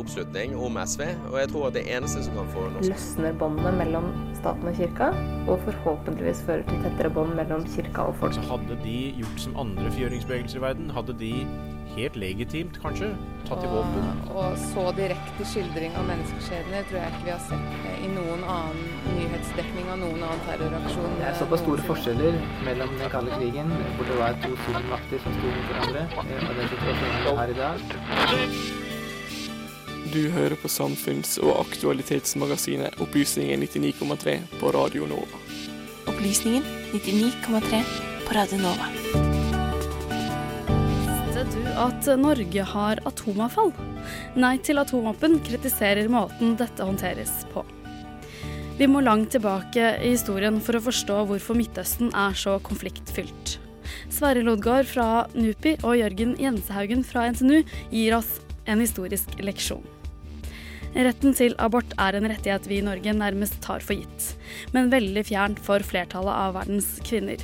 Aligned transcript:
Oppslutning 0.00 0.56
om 0.58 0.78
SV, 0.82 1.04
og 1.30 1.36
jeg 1.40 1.52
tror 1.52 1.66
at 1.68 1.76
det 1.78 1.84
eneste 1.94 2.24
som 2.26 2.38
kan 2.40 2.52
få 2.54 2.66
norsk 2.74 2.92
løsner 2.92 3.36
båndene 3.40 3.72
mellom 3.78 4.08
staten 4.38 4.70
og 4.70 4.78
kirka, 4.78 5.10
og 5.46 5.60
forhåpentligvis 5.66 6.44
fører 6.46 6.64
til 6.68 6.80
tettere 6.84 7.12
bånd 7.14 7.36
mellom 7.38 7.66
kirka 7.74 8.08
og 8.10 8.16
folk. 8.22 8.36
Så 8.36 8.46
hadde 8.48 8.78
de 8.84 8.96
gjort 9.20 9.44
som 9.44 9.58
andre 9.60 9.92
fjøringsbevegelser 9.98 10.60
i 10.60 10.64
verden, 10.68 10.90
hadde 10.96 11.16
de 11.20 11.34
helt 11.96 12.16
legitimt 12.16 12.78
kanskje 12.82 13.10
tatt 13.48 13.64
i 13.64 13.70
våpen. 13.70 14.20
Og, 14.30 14.58
så 14.72 14.84
direkte 14.96 15.46
skildring 15.52 15.96
av 15.98 16.06
menneskeskjebner 16.10 16.86
tror 16.88 17.00
jeg 17.00 17.14
ikke 17.14 17.26
vi 17.26 17.32
har 17.34 17.40
sett 17.46 17.86
eh, 17.90 18.04
i 18.06 18.10
noen 18.14 18.44
annen 18.44 18.82
nyhetsdekning 19.16 19.88
av 19.90 20.02
noen 20.02 20.26
annen 20.26 20.44
terroraksjon. 20.48 21.16
Det 21.20 21.30
er 21.30 21.40
såpass 21.40 21.64
store 21.64 21.86
forskjeller 21.88 22.38
mellom 22.68 22.94
den 23.00 23.14
kalde 23.14 23.40
krigen, 23.40 23.72
hvor 23.96 24.12
det 24.12 24.20
var 24.20 24.38
to 24.44 24.52
stormakter 24.66 25.24
som 25.24 25.40
sto 25.40 25.56
mot 25.56 25.72
hverandre, 25.72 26.06
eh, 26.26 26.46
og 26.46 26.62
den 26.62 26.70
situasjonen 26.76 27.26
vi 27.26 27.40
har 27.42 27.56
i 27.56 27.58
dag. 27.64 28.79
Du 30.10 30.24
hører 30.34 30.56
på 30.58 30.66
samfunns- 30.66 31.36
og 31.38 31.60
aktualitetsmagasinet 31.60 32.96
Opplysningen 32.98 33.60
99,3 33.62 34.32
på 34.58 34.70
Radio 34.74 35.04
Nova. 35.06 35.38
Opplysningen 36.10 36.64
99,3 36.90 37.82
på 38.26 38.34
Radio 38.34 38.58
Nova. 38.58 38.88
Visste 41.30 41.44
du 41.54 41.68
at 41.84 42.08
Norge 42.18 42.64
har 42.72 43.02
atomavfall? 43.06 43.70
Nei 44.34 44.56
til 44.58 44.82
atomvåpen 44.82 45.38
kritiserer 45.46 46.10
måten 46.10 46.56
dette 46.58 46.90
håndteres 46.90 47.46
på. 47.54 47.62
Vi 48.80 48.90
må 48.90 49.04
langt 49.06 49.30
tilbake 49.36 49.92
i 50.00 50.10
historien 50.16 50.58
for 50.58 50.74
å 50.74 50.82
forstå 50.88 51.20
hvorfor 51.30 51.54
Midtøsten 51.54 52.10
er 52.18 52.34
så 52.34 52.56
konfliktfylt. 52.66 53.60
Sverre 54.10 54.42
Lodgaard 54.42 54.90
fra 54.90 55.08
NUPI 55.38 55.78
og 55.84 56.00
Jørgen 56.02 56.34
Jensehaugen 56.42 57.06
fra 57.06 57.30
NTNU 57.30 57.62
gir 57.94 58.18
oss 58.18 58.40
en 58.66 58.82
historisk 58.82 59.38
leksjon. 59.38 59.86
Retten 60.90 61.36
til 61.38 61.54
abort 61.62 61.92
er 62.02 62.16
en 62.18 62.26
rettighet 62.26 62.66
vi 62.66 62.80
i 62.80 62.84
Norge 62.84 63.12
nærmest 63.14 63.60
tar 63.62 63.84
for 63.84 63.94
gitt, 63.94 64.32
men 64.74 64.90
veldig 64.90 65.22
fjernt 65.28 65.62
for 65.62 65.84
flertallet 65.86 66.34
av 66.34 66.56
verdens 66.58 66.96
kvinner. 67.06 67.42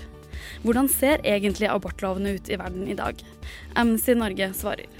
Hvordan 0.65 0.89
ser 0.91 1.23
egentlig 1.23 1.69
abortlovene 1.71 2.37
ut 2.37 2.51
i 2.51 2.59
verden 2.59 2.89
i 2.91 2.97
dag? 2.99 3.23
Amnesty 3.79 4.17
Norge 4.19 4.51
svarer. 4.59 4.91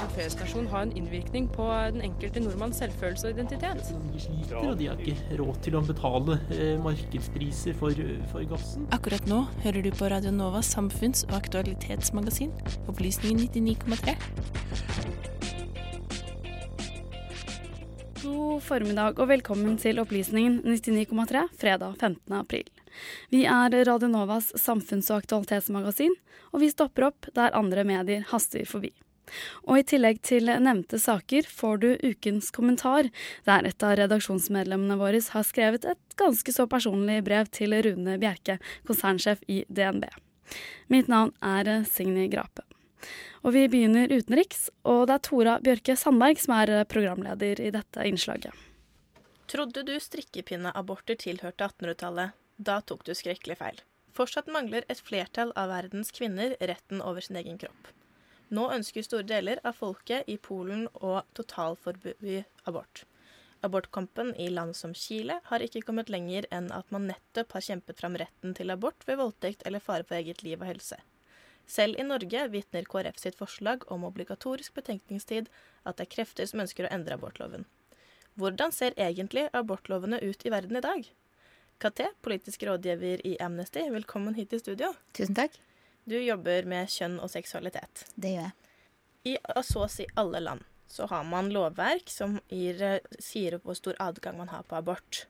En 0.00 0.10
P-stasjon 0.14 0.68
har 0.70 0.84
en 0.86 0.92
innvirkning 0.96 1.48
på 1.50 1.64
den 1.90 2.04
enkelte 2.06 2.42
nordmanns 2.44 2.78
selvfølelse 2.78 3.26
og 3.26 3.32
identitet. 3.34 3.90
De 4.12 4.22
sliter, 4.22 4.60
og 4.60 4.76
de 4.78 4.86
har 4.86 5.00
ikke 5.02 5.40
råd 5.40 5.58
til 5.64 5.78
å 5.80 5.82
betale 5.88 6.38
eh, 6.54 6.76
markedspriser 6.84 7.74
for, 7.80 8.04
for 8.30 8.46
gassen. 8.52 8.86
Akkurat 8.94 9.26
nå 9.30 9.42
hører 9.64 9.82
du 9.82 9.90
på 9.96 10.12
Radio 10.12 10.32
Novas 10.36 10.70
samfunns- 10.76 11.26
og 11.30 11.34
aktualitetsmagasin, 11.40 12.54
Opplysningen 12.86 13.50
99,3. 13.50 15.29
God 18.20 18.60
formiddag 18.66 19.16
og 19.22 19.30
velkommen 19.30 19.78
til 19.80 19.96
Opplysningen 20.02 20.58
99,3 20.66 21.40
fredag 21.56 21.94
15. 22.00 22.34
april. 22.36 22.66
Vi 23.32 23.46
er 23.48 23.72
Radio 23.88 24.10
Novas 24.12 24.50
samfunns- 24.60 25.08
og 25.08 25.22
aktualitetsmagasin, 25.22 26.12
og 26.52 26.60
vi 26.60 26.68
stopper 26.68 27.06
opp 27.08 27.30
der 27.36 27.56
andre 27.56 27.84
medier 27.88 28.26
haster 28.28 28.66
forbi. 28.68 28.90
Og 29.64 29.80
i 29.80 29.86
tillegg 29.88 30.20
til 30.26 30.52
nevnte 30.52 31.00
saker 31.00 31.48
får 31.48 31.80
du 31.80 31.88
ukens 32.10 32.50
kommentar, 32.52 33.08
der 33.48 33.68
et 33.70 33.86
av 33.86 33.96
redaksjonsmedlemmene 34.02 35.00
våre 35.00 35.22
har 35.32 35.46
skrevet 35.46 35.88
et 35.88 36.18
ganske 36.20 36.52
så 36.52 36.68
personlig 36.68 37.22
brev 37.24 37.48
til 37.48 37.78
Rune 37.86 38.18
Bjerke, 38.20 38.58
konsernsjef 38.90 39.40
i 39.48 39.62
DNB. 39.68 40.10
Mitt 40.92 41.08
navn 41.08 41.32
er 41.40 41.86
Signy 41.88 42.28
Grape. 42.28 42.69
Og 43.44 43.54
vi 43.56 43.66
begynner 43.72 44.10
utenriks, 44.12 44.68
og 44.84 45.06
det 45.08 45.16
er 45.16 45.24
Tora 45.28 45.58
Bjørke 45.64 45.96
Sandberg 45.96 46.40
som 46.42 46.56
er 46.58 46.72
programleder 46.90 47.62
i 47.62 47.70
dette 47.74 48.08
innslaget. 48.08 48.52
Trodde 49.50 49.82
du 49.82 49.96
strikkepinneaborter 49.98 51.18
tilhørte 51.18 51.66
1800-tallet? 51.66 52.36
Da 52.60 52.80
tok 52.86 53.06
du 53.08 53.14
skrekkelig 53.16 53.56
feil. 53.58 53.80
Fortsatt 54.14 54.50
mangler 54.52 54.84
et 54.92 55.00
flertall 55.02 55.50
av 55.58 55.70
verdens 55.72 56.12
kvinner 56.14 56.54
retten 56.60 57.00
over 57.02 57.24
sin 57.24 57.38
egen 57.40 57.58
kropp. 57.58 57.90
Nå 58.50 58.66
ønsker 58.74 59.06
store 59.06 59.26
deler 59.26 59.60
av 59.66 59.78
folket 59.78 60.28
i 60.30 60.36
Polen 60.42 60.88
å 60.94 61.20
totalforby 61.38 62.40
abort. 62.66 63.04
Abortkampen 63.66 64.32
i 64.40 64.48
land 64.50 64.74
som 64.76 64.94
Chile 64.96 65.36
har 65.50 65.62
ikke 65.64 65.82
kommet 65.86 66.10
lenger 66.10 66.46
enn 66.50 66.70
at 66.74 66.90
man 66.94 67.06
nettopp 67.10 67.54
har 67.56 67.66
kjempet 67.66 68.00
fram 68.00 68.16
retten 68.18 68.54
til 68.56 68.72
abort 68.74 69.06
ved 69.06 69.20
voldtekt 69.20 69.66
eller 69.68 69.84
fare 69.84 70.06
for 70.06 70.18
eget 70.18 70.42
liv 70.46 70.58
og 70.62 70.70
helse. 70.70 70.98
Selv 71.70 72.00
i 72.02 72.04
Norge 72.06 72.48
vitner 72.50 72.86
KrF 72.90 73.20
sitt 73.22 73.36
forslag 73.38 73.84
om 73.94 74.02
obligatorisk 74.08 74.74
betenkningstid 74.74 75.50
at 75.86 76.00
det 76.00 76.08
er 76.08 76.14
krefter 76.16 76.48
som 76.50 76.64
ønsker 76.64 76.88
å 76.88 76.90
endre 76.96 77.14
abortloven. 77.14 77.66
Hvordan 78.40 78.74
ser 78.74 78.96
egentlig 78.98 79.46
abortlovene 79.54 80.18
ut 80.24 80.42
i 80.46 80.50
verden 80.50 80.80
i 80.80 80.82
dag? 80.82 81.06
KT, 81.80 82.08
politisk 82.26 82.64
rådgiver 82.66 83.22
i 83.26 83.36
Amnesty, 83.40 83.84
velkommen 83.92 84.34
hit 84.34 84.52
i 84.56 84.60
studio. 84.60 84.90
Tusen 85.14 85.38
takk. 85.38 85.54
Du 86.10 86.18
jobber 86.18 86.66
med 86.66 86.90
kjønn 86.90 87.20
og 87.22 87.30
seksualitet. 87.30 88.04
Det 88.16 88.34
gjør 88.34 88.48
jeg. 88.48 88.56
I 89.30 89.62
så 89.68 89.84
å 89.84 89.92
si 89.92 90.08
alle 90.18 90.42
land 90.42 90.66
så 90.90 91.06
har 91.06 91.22
man 91.28 91.52
lovverk 91.54 92.10
som 92.10 92.40
gir, 92.50 92.80
sier 93.22 93.60
hvor 93.62 93.78
stor 93.78 93.94
adgang 94.02 94.40
man 94.40 94.50
har 94.50 94.66
på 94.66 94.74
abort. 94.80 95.26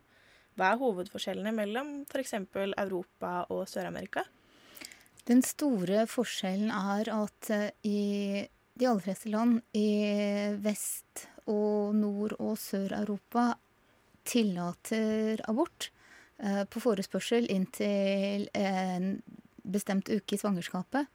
Hva 0.57 0.73
er 0.73 0.81
hovedforskjellene 0.81 1.53
mellom 1.53 1.99
f.eks. 2.09 2.39
Europa 2.81 3.43
og 3.53 3.67
Sør-Amerika? 3.69 4.25
Den 5.29 5.43
store 5.45 6.07
forskjellen 6.09 6.71
er 6.73 7.11
at 7.13 7.51
i 7.87 8.47
de 8.81 8.87
aller 8.89 9.05
fleste 9.05 9.29
land 9.29 9.61
i 9.77 9.91
Vest- 10.65 11.27
og 11.51 11.95
Nord- 11.97 12.37
og 12.39 12.57
Sør-Europa 12.59 13.53
tillater 14.25 15.43
abort 15.51 15.91
eh, 16.39 16.65
på 16.65 16.83
forespørsel 16.83 17.49
inntil 17.53 18.47
en 18.55 19.13
bestemt 19.63 20.09
uke 20.09 20.37
i 20.37 20.41
svangerskapet. 20.41 21.09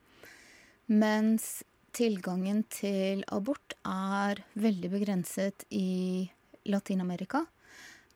Mens 0.91 1.63
tilgangen 1.95 2.63
til 2.69 3.23
abort 3.33 3.77
er 3.87 4.43
veldig 4.59 4.91
begrenset 4.91 5.65
i 5.73 6.27
Latin-Amerika. 6.69 7.45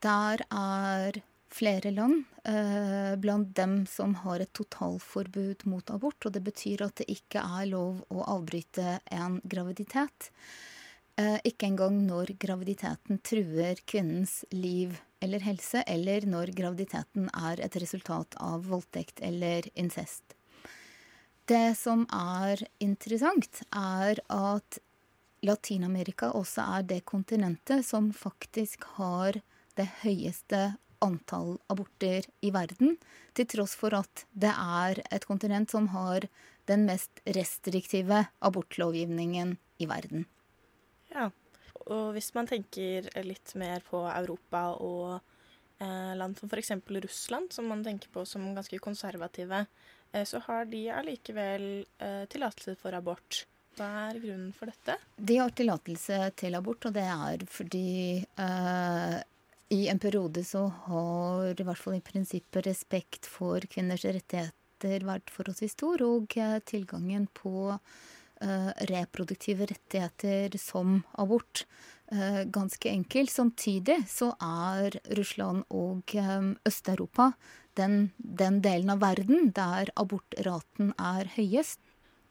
Der 0.03 0.43
er 0.51 1.21
flere 1.49 1.91
land 1.91 2.23
eh, 2.43 3.15
blant 3.17 3.55
dem 3.55 3.85
som 3.89 4.15
har 4.23 4.39
et 4.39 4.53
totalforbud 4.53 5.65
mot 5.69 5.89
abort. 5.89 6.25
Og 6.25 6.33
det 6.35 6.43
betyr 6.45 6.85
at 6.85 7.01
det 7.01 7.09
ikke 7.11 7.43
er 7.43 7.69
lov 7.71 8.03
å 8.13 8.25
avbryte 8.37 8.99
en 9.11 9.39
graviditet. 9.43 10.31
Eh, 11.19 11.37
ikke 11.43 11.71
engang 11.71 12.01
når 12.07 12.35
graviditeten 12.39 13.21
truer 13.25 13.81
kvinnens 13.89 14.43
liv 14.51 14.99
eller 15.19 15.43
helse, 15.43 15.83
eller 15.87 16.27
når 16.29 16.53
graviditeten 16.55 17.27
er 17.35 17.59
et 17.65 17.75
resultat 17.81 18.37
av 18.39 18.69
voldtekt 18.69 19.19
eller 19.25 19.67
incest. 19.75 20.37
Det 21.49 21.73
som 21.75 22.05
er 22.13 22.61
interessant, 22.79 23.63
er 23.73 24.21
at 24.29 24.77
Latin-Amerika 25.43 26.29
også 26.37 26.65
er 26.77 26.85
det 26.87 26.99
kontinentet 27.09 27.87
som 27.87 28.11
faktisk 28.13 28.85
har 28.99 29.39
det 29.79 29.87
høyeste 30.03 30.61
antall 31.05 31.57
aborter 31.71 32.27
i 32.45 32.51
verden, 32.55 32.97
til 33.37 33.47
tross 33.49 33.75
for 33.79 33.95
at 33.97 34.25
det 34.31 34.51
er 34.51 35.01
et 35.09 35.25
kontinent 35.27 35.71
som 35.71 35.89
har 35.93 36.27
den 36.69 36.85
mest 36.89 37.21
restriktive 37.25 38.25
abortlovgivningen 38.45 39.55
i 39.81 39.87
verden. 39.89 40.25
Ja, 41.09 41.29
og 41.89 42.13
hvis 42.13 42.33
man 42.35 42.49
tenker 42.49 43.09
litt 43.25 43.55
mer 43.57 43.83
på 43.85 44.03
Europa 44.11 44.65
og 44.77 45.19
eh, 45.81 46.11
land 46.19 46.37
som 46.37 46.51
f.eks. 46.51 46.75
Russland, 46.85 47.53
som 47.53 47.69
man 47.71 47.83
tenker 47.85 48.11
på 48.13 48.25
som 48.29 48.45
ganske 48.55 48.81
konservative, 48.83 49.65
eh, 50.11 50.25
så 50.25 50.41
har 50.45 50.69
de 50.69 50.83
allikevel 50.93 51.69
eh, 51.97 52.25
tillatelse 52.29 52.75
for 52.81 52.97
abort. 52.97 53.45
Hva 53.79 53.89
er 54.09 54.19
grunnen 54.19 54.53
for 54.53 54.69
dette? 54.69 54.97
De 55.15 55.39
har 55.39 55.53
tillatelse 55.55 56.21
til 56.37 56.57
abort, 56.59 56.89
og 56.89 56.95
det 56.97 57.05
er 57.07 57.45
fordi 57.49 58.19
i 59.69 59.87
en 59.87 59.99
periode 60.01 60.43
så 60.45 60.65
har 60.87 61.53
i 61.53 61.65
hvert 61.65 61.77
fall 61.77 61.99
i 61.99 62.05
prinsippet 62.05 62.65
respekt 62.65 63.29
for 63.29 63.61
kvinners 63.69 64.05
rettigheter 64.07 65.05
vært 65.05 65.29
forholdsvis 65.33 65.75
stor, 65.75 66.01
og 66.01 66.33
tilgangen 66.65 67.27
på 67.37 67.69
uh, 67.75 68.71
reproduktive 68.89 69.67
rettigheter 69.69 70.57
som 70.57 71.01
abort 71.21 71.65
uh, 72.13 72.45
ganske 72.49 72.89
enkel. 72.89 73.29
Samtidig 73.29 73.99
så 74.09 74.31
er 74.41 74.97
Russland 75.19 75.67
og 75.69 76.15
um, 76.17 76.55
Øst-Europa 76.65 77.33
den, 77.79 78.11
den, 78.17 78.61
delen 78.65 78.89
av 78.95 79.03
verden 79.03 79.51
der 79.55 79.91
abortraten 79.99 80.93
er 80.97 81.29
høyest. 81.35 81.79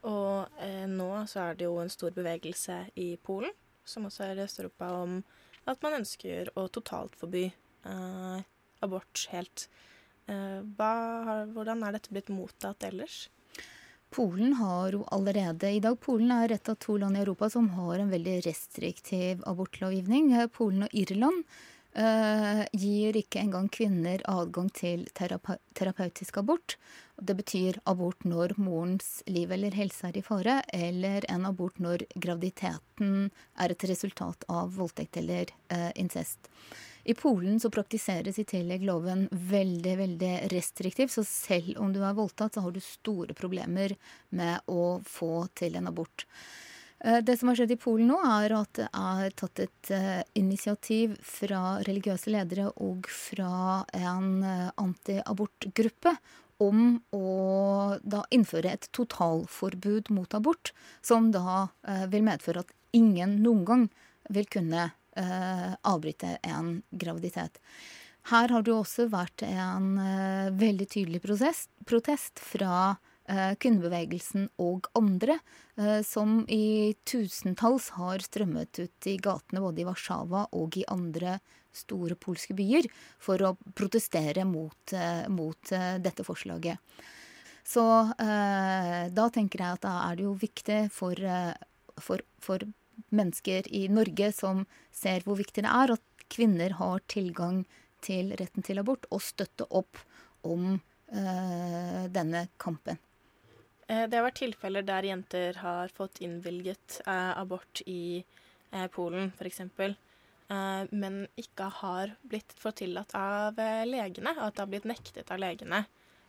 Og 0.09 0.61
eh, 0.63 0.87
nå 0.87 1.11
så 1.27 1.49
er 1.49 1.59
det 1.59 1.67
jo 1.67 1.79
en 1.83 1.91
stor 1.91 2.13
bevegelse 2.15 2.85
i 3.01 3.11
Polen, 3.23 3.51
som 3.85 4.07
også 4.07 4.29
er 4.29 4.39
i 4.39 4.45
Øst-Europa, 4.45 4.91
om 4.95 5.23
at 5.69 5.83
man 5.85 6.01
ønsker 6.01 6.51
å 6.59 6.67
totalt 6.73 7.17
forby 7.19 7.49
eh, 7.49 8.39
abort 8.85 9.25
helt. 9.33 9.69
Eh, 10.29 10.61
hva, 10.79 10.93
hvordan 11.53 11.85
er 11.85 11.97
dette 11.97 12.15
blitt 12.15 12.33
mottatt 12.33 12.87
ellers? 12.89 13.27
Polen 14.09 14.55
har 14.57 14.95
jo 14.97 15.03
allerede 15.13 15.69
i 15.69 15.81
dag 15.85 15.99
Polen 16.01 16.31
er 16.33 16.55
et 16.55 16.69
av 16.73 16.79
to 16.81 16.97
land 17.01 17.19
i 17.19 17.21
Europa 17.21 17.51
som 17.53 17.69
har 17.77 18.01
en 18.01 18.13
veldig 18.13 18.39
restriktiv 18.47 19.43
abortlovgivning. 19.49 20.31
Polen 20.55 20.87
og 20.87 20.95
Irland 20.97 21.45
uh, 21.99 22.65
gir 22.73 23.17
ikke 23.19 23.43
engang 23.43 23.69
kvinner 23.73 24.23
adgang 24.31 24.71
til 24.75 25.05
terape 25.19 25.59
terapeutisk 25.79 26.41
abort. 26.41 26.77
Det 27.19 27.35
betyr 27.39 27.81
abort 27.91 28.25
når 28.27 28.55
morens 28.59 29.23
liv 29.27 29.51
eller 29.55 29.75
helse 29.75 30.07
er 30.09 30.19
i 30.19 30.23
fare, 30.23 30.61
eller 30.75 31.27
en 31.31 31.47
abort 31.49 31.79
når 31.83 32.07
graviditeten 32.15 33.31
er 33.59 33.75
et 33.75 33.89
resultat 33.91 34.47
av 34.49 34.71
voldtekt 34.79 35.19
eller 35.21 35.51
uh, 35.73 35.91
incest. 35.95 36.51
I 37.09 37.15
Polen 37.15 37.61
så 37.61 37.71
praktiseres 37.73 38.39
i 38.39 38.45
tillegg 38.45 38.83
loven 38.85 39.29
veldig 39.33 39.95
veldig 39.99 40.33
restriktivt, 40.53 41.15
så 41.15 41.25
selv 41.25 41.79
om 41.81 41.93
du 41.95 42.03
er 42.05 42.17
voldtatt, 42.17 42.55
så 42.55 42.65
har 42.67 42.75
du 42.75 42.83
store 42.85 43.37
problemer 43.39 43.95
med 44.29 44.69
å 44.69 44.99
få 45.07 45.47
til 45.57 45.79
en 45.81 45.89
abort. 45.89 46.27
Eh, 47.05 47.21
det 47.23 47.37
som 47.39 47.51
har 47.51 47.59
skjedd 47.59 47.75
i 47.75 47.81
Polen 47.81 48.11
nå, 48.13 48.19
er 48.27 48.55
at 48.59 48.73
det 48.81 48.89
er 48.89 49.37
tatt 49.39 49.63
et 49.63 49.93
uh, 49.95 50.23
initiativ 50.39 51.15
fra 51.23 51.79
religiøse 51.87 52.33
ledere 52.35 52.73
og 52.83 53.07
fra 53.13 53.85
en 53.95 54.43
uh, 54.43 54.69
antiabortgruppe 54.81 56.17
om 56.59 56.97
å 57.15 57.29
da 58.03 58.25
innføre 58.35 58.73
et 58.75 58.89
totalforbud 58.91 60.11
mot 60.11 60.33
abort, 60.35 60.73
som 61.07 61.29
da 61.31 61.69
vil 62.11 62.25
medføre 62.27 62.65
at 62.65 62.73
ingen 62.99 63.37
noen 63.45 63.63
gang 63.69 63.85
vil 64.35 64.49
kunne 64.51 64.89
eh, 65.19 65.73
avbryte 65.83 66.39
en 66.43 66.83
graviditet. 66.91 67.61
Her 68.29 68.53
har 68.53 68.65
det 68.65 68.75
også 68.75 69.09
vært 69.13 69.45
en 69.47 69.95
eh, 70.03 70.49
veldig 70.59 70.89
tydelig 70.91 71.23
prosess, 71.25 71.67
protest 71.89 72.43
fra 72.43 72.75
eh, 72.91 72.97
kvinnebevegelsen 73.29 74.49
og 74.63 74.89
andre, 74.97 75.39
eh, 75.77 76.01
som 76.03 76.45
i 76.49 76.95
tusentalls 77.05 77.91
har 77.99 78.25
strømmet 78.25 78.81
ut 78.81 79.09
i 79.11 79.17
gatene 79.21 79.63
både 79.63 79.83
i 79.83 79.87
Warszawa 79.89 80.47
og 80.57 80.79
i 80.81 80.87
andre 80.89 81.39
store 81.75 82.17
polske 82.17 82.57
byer 82.57 82.89
for 83.21 83.43
å 83.45 83.55
protestere 83.77 84.47
mot, 84.49 84.93
eh, 84.93 85.29
mot 85.29 85.73
eh, 85.73 85.99
dette 86.01 86.25
forslaget. 86.25 86.79
Så 87.69 87.83
da 88.17 89.25
tenker 89.29 89.61
jeg 89.61 89.77
at 89.77 89.83
da 89.85 89.91
er 90.07 90.17
det 90.17 90.23
jo 90.25 90.31
viktig 90.41 90.79
for, 90.89 91.21
for, 92.01 92.23
for 92.41 92.63
mennesker 93.13 93.69
i 93.69 93.83
Norge 93.93 94.31
som 94.33 94.63
ser 94.89 95.21
hvor 95.27 95.37
viktig 95.37 95.67
det 95.67 95.75
er 95.77 95.93
at 95.93 96.25
kvinner 96.33 96.79
har 96.79 97.05
tilgang 97.13 97.67
til 98.01 98.33
retten 98.41 98.65
til 98.65 98.81
abort, 98.81 99.05
og 99.13 99.21
støtte 99.21 99.69
opp 99.69 100.01
om 100.49 100.79
denne 101.13 102.47
kampen. 102.57 102.97
Eh, 103.89 104.05
det 104.09 104.19
har 104.19 104.27
vært 104.27 104.43
tilfeller 104.43 104.85
der 104.85 105.09
jenter 105.09 105.59
har 105.63 105.93
fått 105.97 106.21
innvilget 106.25 107.01
uh, 107.07 107.33
abort 107.41 107.81
i 107.89 108.21
uh, 108.75 108.87
Polen 108.93 109.33
f.eks., 109.39 109.65
men 110.49 111.27
ikke 111.37 111.67
har 111.83 112.15
blitt 112.25 112.55
fått 112.57 112.79
tillatt 112.81 113.11
av 113.13 113.59
legene, 113.85 114.33
at 114.33 114.55
det 114.57 114.63
har 114.63 114.71
blitt 114.73 114.87
nektet 114.89 115.29
av 115.29 115.43
legene. 115.43 115.83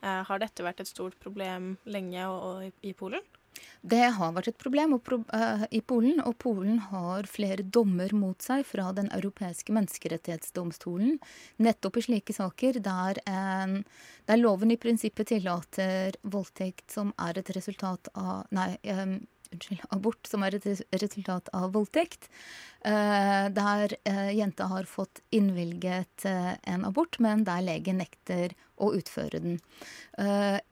har 0.04 0.42
dette 0.44 0.66
vært 0.66 0.82
et 0.84 0.90
stort 0.90 1.16
problem 1.24 1.78
lenge 1.88 2.26
og, 2.28 2.42
og 2.50 2.84
i 2.84 2.92
Polen? 3.00 3.24
Det 3.82 4.02
har 4.18 4.34
vært 4.36 4.50
et 4.52 4.60
problem 4.60 4.98
uh, 4.98 5.64
i 5.72 5.80
Polen, 5.80 6.20
og 6.28 6.36
Polen 6.42 6.82
har 6.90 7.30
flere 7.32 7.64
dommer 7.64 8.12
mot 8.16 8.44
seg 8.44 8.66
fra 8.68 8.90
Den 8.96 9.08
europeiske 9.16 9.74
menneskerettighetsdomstolen 9.76 11.18
nettopp 11.64 12.00
i 12.00 12.06
slike 12.10 12.36
saker 12.36 12.82
der, 12.84 13.22
en, 13.30 13.82
der 14.28 14.42
loven 14.42 14.76
i 14.76 14.80
prinsippet 14.80 15.32
tillater 15.32 16.20
voldtekt 16.24 16.92
som 16.92 17.14
er 17.18 17.40
et 17.40 17.52
resultat 17.56 18.12
av 18.20 18.50
Nei, 18.56 18.74
um, 18.92 19.20
unnskyld, 19.50 19.86
abort 19.96 20.28
som 20.30 20.44
er 20.46 20.60
et 20.60 20.68
resultat 21.02 21.48
av 21.58 21.72
voldtekt. 21.74 22.28
Der 22.84 23.96
uh, 23.96 24.30
jenta 24.36 24.68
har 24.70 24.86
fått 24.88 25.24
innvilget 25.36 26.28
en 26.30 26.86
abort, 26.86 27.18
men 27.24 27.42
der 27.48 27.64
legen 27.66 27.98
nekter 28.04 28.54
å 28.80 28.94
utføre 28.98 29.42
den. 29.44 29.60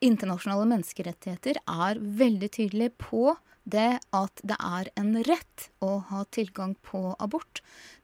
internasjonale 0.04 0.66
menneskerettigheter 0.68 1.60
er 1.64 2.00
veldig 2.00 2.50
tydelige 2.56 2.96
på 3.00 3.36
det 3.68 4.00
at 4.16 4.42
det 4.48 4.56
er 4.64 4.90
en 5.00 5.14
rett 5.28 5.68
å 5.84 5.98
ha 6.10 6.24
tilgang 6.32 6.76
på 6.88 7.02
abort 7.20 7.62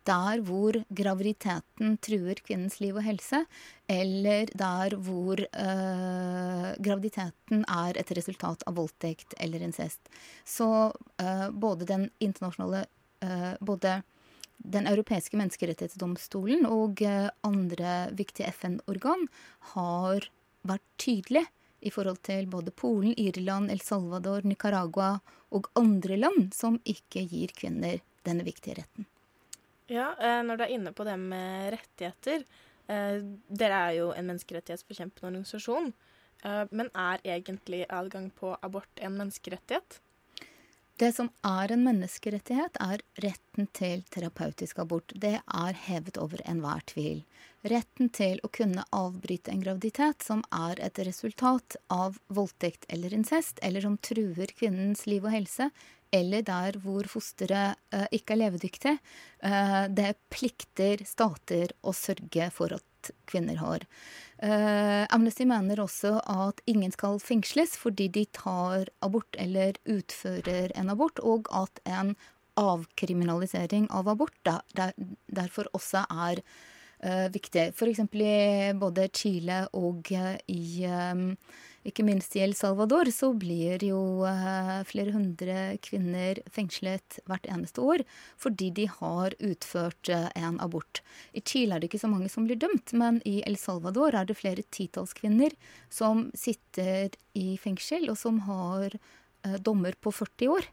der 0.08 0.42
hvor 0.44 0.76
graviditeten 0.92 1.96
truer 2.04 2.40
kvinnens 2.44 2.80
liv 2.84 2.98
og 3.00 3.06
helse, 3.06 3.44
eller 3.88 4.52
der 4.60 4.96
hvor 5.06 5.40
eh, 5.40 6.70
graviditeten 6.84 7.64
er 7.64 8.00
et 8.00 8.12
resultat 8.18 8.66
av 8.68 8.76
voldtekt 8.80 9.38
eller 9.40 9.64
incest. 9.64 10.12
Så 10.44 10.68
eh, 11.24 11.48
både 11.52 11.88
den 11.88 12.10
internasjonale 12.20 12.86
eh, 13.24 13.54
både 13.64 14.02
den 14.58 14.88
europeiske 14.88 15.38
menneskerettighetsdomstolen 15.40 16.68
og 16.70 17.02
andre 17.44 17.96
viktige 18.16 18.52
FN-organ 18.54 19.28
har 19.74 20.30
vært 20.64 20.86
tydelige 21.02 21.50
i 21.84 21.92
forhold 21.92 22.22
til 22.24 22.48
både 22.48 22.72
Polen, 22.72 23.14
Irland, 23.20 23.72
El 23.72 23.82
Salvador, 23.84 24.46
Nicaragua 24.48 25.18
og 25.54 25.68
andre 25.80 26.18
land 26.20 26.54
som 26.56 26.80
ikke 26.88 27.26
gir 27.28 27.52
kvinner 27.58 28.00
denne 28.24 28.46
viktige 28.48 28.80
retten. 28.80 29.08
Ja, 29.92 30.14
eh, 30.16 30.40
når 30.46 30.58
du 30.58 30.64
er 30.66 30.76
inne 30.78 30.94
på 30.96 31.06
det 31.08 31.18
med 31.20 31.74
rettigheter 31.76 32.46
eh, 32.88 33.20
Dere 33.52 33.82
er 33.90 33.98
jo 33.98 34.12
en 34.16 34.30
menneskerettighetsforkjempende 34.32 35.28
organisasjon. 35.28 35.92
Eh, 36.44 36.64
men 36.72 36.90
er 36.96 37.24
egentlig 37.36 37.84
adgang 37.90 38.30
på 38.38 38.56
abort 38.64 39.04
en 39.04 39.18
menneskerettighet? 39.20 40.00
Det 41.02 41.10
som 41.16 41.32
er 41.42 41.72
en 41.74 41.82
menneskerettighet, 41.88 42.78
er 42.78 43.02
retten 43.24 43.66
til 43.74 44.04
terapeutisk 44.14 44.78
abort. 44.84 45.10
Det 45.18 45.40
er 45.42 45.80
hevet 45.88 46.20
over 46.22 46.44
enhver 46.46 46.84
tvil. 46.92 47.24
Retten 47.66 48.12
til 48.14 48.38
å 48.46 48.52
kunne 48.54 48.86
avbryte 48.94 49.50
en 49.50 49.64
graviditet 49.64 50.22
som 50.22 50.44
er 50.54 50.78
et 50.86 51.02
resultat 51.08 51.80
av 51.94 52.20
voldtekt 52.30 52.86
eller 52.94 53.16
incest, 53.18 53.58
eller 53.66 53.82
som 53.82 53.98
truer 53.98 54.54
kvinnens 54.54 55.08
liv 55.10 55.26
og 55.26 55.34
helse, 55.34 55.72
eller 56.14 56.46
der 56.46 56.78
hvor 56.84 57.10
fosteret 57.10 57.80
uh, 57.96 58.06
ikke 58.14 58.36
er 58.36 58.44
levedyktig. 58.44 58.98
Uh, 59.42 59.90
det 59.90 60.14
plikter 60.30 61.02
stater 61.10 61.74
å 61.82 61.96
sørge 61.98 62.52
for 62.54 62.78
at 62.78 62.86
kvinner 63.30 63.60
har. 63.62 63.86
Eh, 64.44 65.04
Amnesty 65.14 65.46
mener 65.50 65.82
også 65.84 66.18
at 66.30 66.62
ingen 66.70 66.92
skal 66.92 67.20
fengsles 67.24 67.76
fordi 67.80 68.10
de 68.14 68.26
tar 68.36 68.90
abort 69.06 69.40
eller 69.40 69.80
utfører 69.90 70.74
en 70.76 70.94
abort, 70.94 71.20
og 71.20 71.50
at 71.54 71.84
en 71.90 72.16
avkriminalisering 72.60 73.90
av 73.92 74.12
abort 74.12 74.36
der, 74.46 74.62
der, 74.78 74.94
derfor 75.28 75.72
også 75.74 76.06
er 76.12 76.44
viktig. 77.34 77.74
F.eks. 77.76 78.00
i 78.16 78.72
både 78.80 79.10
Chile 79.12 79.66
og 79.76 80.08
i 80.48 80.86
um, 80.88 81.34
ikke 81.88 82.06
minst 82.08 82.36
i 82.38 82.42
El 82.44 82.54
Salvador 82.56 83.10
så 83.12 83.32
blir 83.36 83.84
jo 83.84 84.24
eh, 84.28 84.80
flere 84.88 85.14
hundre 85.16 85.58
kvinner 85.84 86.40
fengslet 86.54 87.20
hvert 87.28 87.48
eneste 87.52 87.84
år 87.84 88.04
fordi 88.40 88.70
de 88.78 88.88
har 88.92 89.36
utført 89.44 90.12
eh, 90.12 90.30
en 90.40 90.60
abort. 90.64 91.02
I 91.36 91.44
Chile 91.44 91.76
er 91.76 91.84
det 91.84 91.92
ikke 91.92 92.04
så 92.06 92.12
mange 92.12 92.32
som 92.32 92.48
blir 92.48 92.60
dømt, 92.62 92.96
men 92.96 93.20
i 93.28 93.42
El 93.48 93.58
Salvador 93.60 94.16
er 94.16 94.30
det 94.30 94.40
flere 94.40 94.64
titalls 94.72 95.16
kvinner 95.18 95.56
som 95.92 96.30
sitter 96.38 97.12
i 97.36 97.58
fengsel, 97.62 98.08
og 98.12 98.20
som 98.20 98.40
har 98.48 98.96
eh, 98.96 99.60
dommer 99.60 100.00
på 100.00 100.14
40 100.14 100.56
år 100.60 100.72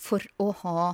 for 0.00 0.24
å 0.40 0.46
ha 0.62 0.84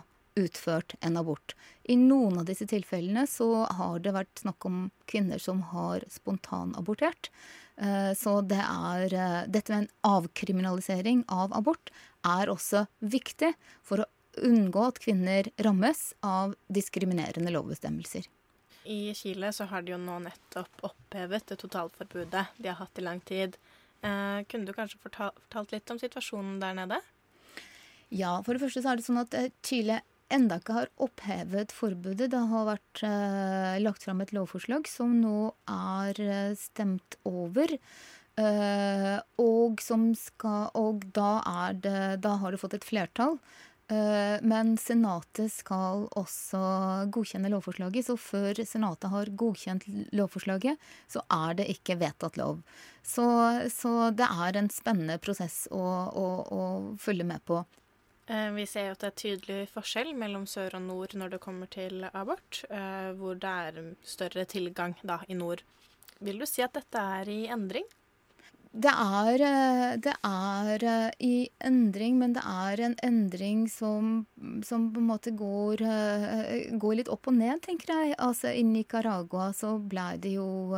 utført 0.40 0.94
en 1.00 1.18
abort. 1.20 1.54
I 1.84 1.96
noen 2.00 2.40
av 2.40 2.46
disse 2.48 2.66
tilfellene 2.70 3.26
så 3.28 3.64
har 3.78 4.02
det 4.02 4.14
vært 4.14 4.42
snakk 4.42 4.66
om 4.68 4.84
kvinner 5.10 5.42
som 5.42 5.62
har 5.72 6.04
spontanabortert. 6.12 7.30
Eh, 7.80 8.12
så 8.14 8.40
det 8.44 8.60
er, 8.60 9.14
eh, 9.14 9.46
dette 9.48 9.72
med 9.72 9.82
en 9.82 9.92
avkriminalisering 10.20 11.24
av 11.28 11.52
abort 11.56 11.90
er 12.24 12.52
også 12.52 12.86
viktig 13.00 13.54
for 13.82 14.04
å 14.04 14.10
unngå 14.44 14.82
at 14.86 15.00
kvinner 15.00 15.48
rammes 15.58 16.12
av 16.22 16.54
diskriminerende 16.68 17.50
lovbestemmelser. 17.50 18.28
I 18.84 19.14
Chile 19.14 19.52
så 19.52 19.66
har 19.68 19.82
de 19.82 19.92
jo 19.92 20.00
nå 20.00 20.18
nettopp 20.24 20.84
opphevet 20.88 21.46
det 21.46 21.58
totalforbudet 21.60 22.46
de 22.56 22.68
har 22.68 22.78
hatt 22.78 22.98
i 22.98 23.04
lang 23.04 23.20
tid. 23.20 23.56
Eh, 24.02 24.44
kunne 24.44 24.66
du 24.66 24.72
kanskje 24.72 25.00
fortalt 25.00 25.72
litt 25.72 25.90
om 25.90 25.98
situasjonen 25.98 26.60
der 26.60 26.76
nede? 26.76 27.00
Ja, 28.10 28.40
for 28.42 28.54
det 28.54 28.62
første 28.62 28.82
så 28.82 28.92
er 28.92 28.98
det 28.98 29.06
sånn 29.06 29.20
at 29.22 29.36
Chile 29.62 30.00
enda 30.34 30.60
ikke 30.60 30.76
har 30.76 30.92
opphevet 31.02 31.74
forbudet. 31.74 32.30
Det 32.32 32.42
har 32.52 32.68
vært 32.68 33.02
eh, 33.06 33.80
lagt 33.82 34.06
fram 34.06 34.22
et 34.24 34.34
lovforslag 34.36 34.88
som 34.90 35.16
nå 35.22 35.50
er 35.70 36.20
eh, 36.24 36.52
stemt 36.58 37.18
over. 37.28 37.76
Eh, 38.40 39.16
og, 39.42 39.82
skal, 39.82 40.70
og 40.78 41.04
da, 41.16 41.32
det, 41.74 42.22
da 42.24 42.36
har 42.40 42.54
det 42.54 42.62
fått 42.62 42.78
et 42.78 42.86
flertall. 42.86 43.38
Eh, 43.90 44.38
men 44.46 44.76
Senatet 44.78 45.50
skal 45.50 46.06
også 46.18 46.60
godkjenne 47.10 47.50
lovforslaget, 47.50 48.06
så 48.06 48.14
før 48.20 48.62
Senatet 48.62 49.10
har 49.10 49.32
godkjent 49.34 49.86
lovforslaget, 50.14 50.78
så 51.10 51.24
er 51.26 51.58
det 51.58 51.66
ikke 51.74 51.98
vedtatt 51.98 52.38
lov. 52.38 52.62
Så, 53.02 53.26
så 53.74 54.12
det 54.14 54.30
er 54.30 54.60
en 54.60 54.70
spennende 54.70 55.18
prosess 55.22 55.64
å, 55.74 55.82
å, 55.82 56.26
å 56.46 56.62
følge 57.02 57.26
med 57.26 57.42
på. 57.48 57.64
Eh, 58.30 58.50
Vi 58.54 58.66
ser 58.66 58.90
jo 58.90 58.94
at 58.94 59.02
det 59.02 59.10
er 59.10 59.20
tydelig 59.24 59.60
forskjell 59.74 60.12
mellom 60.18 60.46
sør 60.46 60.76
og 60.78 60.84
nord 60.86 61.14
når 61.18 61.34
det 61.34 61.42
kommer 61.42 61.70
til 61.70 62.04
abort, 62.12 62.62
eh, 62.70 63.10
hvor 63.18 63.38
det 63.42 63.54
er 63.66 63.94
større 64.06 64.44
tilgang 64.46 64.94
da 65.02 65.20
i 65.28 65.34
nord. 65.34 65.64
Vil 66.20 66.38
du 66.38 66.46
si 66.46 66.62
at 66.62 66.76
dette 66.76 67.00
er 67.00 67.30
i 67.32 67.40
endring? 67.50 67.88
Det 68.70 68.92
er, 68.92 69.42
eh, 69.42 69.96
det 69.96 70.14
er 70.22 71.10
i 71.18 71.50
endring, 71.58 72.18
men 72.18 72.34
det 72.36 72.44
er 72.46 72.84
en 72.86 72.94
endring 73.02 73.64
som, 73.68 74.28
som 74.62 74.92
på 74.94 75.00
en 75.00 75.08
måte 75.08 75.32
går, 75.34 75.82
går 76.78 76.94
litt 77.00 77.10
opp 77.10 77.26
og 77.26 77.34
ned, 77.34 77.62
tenker 77.62 77.90
jeg. 77.90 78.14
Altså, 78.18 78.54
I 78.54 78.62
Nicaragua 78.62 79.50
så 79.50 79.74
ble 79.82 80.06
det 80.22 80.36
jo 80.36 80.70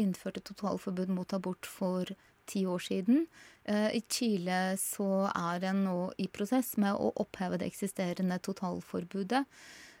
innført 0.00 0.38
et 0.40 0.48
totalforbud 0.48 1.12
mot 1.12 1.36
abort 1.36 1.66
for 1.66 2.08
ti 2.46 2.64
år 2.64 2.80
siden. 2.80 3.26
Eh, 3.66 3.96
I 3.96 4.02
Chile 4.08 4.76
så 4.78 5.26
er 5.26 5.64
en 5.66 5.82
nå 5.88 5.98
i 6.22 6.28
prosess 6.30 6.76
med 6.78 6.94
å 6.94 7.10
oppheve 7.22 7.58
det 7.58 7.66
eksisterende 7.72 8.38
totalforbudet. 8.38 9.42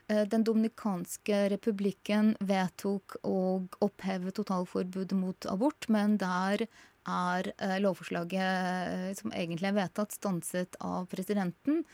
Eh, 0.06 0.22
Den 0.30 0.44
dominikanske 0.46 1.48
republikken 1.50 2.36
vedtok 2.38 3.18
å 3.26 3.66
oppheve 3.82 4.30
totalforbudet 4.30 5.18
mot 5.18 5.48
abort, 5.50 5.88
men 5.88 6.16
der 6.22 6.68
er 7.06 7.52
eh, 7.58 7.78
lovforslaget 7.82 9.18
som 9.18 9.34
egentlig 9.34 9.72
er 9.72 9.80
vedtatt, 9.82 10.14
stanset 10.14 10.78
av 10.80 11.10
presidenten. 11.10 11.84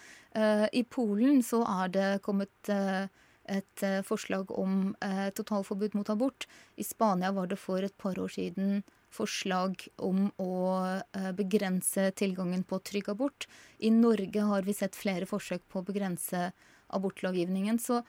I 0.72 0.80
Polen 0.88 1.42
så 1.44 1.58
er 1.68 1.90
det 1.92 2.22
kommet 2.24 2.70
et 2.72 3.82
forslag 4.08 4.48
om 4.56 4.94
totalforbud 5.36 5.92
mot 5.92 6.08
abort. 6.08 6.46
I 6.80 6.86
Spania 6.88 7.34
var 7.36 7.50
det 7.50 7.58
for 7.60 7.84
et 7.84 7.92
par 8.00 8.16
år 8.16 8.32
siden 8.32 8.80
forslag 9.12 9.86
om 10.02 10.26
å 10.40 10.56
eh, 10.80 11.30
begrense 11.36 12.10
tilgangen 12.18 12.64
på 12.68 12.80
trygg 12.84 13.10
abort. 13.12 13.46
I 13.78 13.92
Norge 13.94 14.48
har 14.48 14.66
vi 14.66 14.74
sett 14.76 14.98
flere 14.98 15.28
forsøk 15.28 15.64
på 15.68 15.80
å 15.80 15.86
begrense 15.86 16.50
abortlovgivningen. 16.92 17.78
Så, 17.82 18.02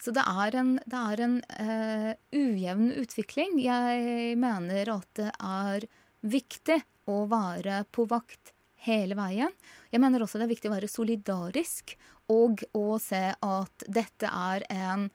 så 0.00 0.14
det 0.16 0.24
er 0.24 0.56
en, 0.60 0.76
det 0.88 1.00
er 1.00 1.24
en 1.26 1.36
uh, 1.60 2.12
ujevn 2.32 2.88
utvikling. 3.02 3.58
Jeg 3.60 4.38
mener 4.40 4.94
at 4.94 5.10
det 5.18 5.32
er 5.36 5.86
viktig 6.20 6.80
å 7.10 7.24
være 7.30 7.82
på 7.92 8.06
vakt 8.08 8.54
hele 8.86 9.16
veien. 9.18 9.52
Jeg 9.92 10.00
mener 10.00 10.24
også 10.24 10.40
det 10.40 10.48
er 10.48 10.54
viktig 10.54 10.70
å 10.70 10.76
være 10.76 10.88
solidarisk 10.90 11.96
og 12.32 12.62
å 12.76 12.94
se 13.02 13.26
at 13.34 13.86
dette 13.90 14.30
er 14.30 14.64
en 14.72 15.08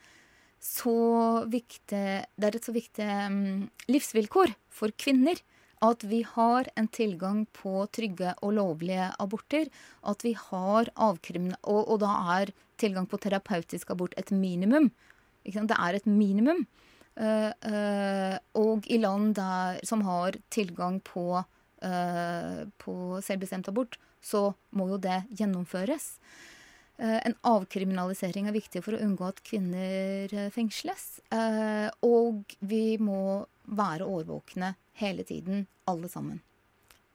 så 0.65 1.45
viktig 1.51 2.05
Det 2.25 2.47
er 2.47 2.57
et 2.57 2.65
så 2.65 2.73
viktig 2.75 3.05
mm, 3.05 3.67
livsvilkår 3.91 4.55
for 4.73 4.93
kvinner. 4.97 5.39
At 5.85 6.05
vi 6.07 6.23
har 6.25 6.69
en 6.79 6.87
tilgang 6.89 7.43
på 7.53 7.83
trygge 7.93 8.33
og 8.41 8.55
lovlige 8.57 9.11
aborter. 9.21 9.69
At 10.01 10.23
vi 10.25 10.33
har 10.39 10.89
avkrimine, 10.95 11.57
Og, 11.63 11.83
og 11.91 11.99
da 12.01 12.13
er 12.39 12.53
tilgang 12.81 13.05
på 13.07 13.19
terapeutisk 13.21 13.91
abort 13.91 14.15
et 14.17 14.31
minimum. 14.31 14.89
Det 15.45 15.77
er 15.77 15.93
et 15.93 16.07
minimum. 16.07 16.65
Uh, 17.15 17.51
uh, 17.63 18.35
og 18.59 18.87
i 18.91 18.97
land 18.99 19.35
der, 19.37 19.79
som 19.87 20.01
har 20.03 20.35
tilgang 20.51 20.99
på, 20.99 21.39
uh, 21.39 22.61
på 22.81 22.95
selvbestemt 23.23 23.69
abort, 23.71 23.95
så 24.19 24.49
må 24.75 24.89
jo 24.89 24.97
det 24.99 25.21
gjennomføres. 25.37 26.17
Eh, 26.97 27.19
En 27.27 27.35
avkriminalisering 27.43 28.47
er 28.47 28.55
viktig 28.55 28.81
for 28.85 28.95
å 28.95 29.01
unngå 29.03 29.27
at 29.27 29.41
kvinner 29.43 30.31
eh, 30.31 30.49
fengsles. 30.55 31.19
Eh, 31.31 31.89
Og 32.07 32.55
vi 32.61 32.97
må 32.97 33.45
være 33.67 34.05
årvåkne 34.07 34.75
hele 35.01 35.23
tiden, 35.27 35.67
alle 35.87 36.07
sammen. 36.09 36.41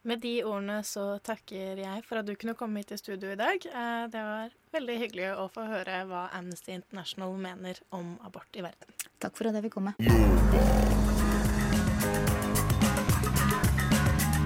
Med 0.03 0.21
de 0.23 0.39
ordene 0.49 0.79
så 0.85 1.19
takker 1.21 1.77
jeg 1.77 2.05
for 2.09 2.17
at 2.21 2.27
du 2.27 2.33
kunne 2.35 2.55
komme 2.57 2.81
hit 2.81 2.93
i 2.93 2.97
studio 2.97 3.33
i 3.33 3.37
dag. 3.41 3.65
Eh, 3.67 4.07
Det 4.09 4.23
var 4.25 4.51
veldig 4.73 4.99
hyggelig 5.01 5.31
å 5.37 5.49
få 5.53 5.67
høre 5.69 6.05
hva 6.09 6.29
Amnesty 6.33 6.73
International 6.73 7.37
mener 7.37 7.81
om 7.93 8.19
abort 8.25 8.49
i 8.57 8.63
verden. 8.65 8.97
Takk 9.21 9.37
for 9.37 9.49
at 9.49 9.55
jeg 9.55 9.65
fikk 9.69 9.77
komme. 9.81 9.95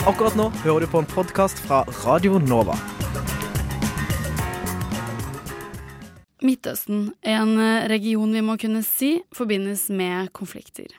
Akkurat 0.04 0.34
nå 0.36 0.50
hører 0.62 0.84
du 0.84 0.90
på 0.92 1.00
en 1.00 1.06
podkast 1.08 1.58
fra 1.64 1.82
Radio 2.04 2.38
Nova. 2.38 2.74
Midtøsten, 6.44 7.14
en 7.24 7.56
eh, 7.56 7.86
region 7.88 8.34
vi 8.36 8.42
må 8.44 8.58
kunne 8.60 8.82
si 8.84 9.14
forbindes 9.32 9.86
med 9.88 10.28
konflikter. 10.36 10.90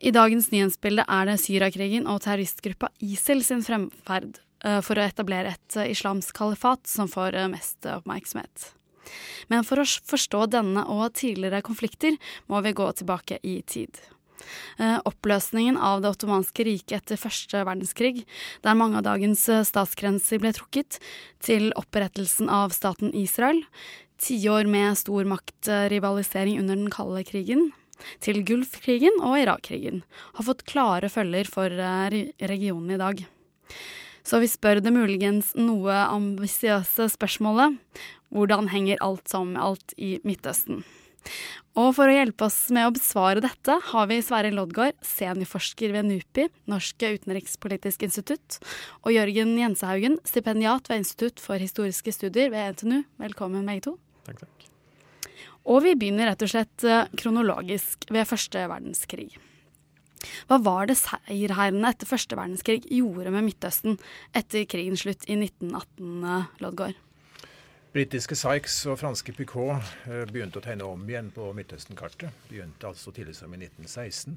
I 0.00 0.12
dagens 0.14 0.48
nyhetsbilde 0.54 1.04
er 1.04 1.28
det 1.28 1.40
Syriakrigen 1.42 2.08
og 2.08 2.22
terroristgruppa 2.24 2.88
ISIL 3.04 3.42
sin 3.44 3.60
fremferd 3.66 4.40
eh, 4.64 4.80
for 4.80 4.96
å 4.96 5.04
etablere 5.04 5.52
et 5.52 5.76
eh, 5.76 5.90
islamsk 5.92 6.32
kalifat 6.38 6.88
som 6.88 7.12
får 7.12 7.36
mest 7.52 7.90
oppmerksomhet. 7.92 8.70
Men 9.52 9.68
for 9.68 9.82
å 9.82 9.84
forstå 9.84 10.46
denne 10.56 10.86
og 10.96 11.12
tidligere 11.20 11.64
konflikter 11.64 12.16
må 12.48 12.64
vi 12.64 12.76
gå 12.76 12.88
tilbake 12.96 13.42
i 13.44 13.60
tid. 13.68 14.00
Oppløsningen 14.78 15.76
av 15.82 16.02
det 16.04 16.12
ottomanske 16.12 16.64
riket 16.68 16.92
etter 17.00 17.18
første 17.18 17.64
verdenskrig, 17.66 18.22
der 18.62 18.76
mange 18.78 19.00
av 19.00 19.06
dagens 19.08 19.42
statsgrenser 19.66 20.38
ble 20.44 20.52
trukket, 20.54 21.00
til 21.42 21.72
opprettelsen 21.80 22.52
av 22.52 22.76
staten 22.76 23.10
Israel, 23.16 23.64
tiår 24.22 24.68
med 24.70 24.98
stor 24.98 25.28
maktrivalisering 25.28 26.58
under 26.62 26.76
den 26.76 26.90
kalde 26.92 27.24
krigen, 27.26 27.70
til 28.22 28.44
Gulfkrigen 28.46 29.16
og 29.26 29.40
Irak-krigen, 29.40 30.04
har 30.38 30.46
fått 30.46 30.66
klare 30.70 31.10
følger 31.10 31.48
for 31.50 31.72
eh, 31.72 32.28
regionen 32.50 32.94
i 32.94 33.00
dag. 33.00 33.24
Så 34.28 34.42
vi 34.42 34.50
spør 34.50 34.82
det 34.84 34.92
muligens 34.92 35.54
noe 35.56 35.94
ambisiøse 36.12 37.08
spørsmålet 37.14 37.78
hvordan 38.34 38.68
henger 38.68 39.00
alt 39.04 39.28
sammen 39.30 39.56
med 39.56 39.64
alt 39.64 39.94
i 39.96 40.18
Midtøsten? 40.26 40.82
Og 41.78 41.92
for 41.94 42.10
å 42.10 42.14
hjelpe 42.14 42.46
oss 42.48 42.56
med 42.74 42.88
å 42.88 42.94
besvare 42.96 43.42
dette, 43.44 43.76
har 43.90 44.08
vi 44.10 44.18
Sverre 44.24 44.50
Loddgaard, 44.54 44.96
seniorforsker 45.04 45.92
ved 45.94 46.08
NUPI, 46.08 46.48
Norske 46.70 47.12
utenrikspolitisk 47.14 48.02
institutt, 48.08 48.58
og 49.04 49.14
Jørgen 49.14 49.54
Jensehaugen, 49.60 50.18
stipendiat 50.26 50.90
ved 50.90 51.04
Institutt 51.04 51.42
for 51.42 51.60
historiske 51.62 52.14
studier 52.16 52.50
ved 52.54 52.74
NTNU. 52.74 53.04
Velkommen, 53.22 53.68
begge 53.68 53.86
to. 53.90 53.96
Takk, 54.28 54.44
takk. 54.44 54.68
Og 55.68 55.82
vi 55.84 55.96
begynner 55.98 56.30
rett 56.30 56.44
og 56.44 56.50
slett 56.52 56.84
eh, 56.86 57.08
kronologisk 57.18 58.08
ved 58.12 58.28
første 58.28 58.64
verdenskrig. 58.70 59.32
Hva 60.48 60.58
var 60.64 60.88
det 60.90 60.98
seierherrene 60.98 61.92
etter 61.92 62.08
første 62.08 62.36
verdenskrig 62.38 62.80
gjorde 62.90 63.32
med 63.34 63.46
Midtøsten 63.46 63.98
etter 64.36 64.64
krigens 64.70 65.04
slutt 65.04 65.28
i 65.28 65.36
1918, 65.38 66.00
Lodgaard? 66.00 66.64
Loddgaard? 66.64 67.04
Britiske 67.94 68.36
Sykes 68.36 68.74
og 68.90 68.98
franske 69.00 69.32
Picot 69.36 69.78
eh, 70.08 70.24
begynte 70.28 70.60
å 70.60 70.64
tegne 70.64 70.88
om 70.88 71.06
igjen 71.08 71.30
på 71.34 71.48
Midtøsten-kartet. 71.56 72.34
Begynte 72.50 72.90
altså 72.90 73.14
tidlig 73.16 73.36
som 73.38 73.54
i 73.54 73.60
1916. 73.62 74.36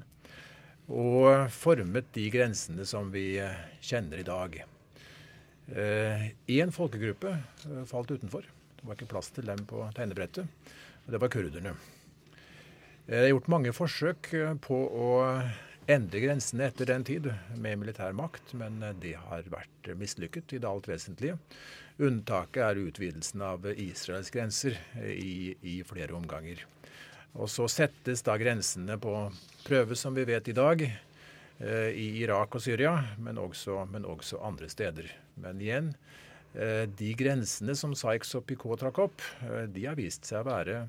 Og 0.92 1.50
formet 1.54 2.08
de 2.16 2.24
grensene 2.32 2.86
som 2.88 3.12
vi 3.12 3.36
eh, 3.40 3.60
kjenner 3.84 4.22
i 4.22 4.26
dag. 4.26 4.56
Én 5.72 6.72
folkegruppe 6.74 7.36
eh, 7.36 7.84
falt 7.88 8.10
utenfor. 8.10 8.48
Det 8.82 8.88
var 8.88 8.96
ikke 8.98 9.12
plass 9.12 9.28
til 9.30 9.46
dem 9.46 9.60
på 9.70 9.84
tegnebrettet. 9.94 10.70
Og 11.06 11.12
det 11.14 11.18
var 11.22 11.30
kurderne. 11.30 11.70
Eh, 13.06 13.14
Det 13.14 13.20
er 13.20 13.28
gjort 13.30 13.50
mange 13.52 13.70
forsøk 13.70 14.32
eh, 14.34 14.54
på 14.58 14.74
å 14.74 15.10
endre 15.86 16.22
grensene 16.24 16.66
etter 16.66 16.90
den 16.90 17.04
tid 17.06 17.28
med 17.62 17.78
militær 17.78 18.10
makt, 18.10 18.56
men 18.58 18.82
eh, 18.82 18.96
det 18.98 19.12
har 19.28 19.46
vært 19.54 19.92
mislykket 19.94 20.56
i 20.56 20.58
det 20.58 20.66
alt 20.66 20.90
vesentlige. 20.90 21.38
Unntaket 22.02 22.58
er 22.66 22.80
utvidelsen 22.82 23.44
av 23.46 23.70
Israels 23.70 24.32
grenser 24.34 24.74
i, 24.98 25.54
i 25.62 25.76
flere 25.86 26.18
omganger. 26.18 26.64
Og 27.38 27.46
så 27.54 27.68
settes 27.70 28.26
da 28.26 28.34
grensene 28.34 28.98
på 28.98 29.14
prøve, 29.62 29.94
som 29.94 30.14
vi 30.14 30.26
vet 30.26 30.50
i 30.50 30.56
dag, 30.58 30.82
i 31.62 32.06
Irak 32.24 32.56
og 32.58 32.64
Syria, 32.64 32.96
men 33.22 33.38
også, 33.38 33.84
men 33.92 34.08
også 34.08 34.40
andre 34.42 34.66
steder. 34.72 35.06
Men 35.38 35.60
igjen, 35.62 35.92
de 36.52 37.12
grensene 37.16 37.74
som 37.78 37.94
Sykes 37.96 38.34
og 38.36 38.46
Picot 38.48 38.80
trakk 38.82 38.98
opp, 39.06 39.24
eh, 39.48 39.64
de 39.72 39.86
har 39.88 39.96
vist 39.96 40.28
seg 40.28 40.42
å 40.42 40.50
være 40.50 40.82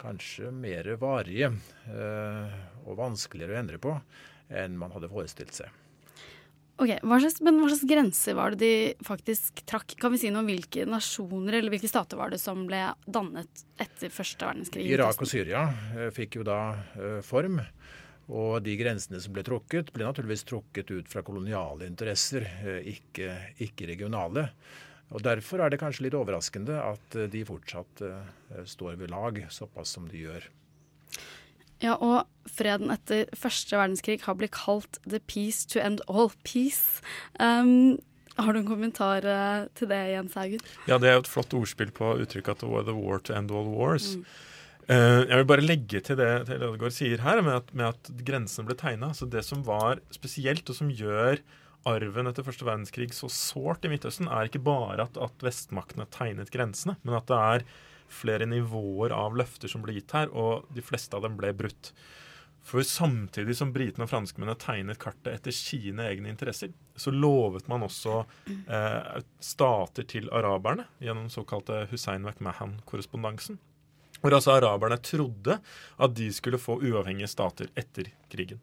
kanskje 0.00 0.50
mer 0.54 0.88
varige 1.00 1.52
eh, 1.92 2.58
og 2.86 2.98
vanskeligere 3.00 3.56
å 3.56 3.60
endre 3.60 3.80
på 3.82 3.94
enn 4.50 4.78
man 4.78 4.92
hadde 4.94 5.10
forestilt 5.12 5.54
seg. 5.56 5.70
Ok, 6.80 6.94
hva 7.04 7.18
slags, 7.20 7.42
Men 7.44 7.58
hva 7.60 7.68
slags 7.68 7.84
grenser 7.88 8.36
var 8.38 8.54
det 8.54 8.60
de 8.64 9.04
faktisk 9.04 9.60
trakk? 9.68 9.98
Kan 10.00 10.14
vi 10.14 10.22
si 10.22 10.30
noe 10.32 10.40
om 10.40 10.48
hvilke 10.48 10.86
nasjoner 10.88 11.58
eller 11.58 11.74
hvilke 11.74 11.90
stater 11.90 12.16
var 12.16 12.32
det 12.32 12.40
som 12.40 12.62
ble 12.68 12.86
dannet 13.04 13.64
etter 13.80 14.12
første 14.12 14.48
verdenskrig? 14.48 14.86
Irak 14.88 15.20
og 15.20 15.28
Syria 15.28 15.66
eh, 15.92 16.08
fikk 16.16 16.40
jo 16.40 16.46
da 16.48 16.60
eh, 16.96 17.18
form. 17.26 17.60
Og 18.30 18.62
de 18.64 18.76
grensene 18.78 19.20
som 19.20 19.34
ble 19.34 19.44
trukket, 19.44 19.90
ble 19.92 20.06
naturligvis 20.06 20.46
trukket 20.48 20.92
ut 20.94 21.10
fra 21.10 21.24
koloniale 21.26 21.88
interesser, 21.90 22.46
eh, 22.62 22.80
ikke, 22.94 23.34
ikke 23.66 23.90
regionale. 23.90 24.48
Og 25.10 25.24
Derfor 25.26 25.62
er 25.62 25.72
det 25.72 25.80
kanskje 25.80 26.06
litt 26.06 26.16
overraskende 26.18 26.76
at 26.78 27.16
eh, 27.18 27.28
de 27.30 27.42
fortsatt 27.46 28.02
uh, 28.06 28.20
står 28.68 28.98
ved 29.00 29.10
lag, 29.10 29.40
såpass 29.50 29.96
som 29.96 30.06
de 30.10 30.22
gjør. 30.22 30.46
Ja, 31.80 31.96
og 31.96 32.28
freden 32.50 32.92
etter 32.92 33.30
første 33.36 33.78
verdenskrig 33.78 34.20
har 34.26 34.36
blitt 34.36 34.54
kalt 34.54 35.00
'the 35.06 35.20
peace 35.26 35.66
to 35.72 35.80
end 35.80 36.04
all 36.06 36.30
peace'. 36.44 37.00
Um, 37.40 37.98
har 38.36 38.52
du 38.52 38.60
en 38.60 38.68
kommentar 38.68 39.24
uh, 39.24 39.66
til 39.74 39.88
det, 39.88 39.98
Jens 40.12 40.36
Haugen? 40.38 40.60
Ja, 40.86 40.98
det 40.98 41.08
er 41.08 41.18
jo 41.18 41.24
et 41.24 41.32
flott 41.32 41.56
ordspill 41.56 41.90
på 41.90 42.14
uttrykket 42.20 42.52
at 42.52 42.60
det 42.60 42.86
'the 42.86 42.94
war 42.94 43.18
to 43.18 43.34
end 43.34 43.50
all 43.50 43.66
wars'. 43.66 44.16
Mm. 44.16 44.24
Uh, 44.90 45.22
jeg 45.26 45.36
vil 45.38 45.46
bare 45.46 45.64
legge 45.64 46.00
til 46.00 46.16
det 46.18 46.46
til 46.46 46.62
Ødegaard 46.62 46.92
sier 46.92 47.20
her, 47.22 47.40
med 47.42 47.52
at, 47.54 47.74
med 47.74 47.86
at 47.86 48.12
grensene 48.26 48.66
ble 48.66 48.76
tegna. 48.76 49.08
Altså 49.08 49.26
det 49.26 49.44
som 49.44 49.64
var 49.66 50.00
spesielt, 50.10 50.68
og 50.68 50.76
som 50.76 50.90
gjør 50.90 51.40
arven 51.88 52.28
etter 52.30 52.44
første 52.46 52.66
verdenskrig 52.66 53.12
så 53.16 53.30
sårt 53.32 53.86
i 53.86 53.92
Midtøsten, 53.92 54.28
er 54.28 54.48
ikke 54.48 54.62
bare 54.64 55.06
at, 55.06 55.20
at 55.20 55.44
vestmaktene 55.44 56.08
tegnet 56.12 56.52
grensene, 56.52 56.96
men 57.02 57.16
at 57.18 57.30
det 57.30 57.38
er 57.40 57.68
flere 58.10 58.48
nivåer 58.50 59.14
av 59.14 59.36
løfter 59.38 59.70
som 59.70 59.84
ble 59.84 59.94
gitt 59.96 60.12
her, 60.16 60.32
og 60.34 60.66
de 60.74 60.84
fleste 60.84 61.16
av 61.16 61.24
dem 61.26 61.38
ble 61.40 61.52
brutt. 61.56 61.92
For 62.66 62.84
samtidig 62.84 63.54
som 63.56 63.72
britene 63.72 64.04
og 64.04 64.10
franskmennene 64.12 64.58
tegnet 64.60 65.00
kartet 65.00 65.32
etter 65.32 65.54
sine 65.54 66.04
egne 66.10 66.28
interesser, 66.32 66.74
så 66.92 67.12
lovet 67.14 67.70
man 67.72 67.86
også 67.86 68.18
eh, 68.44 69.20
stater 69.40 70.04
til 70.10 70.28
araberne 70.36 70.84
gjennom 71.00 71.30
såkalte 71.32 71.86
Hussein 71.90 72.26
McMahon-korrespondansen. 72.26 73.56
Hvor 74.20 74.36
altså 74.36 74.58
araberne 74.58 75.00
trodde 75.00 75.56
at 75.96 76.16
de 76.16 76.28
skulle 76.36 76.60
få 76.60 76.76
uavhengige 76.84 77.30
stater 77.32 77.72
etter 77.80 78.12
krigen. 78.28 78.60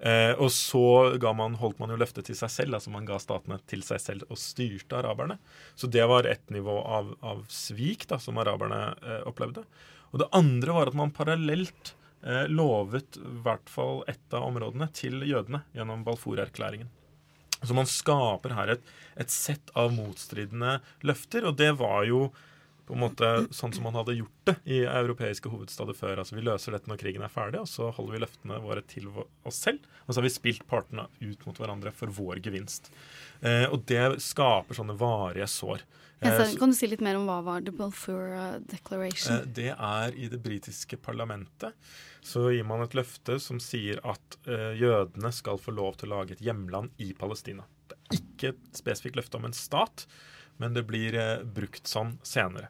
Eh, 0.00 0.32
og 0.40 0.48
så 0.52 1.12
man, 1.36 1.58
holdt 1.60 1.80
man 1.82 1.92
jo 1.92 1.98
løftet 2.00 2.30
til 2.30 2.36
seg 2.38 2.52
selv, 2.52 2.76
altså 2.78 2.92
man 2.92 3.04
ga 3.08 3.18
statene 3.20 3.58
til 3.68 3.82
seg 3.84 4.00
selv 4.00 4.30
og 4.32 4.40
styrte 4.40 4.96
araberne. 4.96 5.36
Så 5.76 5.90
det 5.92 6.06
var 6.08 6.28
ett 6.28 6.48
nivå 6.52 6.78
av, 6.80 7.12
av 7.20 7.42
svik 7.52 8.06
da, 8.08 8.20
som 8.22 8.40
araberne 8.40 8.80
eh, 9.04 9.24
opplevde. 9.28 9.66
Og 10.10 10.22
det 10.22 10.30
andre 10.36 10.76
var 10.76 10.90
at 10.90 10.96
man 10.98 11.12
parallelt 11.14 11.92
eh, 12.24 12.46
lovet 12.48 13.20
i 13.20 13.34
hvert 13.44 13.68
fall 13.68 14.00
ett 14.10 14.24
av 14.32 14.48
områdene 14.48 14.88
til 14.96 15.20
jødene 15.28 15.66
gjennom 15.76 16.06
Balfour-erklæringen. 16.08 16.88
Så 17.60 17.76
man 17.76 17.88
skaper 17.88 18.54
her 18.56 18.72
et, 18.72 18.92
et 19.20 19.28
sett 19.28 19.68
av 19.76 19.92
motstridende 19.92 20.78
løfter, 21.04 21.44
og 21.44 21.58
det 21.60 21.74
var 21.76 22.06
jo 22.08 22.30
på 22.90 22.98
en 22.98 23.04
måte 23.04 23.30
sånn 23.54 23.72
som 23.76 23.86
man 23.86 23.96
hadde 23.96 24.18
gjort 24.18 24.50
det 24.50 24.56
i 24.66 24.82
europeiske 24.84 25.52
hovedstader 25.52 25.96
før. 25.96 26.20
Altså 26.22 26.36
Vi 26.36 26.44
løser 26.46 26.74
dette 26.74 26.90
når 26.90 27.00
krigen 27.00 27.24
er 27.26 27.32
ferdig, 27.32 27.62
og 27.62 27.70
så 27.70 27.92
holder 27.94 28.16
vi 28.16 28.22
løftene 28.24 28.60
våre 28.64 28.84
til 28.90 29.08
oss 29.14 29.62
selv. 29.62 29.86
Og 30.04 30.12
så 30.12 30.20
har 30.20 30.26
vi 30.26 30.34
spilt 30.34 30.66
partene 30.70 31.06
ut 31.22 31.46
mot 31.46 31.62
hverandre 31.62 31.94
for 31.94 32.12
vår 32.14 32.42
gevinst. 32.44 32.92
Eh, 33.40 33.66
og 33.70 33.86
det 33.90 34.20
skaper 34.24 34.76
sånne 34.76 34.98
varige 34.98 35.48
sår. 35.50 35.86
Eh, 36.20 36.54
kan 36.58 36.68
du 36.68 36.76
si 36.76 36.88
litt 36.90 37.00
mer 37.00 37.16
om 37.16 37.24
hva 37.24 37.38
var 37.40 37.62
The 37.64 37.72
Balfour 37.72 38.34
uh, 38.34 38.56
Declaration? 38.68 39.38
Eh, 39.38 39.46
det 39.56 39.70
er 39.72 40.16
i 40.20 40.28
det 40.28 40.42
britiske 40.44 40.98
parlamentet. 41.00 41.72
Så 42.20 42.50
gir 42.52 42.66
man 42.68 42.84
et 42.84 42.96
løfte 42.96 43.38
som 43.40 43.60
sier 43.62 44.02
at 44.04 44.36
eh, 44.44 44.74
jødene 44.76 45.32
skal 45.32 45.60
få 45.60 45.72
lov 45.72 45.96
til 45.96 46.10
å 46.10 46.18
lage 46.18 46.36
et 46.36 46.44
hjemland 46.44 46.92
i 47.00 47.14
Palestina. 47.16 47.64
Det 47.88 47.96
er 47.96 48.18
ikke 48.18 48.52
et 48.52 48.60
spesifikt 48.76 49.16
løfte 49.16 49.40
om 49.40 49.48
en 49.48 49.56
stat, 49.56 50.04
men 50.60 50.76
det 50.76 50.84
blir 50.90 51.16
eh, 51.16 51.40
brukt 51.40 51.88
sånn 51.88 52.18
senere. 52.26 52.68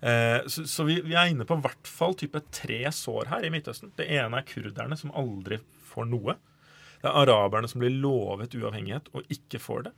Eh, 0.00 0.46
så, 0.46 0.64
så 0.66 0.86
vi, 0.88 1.00
vi, 1.04 1.14
er 1.14 1.32
inne 1.32 1.46
på 1.48 1.58
hvert 1.60 1.88
fall 1.88 2.16
type 2.18 2.40
tre 2.54 2.82
sår 2.94 3.28
her 3.32 3.44
i 3.44 3.50
Midtøsten. 3.52 3.92
Det 3.98 4.08
ene 4.08 4.40
er 4.40 4.48
kurderne, 4.48 4.96
som 4.96 5.12
aldri 5.16 5.60
får 5.90 6.08
noe. 6.08 6.36
Det 7.00 7.08
er 7.08 7.16
araberne 7.22 7.68
som 7.68 7.80
blir 7.80 7.96
lovet 7.96 8.54
uavhengighet 8.56 9.08
og 9.16 9.28
ikke 9.32 9.60
får 9.62 9.88
det. 9.88 9.94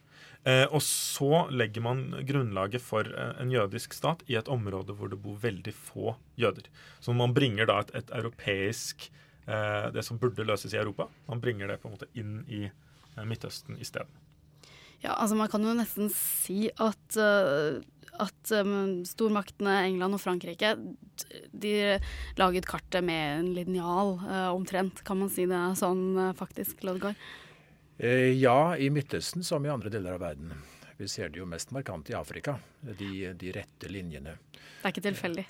Eh, 0.47 0.65
og 0.75 0.83
så 0.83 1.45
legger 1.55 1.85
man 1.85 2.05
grunnlaget 2.27 2.83
for 2.83 3.07
eh, 3.07 3.35
en 3.43 3.51
jødisk 3.51 3.95
stat 3.95 4.25
i 4.31 4.39
et 4.39 4.51
område 4.51 4.95
hvor 4.99 5.11
det 5.11 5.21
bor 5.23 5.39
veldig 5.43 5.75
få 5.75 6.17
jøder. 6.39 6.67
Så 7.03 7.15
man 7.15 7.35
bringer 7.35 7.71
da 7.71 7.79
et, 7.83 7.93
et 8.03 8.11
europeisk 8.19 9.09
eh, 9.47 9.87
Det 9.95 10.03
som 10.07 10.19
burde 10.19 10.47
løses 10.47 10.75
i 10.75 10.81
Europa, 10.81 11.07
man 11.31 11.43
bringer 11.43 11.71
det 11.71 11.79
på 11.83 11.91
en 11.91 11.95
måte 11.95 12.11
inn 12.19 12.41
i 12.51 12.65
eh, 12.67 13.25
Midtøsten 13.27 13.79
isteden. 13.79 14.11
Ja, 15.03 15.17
altså 15.17 15.35
Man 15.35 15.51
kan 15.51 15.63
jo 15.67 15.75
nesten 15.75 16.11
si 16.15 16.69
at 16.79 17.19
uh, 17.19 17.83
at 18.21 18.53
um, 18.53 19.03
stormaktene 19.09 19.79
England 19.87 20.19
og 20.19 20.21
Frankrike 20.21 20.75
de 21.53 21.73
laget 22.37 22.67
kartet 22.69 23.05
med 23.05 23.39
en 23.39 23.49
linjal, 23.57 24.19
uh, 24.21 24.51
omtrent. 24.53 25.01
Kan 25.07 25.23
man 25.23 25.33
si 25.33 25.47
det 25.49 25.61
sånn 25.81 26.05
uh, 26.19 26.35
faktisk, 26.37 26.85
Lodgaard? 26.87 27.19
Eh, 28.03 28.33
ja, 28.37 28.77
i 28.77 28.91
Midtøsten 28.93 29.45
som 29.47 29.65
i 29.65 29.73
andre 29.73 29.93
deler 29.93 30.17
av 30.17 30.25
verden. 30.25 30.53
Vi 30.99 31.09
ser 31.09 31.33
det 31.33 31.41
jo 31.41 31.49
mest 31.49 31.73
markant 31.75 32.11
i 32.13 32.17
Afrika, 32.17 32.57
de, 32.81 33.33
de 33.39 33.53
rette 33.57 33.91
linjene. 33.91 34.37
Det 34.53 34.89
er 34.89 34.93
ikke 34.93 35.05
tilfeldig? 35.07 35.45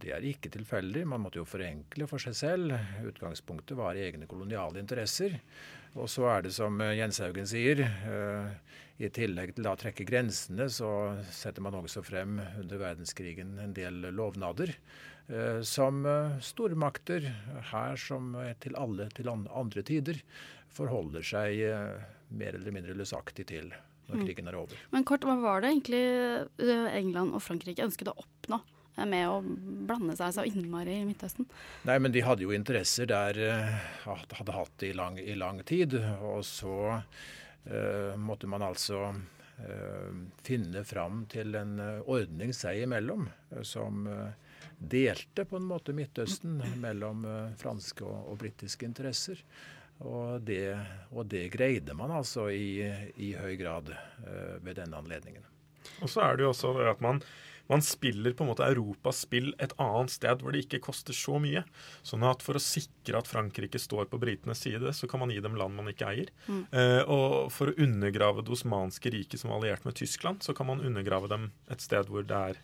Det 0.00 0.12
er 0.12 0.26
ikke 0.28 0.52
tilfeldig. 0.52 1.04
Man 1.08 1.22
måtte 1.24 1.40
jo 1.40 1.46
forenkle 1.48 2.06
for 2.08 2.22
seg 2.22 2.36
selv. 2.36 2.74
Utgangspunktet 3.08 3.76
var 3.78 3.98
egne 3.98 4.28
koloniale 4.30 4.80
interesser. 4.80 5.38
Og 5.94 6.08
så 6.12 6.28
er 6.30 6.46
det 6.46 6.52
som 6.56 6.80
Jens 6.92 7.20
Haugen 7.22 7.48
sier, 7.48 7.84
i 9.02 9.10
tillegg 9.10 9.56
til 9.56 9.66
å 9.66 9.74
trekke 9.78 10.06
grensene, 10.06 10.68
så 10.70 10.88
setter 11.34 11.64
man 11.64 11.74
også 11.80 12.02
frem 12.06 12.38
under 12.60 12.78
verdenskrigen 12.78 13.56
en 13.62 13.74
del 13.74 14.10
lovnader. 14.14 14.74
Eh, 15.26 15.62
som 15.66 16.04
eh, 16.06 16.36
stormakter, 16.44 17.26
her 17.72 17.96
som 17.96 18.34
til 18.60 18.76
alle 18.76 19.08
til 19.16 19.30
andre 19.32 19.82
tider, 19.86 20.20
forholder 20.74 21.24
seg 21.24 21.64
eh, 21.64 22.04
mer 22.34 22.58
eller 22.58 22.74
mindre 22.74 22.96
løsaktig 22.98 23.48
til 23.48 23.72
når 24.04 24.20
mm. 24.20 24.24
krigen 24.26 24.50
er 24.50 24.58
over. 24.60 24.78
Men 24.92 25.06
kort, 25.08 25.24
hva 25.24 25.38
var 25.40 25.64
det 25.64 25.72
egentlig 25.72 26.04
England 26.92 27.32
og 27.32 27.40
Frankrike 27.42 27.86
ønsket 27.86 28.12
å 28.12 28.18
oppnå? 28.20 28.62
med 28.94 29.24
å 29.26 29.40
blande 29.42 30.14
seg 30.14 30.36
så 30.36 30.44
innmari 30.46 31.00
i 31.00 31.06
Midtøsten? 31.08 31.48
Nei, 31.82 31.96
men 31.98 32.12
de 32.14 32.20
hadde 32.22 32.44
jo 32.44 32.52
interesser 32.54 33.08
der 33.10 33.40
hadde 34.04 34.54
hatt 34.54 34.70
det 34.78 34.92
i 34.92 34.94
lang, 34.94 35.18
i 35.18 35.34
lang 35.34 35.58
tid. 35.66 35.96
Og 36.22 36.44
så 36.46 36.92
måtte 38.20 38.46
man 38.46 38.62
altså 38.62 39.14
eh, 39.58 40.10
finne 40.44 40.84
fram 40.84 41.24
til 41.32 41.54
en 41.56 41.78
eh, 41.80 42.02
ordning 42.10 42.52
seg 42.56 42.82
imellom 42.84 43.28
som 43.62 44.08
delte 44.78 45.46
på 45.48 45.56
en 45.56 45.68
måte 45.70 45.94
Midtøsten 45.96 46.58
mellom 46.82 47.24
franske 47.60 48.04
og, 48.04 48.32
og 48.32 48.38
britiske 48.42 48.84
interesser. 48.84 49.40
Og 50.04 50.42
det, 50.42 50.74
og 51.14 51.28
det, 51.30 51.46
greide 51.54 51.94
man 51.96 52.12
altså 52.12 52.48
i, 52.50 52.82
i 53.22 53.30
høy 53.38 53.54
grad 53.60 53.92
ved 54.60 54.74
denne 54.80 54.98
anledningen. 54.98 55.44
Og 56.02 56.10
så 56.10 56.24
er 56.26 56.36
det 56.36 56.44
jo 56.44 56.50
også 56.50 56.72
at 56.90 57.04
man 57.04 57.22
man 57.70 57.82
spiller 57.82 58.34
på 58.36 58.44
en 58.44 58.50
måte 58.50 58.66
Europas 58.66 59.22
spill 59.24 59.52
et 59.62 59.72
annet 59.80 60.12
sted 60.12 60.42
hvor 60.42 60.52
det 60.52 60.64
ikke 60.66 60.82
koster 60.84 61.16
så 61.16 61.38
mye. 61.42 61.64
Sånn 62.04 62.26
at 62.28 62.44
for 62.44 62.58
å 62.58 62.62
sikre 62.62 63.20
at 63.20 63.30
Frankrike 63.30 63.80
står 63.80 64.10
på 64.12 64.20
britenes 64.20 64.60
side, 64.66 64.92
så 64.92 65.08
kan 65.10 65.22
man 65.22 65.32
gi 65.32 65.40
dem 65.44 65.56
land 65.58 65.76
man 65.78 65.88
ikke 65.92 66.10
eier. 66.10 66.32
Mm. 66.46 66.62
Eh, 66.68 67.00
og 67.08 67.52
for 67.54 67.72
å 67.72 67.78
undergrave 67.86 68.44
det 68.44 68.52
osmanske 68.56 69.14
riket 69.14 69.40
som 69.40 69.52
var 69.52 69.62
alliert 69.62 69.88
med 69.88 69.96
Tyskland, 70.00 70.44
så 70.44 70.56
kan 70.56 70.68
man 70.68 70.84
undergrave 70.84 71.30
dem 71.32 71.50
et 71.72 71.84
sted 71.84 72.10
hvor 72.12 72.26
det 72.28 72.42
er 72.52 72.60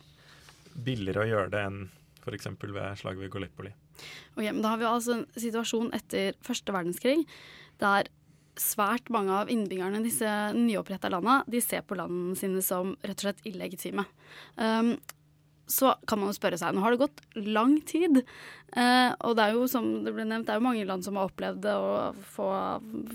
billigere 0.71 1.25
å 1.25 1.31
gjøre 1.31 1.53
det 1.55 1.65
enn 1.67 1.81
f.eks. 2.21 2.51
ved 2.61 3.01
slaget 3.01 3.25
ved 3.25 3.33
Gallipoli. 3.33 3.73
Ok, 4.37 4.45
men 4.45 4.61
Da 4.61 4.75
har 4.75 4.81
vi 4.81 4.89
altså 4.89 5.17
en 5.17 5.27
situasjon 5.33 5.91
etter 5.97 6.37
første 6.45 6.73
verdenskrig 6.75 7.23
der 7.81 8.09
svært 8.59 9.09
mange 9.13 9.33
av 9.35 9.49
innbyggerne 9.51 10.01
i 10.01 10.07
disse 10.09 10.27
nyoppretta 10.57 11.11
landa 11.11 11.41
de 11.49 11.61
ser 11.63 11.85
på 11.87 11.97
landene 11.99 12.37
sine 12.39 12.61
som 12.65 12.95
rett 13.01 13.17
og 13.19 13.27
slett 13.27 13.43
illegitime. 13.47 14.05
Um, 14.57 14.95
så 15.71 15.93
kan 16.07 16.19
man 16.19 16.31
jo 16.31 16.35
spørre 16.35 16.57
seg 16.59 16.73
Nå 16.75 16.81
har 16.83 16.91
det 16.91 16.99
gått 16.99 17.21
lang 17.47 17.77
tid. 17.87 18.21
Uh, 18.75 19.11
og 19.23 19.37
det 19.37 19.45
er 19.45 19.55
jo 19.55 19.67
som 19.71 19.87
det 20.05 20.13
ble 20.15 20.25
nevnt, 20.27 20.47
det 20.49 20.55
er 20.55 20.59
jo 20.59 20.65
mange 20.65 20.87
land 20.87 21.05
som 21.05 21.19
har 21.19 21.29
opplevd 21.31 21.67
å 21.71 21.85
få, 22.33 22.49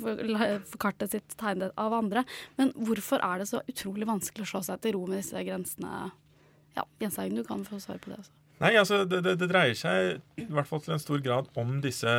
få, 0.00 0.80
kartet 0.80 1.12
sitt 1.12 1.36
tegnet 1.40 1.76
av 1.80 1.96
andre. 1.96 2.24
Men 2.60 2.72
hvorfor 2.76 3.20
er 3.24 3.42
det 3.42 3.50
så 3.52 3.60
utrolig 3.68 4.08
vanskelig 4.08 4.48
å 4.48 4.52
slå 4.54 4.64
seg 4.70 4.80
til 4.84 4.96
ro 4.96 5.04
med 5.04 5.20
disse 5.20 5.44
grensene? 5.44 6.10
Ja, 6.76 6.84
Jens 7.00 7.20
Haugen, 7.20 7.38
du 7.40 7.44
kan 7.44 7.64
få 7.64 7.80
svare 7.80 8.00
på 8.00 8.12
det 8.12 8.20
også. 8.22 8.34
Nei, 8.56 8.72
altså 8.80 9.02
det, 9.04 9.20
det, 9.24 9.36
det 9.40 9.50
dreier 9.50 9.76
seg 9.76 10.40
i 10.40 10.48
hvert 10.48 10.68
fall 10.68 10.80
til 10.84 10.96
en 10.96 11.02
stor 11.02 11.20
grad 11.24 11.48
om 11.60 11.76
disse 11.84 12.12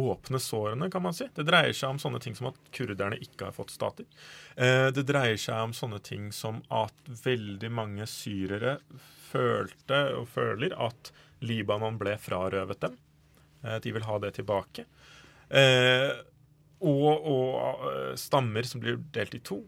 åpne 0.00 0.38
sårene, 0.40 0.90
kan 0.90 1.02
man 1.02 1.14
si. 1.14 1.26
Det 1.34 1.44
dreier 1.48 1.74
seg 1.76 1.94
om 1.94 2.00
sånne 2.02 2.20
ting 2.22 2.36
som 2.38 2.50
at 2.50 2.58
kurderne 2.74 3.18
ikke 3.22 3.48
har 3.48 3.56
fått 3.56 3.72
stater. 3.74 4.06
Eh, 4.56 4.88
det 4.94 5.06
dreier 5.08 5.38
seg 5.40 5.68
om 5.68 5.74
sånne 5.76 6.00
ting 6.04 6.30
som 6.34 6.62
at 6.72 7.12
veldig 7.24 7.70
mange 7.74 8.06
syrere 8.10 8.78
følte 9.30 10.02
og 10.18 10.28
føler 10.32 10.74
at 10.78 11.12
Libanon 11.44 11.98
ble 12.00 12.16
frarøvet 12.20 12.82
dem. 12.84 12.96
Eh, 13.64 13.78
de 13.84 13.94
vil 13.96 14.06
ha 14.08 14.18
det 14.24 14.34
tilbake. 14.40 14.86
Eh, 15.48 16.10
og, 16.80 17.28
og 17.28 18.16
stammer 18.18 18.64
som 18.64 18.80
blir 18.80 19.00
delt 19.12 19.36
i 19.36 19.42
to. 19.44 19.60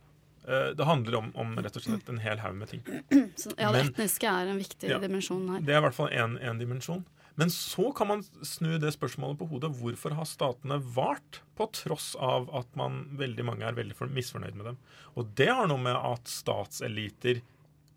Det 0.43 0.83
handler 0.83 1.15
om, 1.21 1.29
om, 1.39 1.51
rett 1.63 1.77
og 1.79 1.85
slett 1.85 2.09
en 2.11 2.17
hel 2.19 2.41
haug 2.43 2.57
med 2.59 2.71
ting. 2.73 2.81
Så, 3.39 3.53
ja, 3.55 3.69
Det 3.71 3.85
etniske 3.93 4.27
er 4.27 4.49
en 4.51 4.59
viktig 4.59 4.89
ja, 4.91 4.97
dimensjon 4.99 5.45
her. 5.53 5.61
Det 5.63 5.77
er 5.77 5.79
i 5.79 5.85
hvert 5.85 5.95
fall 5.95 6.11
én 6.11 6.59
dimensjon. 6.59 7.05
Men 7.41 7.51
så 7.53 7.93
kan 7.97 8.11
man 8.11 8.25
snu 8.45 8.75
det 8.81 8.93
spørsmålet 8.95 9.39
på 9.41 9.49
hodet. 9.53 9.73
Hvorfor 9.79 10.17
har 10.19 10.29
statene 10.29 10.79
vart, 10.97 11.41
på 11.57 11.69
tross 11.73 12.13
av 12.21 12.51
at 12.57 12.69
man, 12.79 13.05
veldig 13.21 13.47
mange 13.49 13.67
er 13.69 13.79
veldig 13.79 14.11
misfornøyd 14.13 14.59
med 14.59 14.73
dem? 14.73 14.81
Og 15.17 15.33
det 15.39 15.49
har 15.53 15.71
noe 15.71 15.81
med 15.81 15.97
at 15.97 16.29
statseliter 16.29 17.41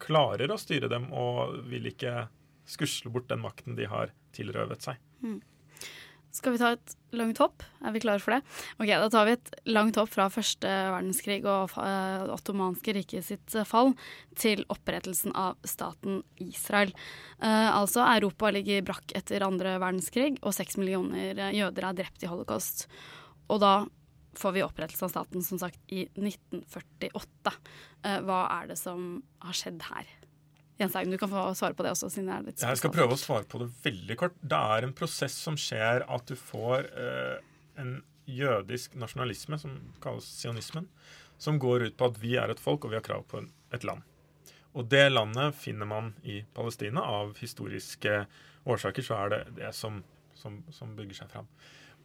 klarer 0.02 0.52
å 0.52 0.60
styre 0.60 0.90
dem 0.92 1.10
og 1.16 1.60
vil 1.72 1.92
ikke 1.92 2.28
skusle 2.68 3.12
bort 3.14 3.30
den 3.30 3.44
makten 3.44 3.78
de 3.78 3.88
har 3.92 4.14
tilrøvet 4.36 4.88
seg. 4.88 5.00
Mm. 5.24 5.40
Skal 6.36 6.52
vi 6.52 6.60
ta 6.60 6.74
et 6.76 6.94
langt 7.16 7.40
hopp? 7.40 7.64
Er 7.80 7.94
vi 7.96 8.02
klare 8.04 8.20
for 8.20 8.36
det? 8.36 8.42
Ok, 8.76 8.90
Da 8.90 9.08
tar 9.12 9.28
vi 9.28 9.36
et 9.38 9.52
langt 9.72 9.96
hopp 9.96 10.12
fra 10.12 10.28
første 10.34 10.68
verdenskrig 10.68 11.40
og 11.48 11.72
det 11.72 11.80
uh, 11.80 12.34
ottomanske 12.36 12.96
riket 12.98 13.24
sitt 13.24 13.56
fall 13.70 13.94
til 14.36 14.66
opprettelsen 14.74 15.32
av 15.32 15.56
staten 15.64 16.24
Israel. 16.44 16.92
Uh, 17.40 17.72
altså, 17.72 18.04
Europa 18.04 18.52
ligger 18.52 18.84
brakk 18.84 19.16
etter 19.16 19.48
andre 19.48 19.78
verdenskrig, 19.80 20.36
og 20.44 20.58
seks 20.58 20.76
millioner 20.82 21.40
jøder 21.56 21.88
er 21.88 22.02
drept 22.04 22.28
i 22.28 22.32
holocaust. 22.32 22.90
Og 23.48 23.64
da 23.64 23.74
får 24.36 24.58
vi 24.58 24.66
opprettelse 24.66 25.08
av 25.08 25.16
staten, 25.16 25.46
som 25.46 25.62
sagt, 25.62 25.80
i 25.88 26.04
1948. 26.20 27.56
Uh, 28.04 28.20
hva 28.28 28.44
er 28.60 28.74
det 28.74 28.80
som 28.82 29.22
har 29.46 29.56
skjedd 29.56 29.88
her? 29.88 30.16
Jens 30.80 30.96
Eigen, 30.96 31.12
du 31.14 31.18
kan 31.18 31.32
få 31.32 31.44
svare 31.56 31.76
på 31.78 31.86
det 31.86 31.94
også. 31.96 32.10
siden 32.12 32.28
det 32.28 32.36
er 32.36 32.48
litt 32.50 32.64
Jeg 32.66 32.80
skal 32.82 32.92
prøve 32.92 33.16
å 33.16 33.20
svare 33.20 33.48
på 33.48 33.62
det 33.62 33.70
veldig 33.86 34.18
kort. 34.20 34.36
Det 34.42 34.60
er 34.76 34.88
en 34.88 34.96
prosess 34.96 35.38
som 35.48 35.56
skjer 35.60 36.04
at 36.04 36.26
du 36.28 36.36
får 36.36 36.90
eh, 37.00 37.38
en 37.80 37.94
jødisk 38.26 38.98
nasjonalisme, 39.00 39.60
som 39.62 39.78
kalles 40.04 40.28
sionismen, 40.42 40.90
som 41.38 41.60
går 41.62 41.88
ut 41.88 41.98
på 41.98 42.10
at 42.10 42.20
vi 42.20 42.36
er 42.42 42.52
et 42.52 42.60
folk, 42.60 42.84
og 42.84 42.92
vi 42.92 43.00
har 43.00 43.06
krav 43.06 43.24
på 43.32 43.46
et 43.76 43.88
land. 43.88 44.04
Og 44.76 44.90
det 44.92 45.06
landet 45.14 45.56
finner 45.56 45.88
man 45.88 46.12
i 46.28 46.42
Palestina. 46.56 47.06
Av 47.08 47.38
historiske 47.40 48.26
årsaker 48.68 49.06
så 49.06 49.22
er 49.22 49.32
det 49.32 49.42
det 49.62 49.72
som, 49.78 50.02
som, 50.36 50.60
som 50.76 50.96
bygger 50.98 51.22
seg 51.22 51.32
fram. 51.32 51.48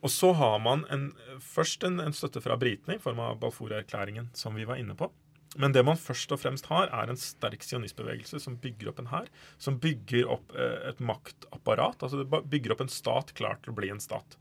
Og 0.01 0.13
så 0.13 0.31
har 0.39 0.61
man 0.63 0.87
en, 0.93 1.11
først 1.45 1.83
en, 1.85 1.99
en 2.01 2.15
støtte 2.17 2.41
fra 2.45 2.57
britene 2.61 2.97
i 2.97 3.03
form 3.03 3.19
av 3.25 3.41
Balfour-erklæringen, 3.43 4.31
som 4.39 4.55
vi 4.57 4.69
var 4.69 4.79
inne 4.81 4.95
på. 4.97 5.11
Men 5.59 5.73
det 5.75 5.83
man 5.83 5.99
først 5.99 6.31
og 6.31 6.39
fremst 6.43 6.69
har, 6.71 6.93
er 6.95 7.11
en 7.11 7.19
sterk 7.19 7.65
sionistbevegelse 7.67 8.39
som 8.43 8.59
bygger 8.63 8.93
opp 8.93 9.01
en 9.03 9.11
hær. 9.11 9.31
Som 9.59 9.81
bygger 9.83 10.29
opp 10.31 10.55
eh, 10.55 10.91
et 10.93 11.01
maktapparat. 11.03 12.03
altså 12.03 12.23
Det 12.23 12.45
bygger 12.53 12.77
opp 12.77 12.85
en 12.85 12.93
stat 12.93 13.35
klar 13.39 13.59
til 13.63 13.75
å 13.75 13.79
bli 13.81 13.91
en 13.91 14.03
stat. 14.03 14.39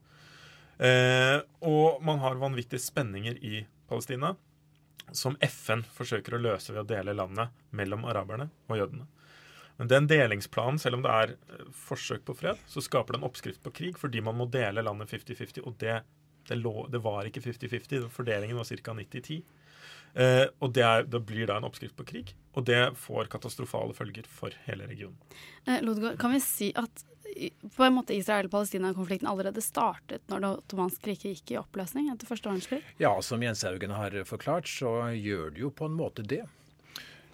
Eh, 0.77 1.39
og 1.65 2.03
man 2.05 2.21
har 2.21 2.37
vanvittige 2.39 2.83
spenninger 2.83 3.41
i 3.41 3.65
Palestina 3.89 4.35
som 5.11 5.37
FN 5.41 5.81
forsøker 5.95 6.37
å 6.37 6.43
løse 6.43 6.73
ved 6.75 6.83
å 6.83 6.89
dele 6.91 7.17
landet 7.17 7.55
mellom 7.75 8.05
araberne 8.05 8.51
og 8.69 8.77
jødene. 8.77 9.07
Men 9.79 9.87
den 9.87 10.07
delingsplanen, 10.11 10.77
selv 10.79 10.99
om 10.99 11.03
det 11.05 11.11
er 11.15 11.33
eh, 11.33 11.67
forsøk 11.87 12.25
på 12.27 12.35
fred, 12.37 12.61
så 12.67 12.83
skaper 12.85 13.15
det 13.15 13.21
en 13.21 13.29
oppskrift 13.29 13.63
på 13.65 13.73
krig 13.75 13.99
fordi 13.99 14.21
man 14.21 14.37
må 14.37 14.45
dele 14.51 14.83
landet 14.85 15.09
50-50. 15.11 15.63
Og 15.65 15.77
det, 15.81 16.01
det, 16.49 16.59
lå, 16.59 16.83
det, 16.91 17.01
var 17.01 17.25
ikke 17.25 17.43
50-50. 17.47 18.09
Fordelingen 18.13 18.59
var 18.59 18.69
ca. 18.69 18.95
90-10. 19.01 19.41
Eh, 20.13 20.45
og 20.59 20.73
det, 20.73 20.85
er, 20.85 21.05
det, 21.05 21.21
blir 21.27 21.49
da 21.49 21.59
en 21.59 21.67
oppskrift 21.67 21.97
på 21.97 22.07
krig, 22.07 22.33
og 22.57 22.65
det 22.69 22.81
får 22.99 23.29
katastrofale 23.31 23.95
følger 23.97 24.27
for 24.29 24.55
hele 24.65 24.89
regionen. 24.89 25.17
Eh, 25.65 25.81
Lodgaard, 25.85 26.19
kan 26.21 26.33
vi 26.33 26.41
si 26.43 26.71
at 26.79 27.05
på 27.75 27.83
en 27.85 27.93
måte 27.93 28.15
Israel-Palestina-konflikten 28.17 29.29
allerede 29.29 29.61
startet 29.61 30.23
når 30.31 30.41
det 30.41 30.49
ottomanske 30.63 31.11
riket 31.11 31.35
gikk 31.35 31.53
i 31.53 31.59
oppløsning 31.61 32.09
etter 32.11 32.27
første 32.27 32.49
verdenskrig? 32.49 32.81
Ja, 32.99 33.13
som 33.23 33.43
Jens 33.45 33.61
Haugen 33.67 33.93
har 33.93 34.15
forklart, 34.27 34.67
så 34.67 35.11
gjør 35.13 35.53
det 35.53 35.61
jo 35.61 35.69
på 35.71 35.87
en 35.87 35.99
måte 35.99 36.25
det. 36.25 36.41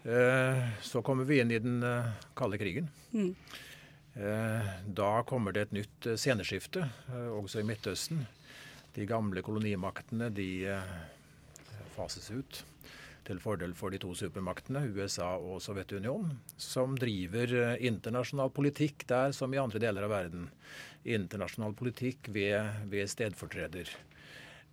Eh, 0.06 0.82
så 0.82 1.02
kommer 1.02 1.26
vi 1.26 1.40
inn 1.42 1.52
i 1.52 1.60
den 1.60 1.84
eh, 1.84 2.12
kalde 2.38 2.60
krigen. 2.62 2.90
Mm. 3.12 3.36
Eh, 4.14 4.68
da 4.86 5.24
kommer 5.26 5.56
det 5.56 5.66
et 5.66 5.78
nytt 5.80 6.08
sceneskifte, 6.14 6.86
også 7.40 7.64
i 7.64 7.66
Midtøsten. 7.66 8.28
De 8.96 9.08
gamle 9.10 9.42
kolonimaktene 9.44 10.30
de 10.32 10.50
fases 11.96 12.32
ut 12.32 12.64
til 13.26 13.40
fordel 13.42 13.74
for 13.78 13.94
de 13.94 14.00
to 14.02 14.12
supermaktene, 14.18 14.84
USA 14.94 15.34
og 15.40 15.62
Sovjetunionen, 15.64 16.36
som 16.62 16.96
driver 17.00 17.54
eh, 17.58 17.86
internasjonal 17.90 18.52
politikk 18.54 19.08
der 19.10 19.34
som 19.36 19.54
i 19.54 19.62
andre 19.62 19.82
deler 19.82 20.06
av 20.06 20.14
verden. 20.14 20.50
Internasjonal 21.06 21.74
politikk 21.78 22.30
ved, 22.34 22.86
ved 22.92 23.10
stedfortreder. 23.10 23.90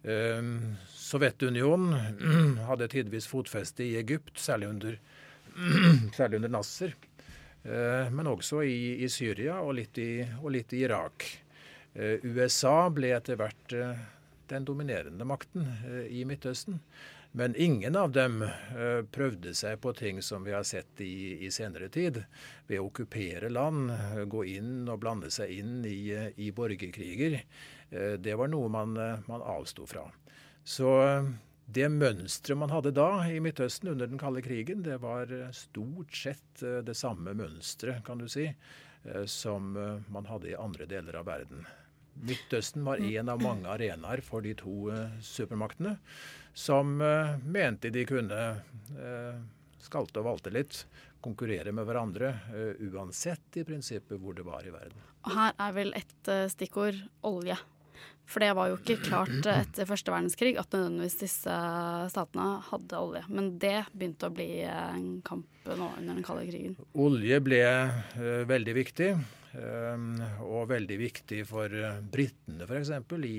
Um, 0.02 0.74
Sovjetunionen 0.98 2.58
hadde 2.68 2.90
tidvis 2.92 3.28
fotfeste 3.30 3.86
i 3.86 3.96
Egypt, 4.00 4.34
særlig 4.40 4.72
under, 4.72 4.98
særlig 6.18 6.42
under 6.42 6.52
Nasser. 6.58 6.96
Uh, 7.62 8.10
men 8.10 8.26
også 8.26 8.64
i, 8.66 9.04
i 9.04 9.08
Syria 9.12 9.60
og 9.62 9.76
litt 9.78 10.00
i, 10.02 10.24
og 10.42 10.50
litt 10.56 10.74
i 10.74 10.82
Irak. 10.84 11.28
Uh, 11.94 12.18
USA 12.26 12.88
ble 12.92 13.14
etter 13.14 13.38
hvert 13.38 13.76
uh, 13.78 14.02
den 14.52 14.68
dominerende 14.68 15.26
makten 15.28 15.66
i 16.08 16.22
Midtøsten. 16.28 16.78
Men 17.34 17.56
ingen 17.56 17.96
av 17.96 18.10
dem 18.12 18.42
uh, 18.44 19.02
prøvde 19.08 19.54
seg 19.56 19.78
på 19.80 19.94
ting 19.96 20.20
som 20.22 20.44
vi 20.44 20.52
har 20.52 20.66
sett 20.68 21.00
i, 21.00 21.46
i 21.46 21.48
senere 21.50 21.88
tid. 21.88 22.20
Ved 22.68 22.82
å 22.82 22.90
okkupere 22.90 23.48
land, 23.48 23.88
uh, 23.88 24.24
gå 24.28 24.44
inn 24.52 24.84
og 24.84 25.00
blande 25.00 25.32
seg 25.32 25.54
inn 25.56 25.80
i, 25.88 26.12
i 26.36 26.50
borgerkriger. 26.52 27.40
det 27.92 28.34
var 28.40 28.48
noe 28.48 28.68
man, 28.72 28.94
man 29.28 29.42
avsto 29.44 29.84
fra. 29.84 30.06
Så 30.64 30.88
det 31.66 31.88
mønsteret 31.92 32.56
man 32.56 32.72
hadde 32.72 32.94
da 32.96 33.08
i 33.28 33.40
Midtøsten 33.44 33.90
under 33.92 34.08
den 34.08 34.20
kalde 34.20 34.40
krigen, 34.44 34.80
det 34.84 34.96
var 35.02 35.28
stort 35.56 36.16
sett 36.16 36.64
det 36.86 36.96
samme 36.96 37.34
mønsteret, 37.36 38.00
kan 38.06 38.22
du 38.22 38.30
si, 38.32 38.46
som 39.28 39.76
man 40.08 40.30
hadde 40.30 40.54
i 40.54 40.56
andre 40.56 40.88
deler 40.88 41.20
av 41.20 41.28
verden. 41.28 41.68
Midtøsten 42.22 42.84
var 42.86 43.00
en 43.02 43.30
av 43.32 43.40
mange 43.42 43.70
arenaer 43.72 44.20
for 44.24 44.44
de 44.44 44.52
to 44.58 44.92
supermaktene 45.24 45.96
som 46.54 47.00
uh, 47.00 47.38
mente 47.48 47.90
de 47.90 48.04
kunne 48.06 48.40
uh, 48.98 49.40
skalte 49.82 50.20
og 50.20 50.28
valte 50.28 50.52
litt, 50.52 50.84
konkurrere 51.22 51.70
med 51.70 51.86
hverandre, 51.86 52.32
uansett 52.82 53.60
i 53.60 53.62
prinsippet 53.62 54.18
hvor 54.18 54.34
det 54.34 54.42
var 54.42 54.66
i 54.66 54.72
verden. 54.74 55.04
Her 55.30 55.52
er 55.54 55.74
vel 55.76 55.92
et 55.94 56.30
stikkord 56.50 56.98
olje. 57.22 57.54
For 58.28 58.44
det 58.44 58.52
var 58.56 58.70
jo 58.70 58.78
ikke 58.78 59.00
klart 59.02 59.48
etter 59.50 59.88
første 59.88 60.12
verdenskrig 60.14 60.54
at 60.60 60.72
nødvendigvis 60.72 61.18
disse 61.20 61.56
statene 62.12 62.46
hadde 62.70 63.00
olje. 63.02 63.22
Men 63.28 63.52
det 63.60 63.82
begynte 63.92 64.30
å 64.30 64.34
bli 64.34 64.62
en 64.64 65.20
kamp 65.26 65.68
nå 65.68 65.90
under 65.98 66.14
den 66.14 66.24
kalde 66.24 66.46
krigen. 66.48 66.78
Olje 66.94 67.42
ble 67.44 67.60
veldig 68.48 68.76
viktig. 68.78 69.12
og 69.52 70.62
veldig 70.70 70.96
viktig 70.96 71.42
for 71.44 71.74
britene 72.14 72.64
f.eks. 72.64 72.94
I, 73.28 73.36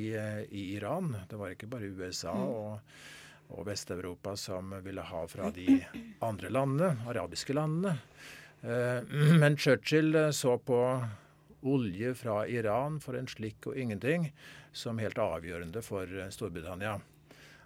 i 0.51 0.67
Iran. 0.75 1.15
Det 1.29 1.39
var 1.41 1.55
ikke 1.55 1.71
bare 1.71 1.89
USA. 1.89 2.35
Mm. 2.35 2.53
og 2.53 2.79
og 3.53 3.67
Vest-Europa 3.67 4.35
som 4.39 4.73
ville 4.83 5.01
ha 5.01 5.25
fra 5.27 5.49
de 5.53 5.77
andre 6.25 6.49
landene, 6.53 6.95
arabiske 7.09 7.53
landene. 7.53 7.97
Eh, 8.61 9.03
men 9.41 9.57
Churchill 9.57 10.15
eh, 10.15 10.31
så 10.31 10.57
på 10.57 10.79
olje 11.63 12.13
fra 12.17 12.43
Iran 12.47 12.99
for 13.03 13.17
en 13.17 13.29
slikk 13.29 13.69
og 13.71 13.77
ingenting 13.79 14.29
som 14.71 15.01
helt 15.01 15.19
avgjørende 15.19 15.83
for 15.85 16.07
eh, 16.07 16.31
Storbritannia. 16.33 16.97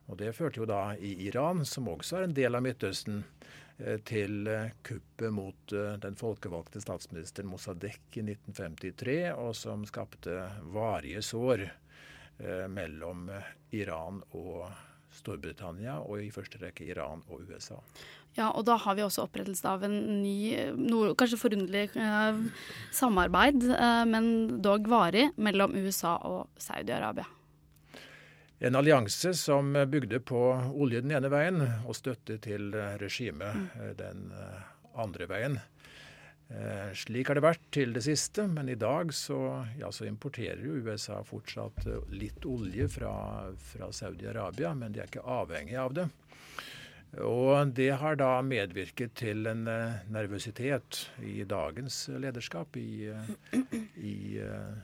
Og 0.08 0.18
Det 0.22 0.32
førte 0.36 0.62
jo 0.62 0.68
da 0.70 0.96
i 0.96 1.14
Iran, 1.28 1.66
som 1.66 1.90
også 1.92 2.22
er 2.22 2.28
en 2.28 2.36
del 2.38 2.56
av 2.56 2.64
Midtøsten, 2.64 3.24
til 4.10 4.48
kuppet 4.82 5.30
mot 5.30 5.74
den 6.02 6.16
folkevalgte 6.18 6.80
statsministeren 6.82 7.52
Mossadegh 7.52 8.16
i 8.18 8.24
1953, 8.24 9.18
og 9.38 9.52
som 9.54 9.84
skapte 9.86 10.34
varige 10.74 11.22
sår 11.22 11.62
mellom 12.74 13.28
Iran 13.78 14.24
og 14.40 14.66
Storbritannia 15.18 15.98
og 16.04 16.22
i 16.22 16.30
første 16.34 16.62
rekke 16.62 16.86
Iran 16.88 17.24
og 17.28 17.48
USA. 17.48 17.80
Ja, 18.38 18.52
og 18.52 18.68
da 18.68 18.76
har 18.78 18.98
vi 18.98 19.06
også 19.06 19.26
opprettelse 19.26 19.66
av 19.70 19.86
en 19.88 19.98
ny, 20.22 20.54
noe 20.78 21.16
kanskje 21.18 21.40
forunderlig 21.42 21.88
eh, 21.98 22.44
samarbeid, 22.94 23.66
eh, 23.74 24.04
men 24.10 24.30
dog 24.62 24.86
varig, 24.92 25.32
mellom 25.42 25.74
USA 25.80 26.18
og 26.30 26.62
Saudi-Arabia. 26.62 27.26
En 28.58 28.78
allianse 28.78 29.36
som 29.38 29.76
bygde 29.90 30.20
på 30.26 30.40
olje 30.74 31.04
den 31.06 31.14
ene 31.14 31.30
veien 31.30 31.62
og 31.62 31.94
støtte 31.98 32.40
til 32.42 32.72
regimet 33.02 33.58
mm. 33.58 33.92
den 34.00 34.32
eh, 34.34 34.64
andre 34.98 35.28
veien. 35.30 35.60
Eh, 36.50 36.94
slik 36.96 37.28
har 37.28 37.36
det 37.36 37.44
vært 37.44 37.66
til 37.76 37.92
det 37.96 38.06
siste, 38.06 38.46
men 38.48 38.70
i 38.72 38.78
dag 38.80 39.12
så, 39.16 39.66
ja, 39.80 39.90
så 39.92 40.08
importerer 40.08 40.62
jo 40.64 40.78
USA 40.80 41.20
fortsatt 41.28 41.84
eh, 41.84 42.14
litt 42.16 42.46
olje 42.48 42.88
fra, 42.92 43.12
fra 43.74 43.90
Saudi-Arabia, 43.92 44.72
men 44.78 44.96
de 44.96 45.04
er 45.04 45.12
ikke 45.12 45.28
avhengig 45.28 45.76
av 45.82 45.98
det. 45.98 46.08
Og 47.24 47.72
det 47.76 47.90
har 48.02 48.18
da 48.20 48.42
medvirket 48.44 49.14
til 49.16 49.48
en 49.48 49.62
uh, 49.72 50.02
nervøsitet 50.12 51.06
i 51.24 51.46
dagens 51.48 52.02
lederskap 52.20 52.76
i, 52.78 53.08
uh, 53.08 53.62
i 53.96 54.36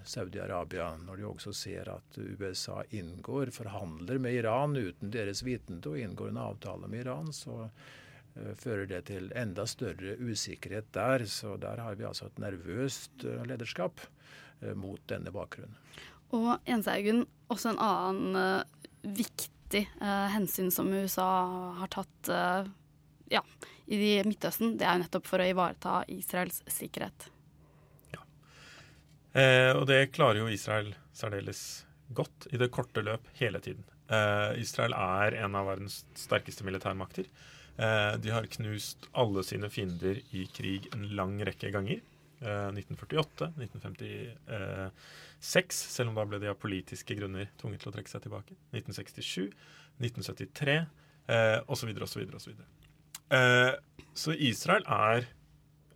Saudi-Arabia, 0.08 0.88
når 1.04 1.19
de 1.19 1.28
også 1.28 1.52
ser 1.54 1.91
at 1.91 2.17
USA 2.39 2.80
inngår, 2.95 3.52
forhandler 3.54 4.23
med 4.23 4.39
Iran 4.39 4.80
uten 4.80 5.12
deres 5.12 5.43
vitende 5.43 5.91
og 5.91 5.99
inngår 5.99 6.32
en 6.32 6.41
avtale 6.45 6.88
med 6.88 7.04
Iran. 7.04 7.36
så 7.36 7.67
Eh, 7.67 8.02
fører 8.57 8.87
det 8.89 9.03
til 9.11 9.29
enda 9.37 9.65
større 9.69 10.15
usikkerhet 10.17 10.89
der. 10.95 11.25
Så 11.29 11.57
der 11.61 11.81
har 11.83 11.99
vi 11.99 12.07
altså 12.09 12.29
et 12.29 12.41
nervøst 12.41 13.25
eh, 13.27 13.43
lederskap 13.49 14.01
mot 14.79 15.01
denne 15.11 15.31
bakgrunnen. 15.33 15.75
Og 16.33 16.55
Jens 16.65 16.87
Haugen, 16.89 17.25
også 17.51 17.73
en 17.73 17.81
annen 17.83 18.37
uh, 18.37 18.87
viktig 19.03 19.83
uh, 20.01 20.29
hensyn 20.33 20.71
som 20.73 20.89
USA 20.89 21.27
har 21.77 21.91
tatt 21.93 22.31
uh, 22.33 22.65
ja, 23.29 23.43
i 23.85 23.99
Midtøsten, 24.25 24.77
det 24.79 24.87
er 24.87 24.97
jo 24.97 25.03
nettopp 25.03 25.29
for 25.29 25.43
å 25.43 25.47
ivareta 25.51 26.01
Israels 26.11 26.63
sikkerhet. 26.71 27.29
Ja. 28.13 28.21
og 29.75 29.87
det 29.89 30.13
klarer 30.13 30.43
jo 30.43 30.51
Israel 30.51 30.91
særdeles 31.17 31.83
godt 32.13 32.47
i 32.53 32.59
det 32.61 32.69
korte 32.73 33.01
løp 33.03 33.25
hele 33.39 33.59
tiden. 33.63 33.83
Israel 34.61 34.93
er 34.93 35.39
en 35.41 35.57
av 35.57 35.65
verdens 35.71 36.03
sterkeste 36.19 36.65
militærmakter. 36.67 37.25
De 37.73 38.29
har 38.29 38.45
knust 38.53 39.07
alle 39.17 39.41
sine 39.43 39.65
fiender 39.73 40.19
i 40.38 40.43
krig 40.53 40.86
en 40.93 41.07
lang 41.17 41.39
rekke 41.41 41.71
ganger. 41.73 42.03
1948, 42.43 43.47
1956, 43.57 45.79
selv 45.95 46.12
om 46.12 46.17
da 46.17 46.25
ble 46.27 46.39
de 46.43 46.49
av 46.51 46.59
politiske 46.59 47.15
grunner 47.17 47.47
tvunget 47.57 47.79
til 47.83 47.89
å 47.89 47.93
trekke 47.95 48.12
seg 48.12 48.21
tilbake. 48.25 48.53
1967, 48.75 49.47
1973 50.03 50.75
eh, 51.27 51.59
osv. 51.67 51.89
osv. 52.01 52.36
osv. 52.36 52.51
Eh, 53.29 53.73
så 54.13 54.33
Israel 54.33 54.83
er 54.88 55.27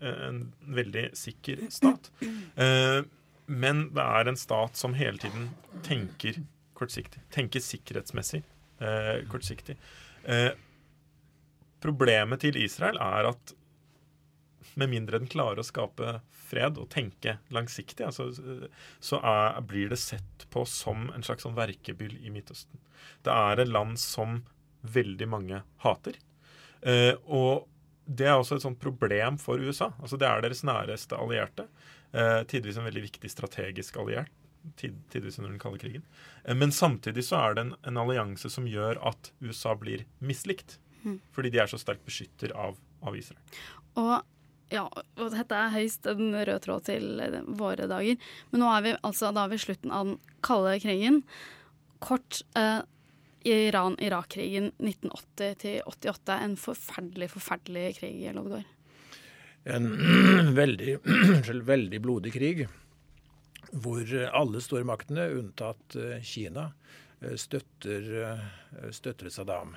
eh, 0.02 0.28
en 0.30 0.44
veldig 0.62 1.10
sikker 1.18 1.68
stat. 1.74 2.12
Eh, 2.22 3.02
men 3.48 3.88
det 3.96 4.04
er 4.04 4.28
en 4.28 4.40
stat 4.40 4.80
som 4.80 4.98
hele 4.98 5.20
tiden 5.22 5.50
tenker 5.88 6.42
kortsiktig. 6.78 7.24
Tenker 7.34 7.64
sikkerhetsmessig 7.64 8.44
eh, 8.84 9.24
kortsiktig. 9.32 9.78
Problemet 11.88 12.44
til 12.44 12.60
Israel 12.60 13.00
er 13.02 13.32
at 13.32 13.56
med 14.78 14.92
mindre 14.92 15.18
den 15.18 15.30
klarer 15.32 15.62
å 15.62 15.66
skape 15.66 16.20
fred 16.48 16.78
og 16.78 16.90
tenke 16.94 17.38
langsiktig, 17.54 18.06
altså, 18.06 18.30
så 19.00 19.20
er, 19.26 19.58
blir 19.66 19.90
det 19.90 19.98
sett 20.02 20.46
på 20.54 20.66
som 20.70 21.08
en 21.16 21.26
slags 21.26 21.48
sånn 21.48 21.58
verkebyll 21.58 22.20
i 22.22 22.34
Midtøsten. 22.34 22.78
Det 23.26 23.34
er 23.34 23.64
et 23.64 23.72
land 23.72 23.98
som 24.02 24.44
veldig 24.86 25.28
mange 25.32 25.64
hater. 25.84 26.20
Eh, 26.82 27.14
og 27.26 27.66
det 28.08 28.30
er 28.30 28.38
også 28.38 28.58
et 28.58 28.64
sånt 28.64 28.80
problem 28.80 29.40
for 29.42 29.60
USA. 29.60 29.92
Altså, 30.00 30.20
det 30.20 30.28
er 30.30 30.44
deres 30.46 30.64
næreste 30.68 31.18
allierte. 31.18 31.68
Eh, 32.14 32.42
tidvis 32.48 32.78
en 32.80 32.88
veldig 32.88 33.04
viktig 33.10 33.32
strategisk 33.32 33.98
alliert. 34.00 34.32
Tid, 34.76 34.96
tidvis 35.12 35.38
under 35.40 35.54
den 35.54 35.62
kalde 35.62 35.80
krigen. 35.80 36.04
Eh, 36.44 36.56
men 36.56 36.72
samtidig 36.76 37.26
så 37.28 37.42
er 37.42 37.56
det 37.56 37.66
en, 37.66 37.74
en, 37.88 38.00
allianse 38.04 38.52
som 38.52 38.68
gjør 38.68 39.00
at 39.10 39.32
USA 39.44 39.76
blir 39.80 40.06
mislikt. 40.20 40.78
Mm. 41.04 41.20
Fordi 41.36 41.52
de 41.54 41.62
er 41.64 41.70
så 41.72 41.80
sterkt 41.82 42.06
beskytter 42.08 42.54
av, 42.58 42.78
av 43.06 43.18
Israel. 43.18 43.42
Og 44.00 44.18
ja, 44.74 44.84
og 44.92 45.30
dette 45.32 45.56
er 45.56 45.72
høyst 45.72 46.10
en 46.12 46.34
rød 46.36 46.66
tråd 46.66 46.90
til 46.90 47.22
våre 47.56 47.88
dager. 47.88 48.18
Men 48.52 48.64
nå 48.64 48.72
er 48.74 48.84
vi 48.84 48.96
altså 49.08 49.32
da 49.36 49.46
ved 49.48 49.64
slutten 49.64 49.94
av 49.96 50.10
den 50.10 50.18
kalde 50.44 50.74
krigen. 50.84 51.22
Kort 52.04 52.42
eh, 52.60 52.82
Iran-Irak-krigen 53.48 54.74
1980-88. 54.76 56.36
En 56.36 56.58
forferdelig, 56.60 57.30
forferdelig 57.38 57.94
krig, 58.02 58.26
Loddgaard. 58.36 58.68
En 59.72 59.88
veldig, 60.62 60.98
veldig 61.72 62.04
blodig 62.04 62.36
krig 62.36 62.68
hvor 63.72 64.08
alle 64.32 64.62
stormaktene, 64.64 65.28
unntatt 65.36 65.98
eh, 66.00 66.22
Kina, 66.24 66.72
eh, 67.20 67.36
støtter, 67.36 68.08
eh, 68.24 68.92
støtter 68.96 69.30
Saddam. 69.34 69.76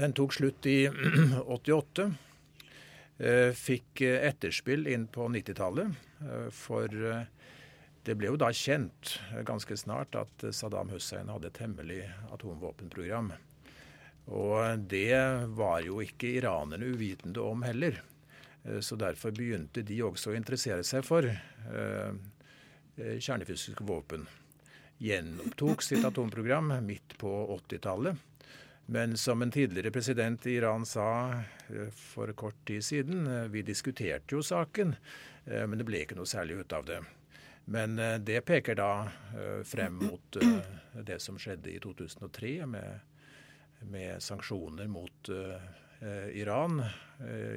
Den 0.00 0.12
tok 0.12 0.32
slutt 0.32 0.66
i 0.66 0.88
88. 1.46 2.14
Eh, 3.18 3.52
fikk 3.52 4.00
eh, 4.00 4.22
etterspill 4.28 4.86
inn 4.88 5.06
på 5.12 5.26
90-tallet. 5.28 5.90
Eh, 6.24 6.46
for 6.56 6.88
det 8.06 8.14
ble 8.16 8.30
jo 8.30 8.38
da 8.40 8.48
kjent 8.56 9.18
ganske 9.44 9.76
snart 9.76 10.16
at 10.16 10.46
Saddam 10.56 10.88
Hussein 10.94 11.28
hadde 11.28 11.50
et 11.50 11.60
hemmelig 11.60 11.98
atomvåpenprogram. 12.32 13.28
Og 14.32 14.86
det 14.88 15.20
var 15.58 15.84
jo 15.84 16.00
ikke 16.00 16.32
iranerne 16.38 16.88
uvitende 16.94 17.44
om 17.44 17.60
heller. 17.66 18.00
Så 18.80 18.96
derfor 18.96 19.36
begynte 19.36 19.84
de 19.84 20.00
også 20.04 20.32
å 20.32 20.36
interessere 20.38 20.84
seg 20.86 21.04
for 21.04 21.28
kjernefysiske 22.96 23.84
våpen. 23.88 24.24
Gjenopptok 25.00 25.84
sitt 25.84 26.04
atomprogram 26.08 26.72
midt 26.86 27.16
på 27.20 27.32
80-tallet. 27.56 28.29
Men 28.92 29.16
som 29.16 29.42
en 29.42 29.50
tidligere 29.50 29.90
president 29.90 30.46
i 30.46 30.50
Iran 30.50 30.86
sa 30.86 31.30
eh, 31.68 31.90
for 31.94 32.32
kort 32.32 32.66
tid 32.66 32.84
siden, 32.84 33.26
eh, 33.26 33.42
vi 33.42 33.62
diskuterte 33.62 34.34
jo 34.34 34.42
saken, 34.42 34.96
eh, 35.44 35.66
men 35.66 35.78
det 35.78 35.86
ble 35.86 36.00
ikke 36.02 36.16
noe 36.18 36.26
særlig 36.26 36.56
ut 36.58 36.74
av 36.74 36.88
det. 36.88 36.98
Men 37.70 37.94
det 38.26 38.40
peker 38.42 38.74
da 38.74 39.06
frem 39.62 40.00
mot 40.00 40.36
det 41.06 41.20
som 41.22 41.36
skjedde 41.38 41.70
i 41.70 41.76
2003 41.78 42.50
med, 42.66 43.20
med 43.92 44.24
sanksjoner 44.24 44.88
mot 44.90 45.30
Iran 46.34 46.80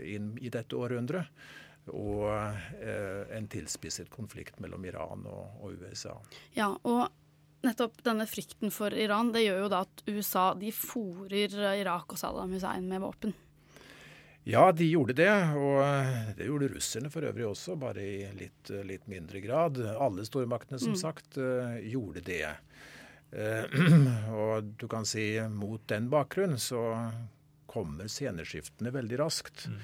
inn 0.05 0.27
i 0.37 0.51
dette 0.53 0.77
århundret. 0.77 1.31
Og 1.87 2.29
en 2.29 3.49
tilspisset 3.49 4.11
konflikt 4.13 4.61
mellom 4.61 4.85
Iran 4.85 5.25
og, 5.25 5.63
og 5.63 5.81
USA. 5.81 6.19
Ja, 6.53 6.69
og 6.83 7.07
nettopp 7.63 8.03
denne 8.05 8.27
frykten 8.29 8.71
for 8.73 8.93
Iran 8.93 9.31
det 9.33 9.45
gjør 9.45 9.65
jo 9.65 9.71
da 9.71 9.83
at 9.85 10.03
USA 10.09 10.51
de 10.59 10.71
fòrer 10.75 11.55
Irak 11.79 12.13
og 12.13 12.19
Saddam 12.19 12.53
Hussein 12.55 12.87
med 12.89 13.03
våpen. 13.03 13.33
Ja, 14.43 14.71
de 14.75 14.89
gjorde 14.89 15.15
det, 15.15 15.31
og 15.55 16.35
det 16.35 16.49
gjorde 16.49 16.67
russerne 16.73 17.11
for 17.11 17.23
øvrig 17.23 17.45
også, 17.47 17.77
bare 17.79 18.03
i 18.03 18.17
litt, 18.35 18.71
litt 18.83 19.05
mindre 19.07 19.39
grad. 19.39 19.79
Alle 19.95 20.25
stormaktene, 20.27 20.81
som 20.83 20.97
mm. 20.97 20.99
sagt, 20.99 21.37
eh, 21.39 21.77
gjorde 21.93 22.25
det. 22.27 22.49
Eh, 23.31 23.77
og 24.41 24.73
du 24.75 24.89
kan 24.91 25.07
si 25.07 25.37
mot 25.47 25.85
den 25.87 26.09
bakgrunn 26.11 26.59
så 26.59 26.83
kommer 27.71 28.11
sceneskiftene 28.11 28.91
veldig 28.91 29.21
raskt. 29.23 29.69
Mm. 29.71 29.79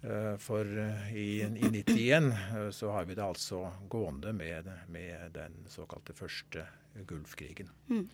Eh, 0.00 0.34
for 0.42 0.66
i, 1.14 1.30
i 1.46 1.70
91 1.70 2.32
så 2.74 2.90
har 2.96 3.06
vi 3.06 3.14
det 3.14 3.28
altså 3.28 3.62
gående 3.88 4.34
med, 4.34 4.74
med 4.90 5.38
den 5.38 5.54
såkalte 5.70 6.18
første 6.18 6.66
Gulfkrigen. 7.06 7.70
Mm. 7.88 8.06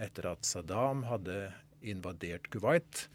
Etter 0.00 0.30
at 0.30 0.46
Saddam 0.48 1.02
hadde 1.04 1.50
invadert 1.84 2.48
Kuwait, 2.52 3.08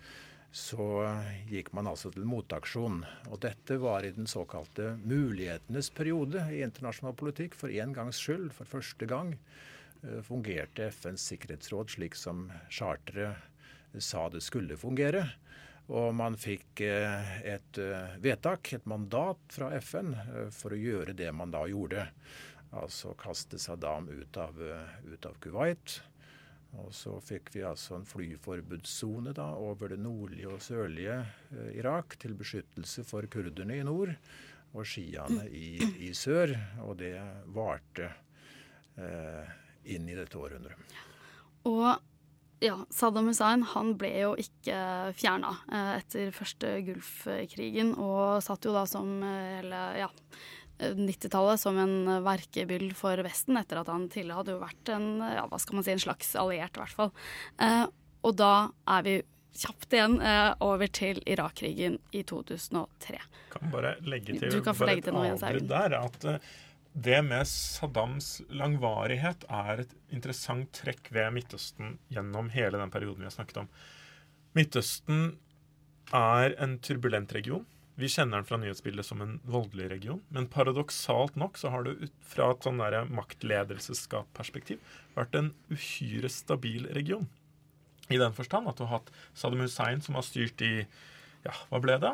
så 0.56 1.04
gikk 1.50 1.74
man 1.76 1.90
altså 1.92 2.10
til 2.16 2.24
motaksjon. 2.30 3.02
Og 3.28 3.42
dette 3.44 3.76
var 3.82 4.06
i 4.08 4.14
den 4.16 4.28
såkalte 4.30 4.94
mulighetenes 5.04 5.90
periode 5.92 6.46
i 6.56 6.62
internasjonal 6.64 7.16
politikk. 7.20 7.58
For 7.60 7.74
en 7.74 7.92
gangs 7.96 8.22
skyld, 8.24 8.54
for 8.56 8.70
første 8.78 9.10
gang, 9.10 9.34
eh, 10.04 10.22
fungerte 10.24 10.88
FNs 10.96 11.28
sikkerhetsråd 11.28 11.92
slik 11.98 12.16
som 12.16 12.48
charteret 12.70 13.36
sa 14.00 14.30
det 14.30 14.44
skulle 14.44 14.80
fungere. 14.80 15.26
Og 15.92 16.16
man 16.16 16.40
fikk 16.40 16.82
eh, 16.88 17.36
et 17.44 17.82
vedtak, 18.24 18.72
et 18.74 18.88
mandat 18.88 19.44
fra 19.52 19.74
FN, 19.84 20.16
for 20.56 20.72
å 20.72 20.80
gjøre 20.80 21.14
det 21.20 21.36
man 21.36 21.52
da 21.52 21.68
gjorde. 21.68 22.08
Altså 22.76 23.14
kaste 23.20 23.60
Saddam 23.62 24.10
ut 24.12 24.38
av, 24.38 24.60
eh, 24.62 24.98
ut 25.14 25.26
av 25.26 25.38
Kuwait. 25.44 26.00
Og 26.84 26.92
så 26.96 27.14
fikk 27.24 27.54
vi 27.54 27.64
altså 27.64 27.96
en 27.96 28.08
flyforbudssone 28.08 29.36
over 29.40 29.94
det 29.94 30.00
nordlige 30.02 30.52
og 30.52 30.64
sørlige 30.64 31.22
eh, 31.56 31.72
Irak 31.80 32.18
til 32.20 32.36
beskyttelse 32.36 33.06
for 33.08 33.28
kurderne 33.32 33.80
i 33.80 33.86
nord 33.88 34.16
og 34.76 34.84
sjiaene 34.88 35.48
i, 35.56 35.78
i, 36.04 36.12
sør. 36.14 36.52
Og 36.84 36.98
det 37.00 37.16
varte 37.56 38.10
eh, 39.00 39.56
inn 39.96 40.10
i 40.10 40.18
dette 40.18 40.40
århundret. 40.40 41.00
Og 41.66 41.88
ja, 42.64 42.76
Saddam 42.90 43.30
Hussein 43.30 43.64
han 43.68 43.96
ble 44.00 44.12
jo 44.20 44.34
ikke 44.40 44.78
fjerna 45.18 45.56
eh, 45.70 45.94
etter 46.02 46.36
første 46.36 46.76
Gulfkrigen, 46.88 47.94
og 48.00 48.44
satt 48.44 48.68
jo 48.68 48.76
da 48.76 48.86
som 48.90 49.18
eh, 49.24 49.58
hele 49.60 49.82
ja, 50.00 50.12
90-tallet 50.80 51.62
som 51.62 51.78
en 51.80 52.24
verkebyll 52.26 52.90
for 52.98 53.22
Vesten, 53.26 53.58
etter 53.60 53.80
at 53.82 53.92
han 53.92 54.10
tidligere 54.12 54.42
hadde 54.42 54.56
jo 54.56 54.64
vært 54.64 54.92
en, 54.96 55.08
ja, 55.24 55.46
hva 55.52 55.60
skal 55.62 55.80
man 55.80 55.88
si, 55.88 55.94
en 55.96 56.04
slags 56.04 56.34
alliert, 56.40 56.76
i 56.76 56.84
hvert 56.84 56.98
fall. 56.98 57.14
Eh, 57.64 57.86
og 58.26 58.36
da 58.40 58.52
er 58.98 59.06
vi 59.06 59.16
kjapt 59.56 59.96
igjen 59.96 60.20
eh, 60.20 60.52
over 60.66 60.92
til 60.92 61.22
Irak-krigen 61.24 61.98
i 62.16 62.26
2003. 62.28 63.20
Kan 63.54 63.72
bare 63.74 63.96
legge 64.04 64.36
til, 64.36 64.52
du 64.52 64.62
kan 64.66 64.76
få 64.76 64.90
legge 64.90 65.08
til 65.08 65.16
noe, 65.16 65.30
Jens 65.30 65.46
Haugen. 65.48 65.70
Der, 65.72 65.96
at 66.02 66.28
uh, 66.28 66.56
det 67.08 67.22
med 67.28 67.48
Saddams 67.50 68.30
langvarighet 68.52 69.48
er 69.52 69.86
et 69.86 69.96
interessant 70.16 70.72
trekk 70.76 71.12
ved 71.16 71.32
Midtøsten 71.38 71.98
gjennom 72.12 72.52
hele 72.56 72.80
den 72.82 72.92
perioden 72.92 73.24
vi 73.24 73.30
har 73.30 73.36
snakket 73.36 73.64
om. 73.64 73.72
Midtøsten 74.56 75.26
er 76.16 76.56
en 76.64 76.78
turbulent 76.84 77.34
region. 77.36 77.66
Vi 77.95 78.10
kjenner 78.12 78.41
den 78.41 78.47
fra 78.47 78.58
nyhetsbildet 78.60 79.08
som 79.08 79.21
en 79.23 79.38
voldelig 79.47 79.88
region. 79.93 80.19
Men 80.36 80.49
paradoksalt 80.51 81.38
nok 81.39 81.58
så 81.60 81.71
har 81.71 81.86
det 81.88 82.10
fra 82.27 82.49
et 82.51 82.65
sånn 82.67 82.81
maktledelsesskapperspektiv 83.15 84.81
vært 85.15 85.38
en 85.39 85.53
uhyre 85.71 86.31
stabil 86.31 86.89
region. 86.97 87.29
I 88.12 88.19
den 88.21 88.36
forstand 88.36 88.67
at 88.69 88.77
du 88.77 88.86
har 88.86 88.99
hatt 88.99 89.13
Saddam 89.34 89.63
Hussein 89.63 90.03
som 90.03 90.19
har 90.19 90.27
styrt 90.27 90.62
i 90.62 90.73
ja, 91.45 91.53
hva 91.69 91.79
ble 91.81 91.95
det? 92.01 92.12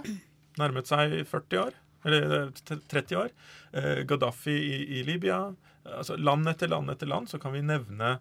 Nærmet 0.59 0.89
seg 0.91 1.17
40 1.27 1.63
år. 1.63 1.75
Eller 2.05 2.37
eh, 2.37 2.77
30 2.91 3.17
år. 3.17 3.33
Eh, 3.71 4.03
Gaddafi 4.07 4.53
i, 4.53 4.77
i 4.99 5.03
Libya. 5.07 5.43
Altså 5.87 6.17
Land 6.19 6.49
etter 6.51 6.69
land 6.69 6.93
etter 6.93 7.09
land 7.09 7.31
så 7.31 7.39
kan 7.41 7.55
vi 7.55 7.63
nevne 7.65 8.19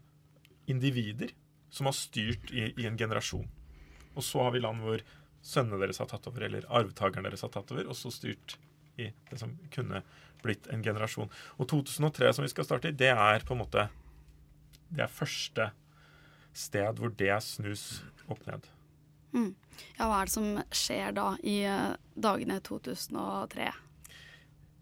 individer 0.70 1.34
som 1.70 1.88
har 1.90 1.96
styrt 1.98 2.52
i, 2.54 2.70
i 2.78 2.86
en 2.88 2.98
generasjon. 2.98 3.48
Og 4.16 4.24
så 4.26 4.42
har 4.42 4.54
vi 4.54 4.62
land 4.62 4.82
hvor 4.82 5.02
sønnene 5.42 5.80
deres 5.82 6.00
har 6.02 6.08
tatt 6.10 6.26
over, 6.30 6.44
eller 6.46 6.66
arvtakeren 6.68 7.26
deres 7.26 7.44
har 7.46 7.52
tatt 7.54 7.70
over, 7.74 7.88
og 7.88 7.96
så 7.96 8.12
styrt 8.12 8.58
i 9.00 9.08
det 9.30 9.38
som 9.40 9.54
kunne 9.72 10.02
blitt 10.42 10.68
en 10.72 10.82
generasjon. 10.84 11.30
Og 11.58 11.68
2003, 11.70 12.32
som 12.36 12.44
vi 12.44 12.52
skal 12.52 12.66
starte 12.66 12.90
i, 12.90 12.96
det 12.96 13.12
er 13.12 13.46
på 13.46 13.56
en 13.56 13.62
måte 13.64 13.88
Det 14.90 15.04
er 15.04 15.12
første 15.12 15.70
sted 16.56 16.98
hvor 16.98 17.12
det 17.14 17.36
snus 17.46 18.02
opp 18.26 18.42
ned. 18.48 18.64
Mm. 19.30 19.52
Ja, 19.94 20.08
hva 20.08 20.16
er 20.18 20.26
det 20.26 20.34
som 20.34 20.48
skjer 20.74 21.14
da 21.14 21.28
i 21.46 21.60
eh, 21.62 21.92
dagene 22.18 22.58
2003? 22.66 23.68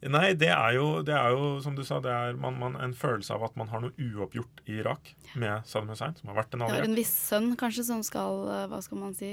Nei, 0.02 0.28
det 0.38 0.46
er, 0.54 0.72
jo, 0.76 1.02
det 1.02 1.14
er 1.16 1.32
jo, 1.34 1.46
som 1.64 1.74
du 1.74 1.82
sa, 1.82 1.98
det 1.98 2.12
er 2.14 2.37
man, 2.38 2.54
man, 2.61 2.76
en 2.78 2.92
følelse 2.94 3.34
av 3.34 3.42
at 3.48 3.56
man 3.58 3.66
har 3.72 3.80
noe 3.82 3.90
uoppgjort 3.98 4.61
i 4.70 4.76
Irak 4.78 5.11
med 5.34 5.66
Saddam 5.66 5.88
Hussein, 5.90 6.14
som 6.14 6.28
har 6.30 6.37
vært 6.38 6.54
en 6.54 6.61
Det 6.62 6.68
alliert. 6.68 6.84
er 6.84 6.90
en 6.92 6.94
viss 7.00 7.11
sønn 7.30 7.48
kanskje 7.58 7.82
som 7.88 8.04
skal, 8.06 8.44
eh, 8.54 8.66
hva 8.70 8.78
skal 8.84 8.98
man 9.02 9.16
si, 9.18 9.32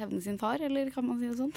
hevne 0.00 0.20
sin 0.24 0.38
far, 0.42 0.58
eller 0.60 0.90
kan 0.90 1.06
man 1.06 1.20
si 1.22 1.28
det 1.30 1.38
sånn? 1.38 1.54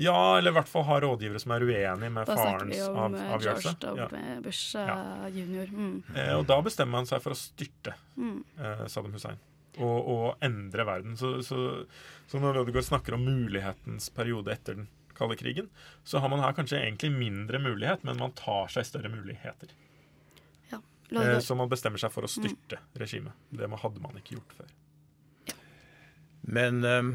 Ja, 0.00 0.38
eller 0.38 0.50
i 0.50 0.54
hvert 0.56 0.66
fall 0.72 0.82
ha 0.88 0.96
rådgivere 1.04 1.38
som 1.38 1.52
er 1.54 1.60
uenig 1.68 2.08
med 2.10 2.26
Da 2.26 2.34
snakker 2.34 2.66
vi 2.72 2.80
om 2.82 2.96
av, 2.98 3.14
eh, 3.14 3.34
avgjørelse. 3.36 3.74
George 3.84 4.00
Ja. 4.00 4.08
W. 4.08 4.40
Bush 4.42 4.74
eh, 4.80 5.28
junior. 5.36 5.66
Mm. 5.70 6.02
Eh, 6.16 6.32
og 6.38 6.46
da 6.48 6.60
bestemmer 6.62 6.98
han 6.98 7.06
seg 7.06 7.20
for 7.22 7.30
å 7.30 7.38
styrte 7.38 7.94
Mm. 8.16 8.40
eh, 8.58 8.86
Saddam 8.88 9.12
Hussein. 9.12 9.38
Og, 9.78 10.08
og 10.08 10.36
endre 10.42 10.84
verden. 10.86 11.16
Så, 11.18 11.42
så, 11.44 11.86
så 12.26 12.40
når 12.40 12.64
Ødegaard 12.64 12.84
snakker 12.88 13.14
om 13.14 13.24
mulighetens 13.26 14.08
periode 14.14 14.50
etter 14.56 14.74
den 14.80 14.88
kalde 15.18 15.38
krigen, 15.40 15.70
så 16.04 16.20
har 16.22 16.32
man 16.32 16.42
her 16.44 16.54
kanskje 16.56 16.82
egentlig 16.82 17.12
mindre 17.14 17.60
mulighet, 17.62 18.04
men 18.06 18.20
man 18.20 18.34
tar 18.38 18.72
seg 18.72 18.86
større 18.88 19.12
muligheter. 19.12 19.72
Ja, 20.70 20.80
Eh, 21.12 21.38
så 21.40 21.54
man 21.54 21.70
bestemmer 21.70 22.00
seg 22.00 22.12
for 22.14 22.26
å 22.26 22.30
styrte 22.30 22.80
regimet. 22.98 23.36
Det 23.50 23.68
hadde 23.68 24.02
man 24.02 24.18
ikke 24.18 24.38
gjort 24.38 24.56
før. 24.58 24.72
Men 26.44 26.84
eh, 26.84 27.10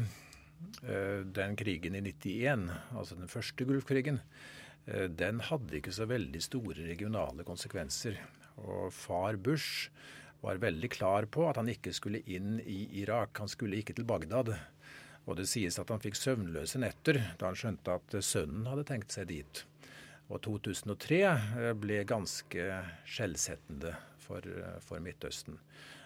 eh, 0.82 1.20
den 1.26 1.56
krigen 1.58 1.98
i 1.98 2.02
91, 2.02 2.68
altså 2.96 3.18
den 3.18 3.30
første 3.30 3.66
Gulfkrigen, 3.66 4.20
øh, 4.86 5.08
den 5.10 5.42
hadde 5.46 5.78
ikke 5.78 5.94
så 5.94 6.08
veldig 6.10 6.42
store 6.42 6.86
regionale 6.88 7.46
konsekvenser. 7.46 8.18
Og 8.60 8.90
far 8.94 9.38
Bush 9.40 9.90
var 10.40 10.60
veldig 10.60 10.90
klar 10.92 11.28
på 11.30 11.46
at 11.48 11.60
han 11.60 11.68
ikke 11.70 11.92
skulle 11.96 12.22
inn 12.26 12.58
i 12.64 12.82
Irak. 13.02 13.36
Han 13.38 13.50
skulle 13.50 13.80
ikke 13.80 13.96
til 13.96 14.08
Bagdad. 14.08 14.54
Og 15.28 15.36
det 15.38 15.48
sies 15.50 15.76
at 15.78 15.90
han 15.92 16.00
fikk 16.02 16.16
søvnløse 16.18 16.80
netter 16.80 17.20
da 17.38 17.50
han 17.50 17.58
skjønte 17.58 17.98
at 17.98 18.16
sønnen 18.24 18.68
hadde 18.70 18.86
tenkt 18.88 19.14
seg 19.14 19.28
dit. 19.30 19.64
Og 20.30 20.38
2003 20.46 21.18
eh, 21.26 21.72
ble 21.78 22.02
ganske 22.08 22.66
skjellsettende 23.08 23.96
for, 24.22 24.46
eh, 24.46 24.78
for 24.84 25.02
Midtøsten. 25.02 25.58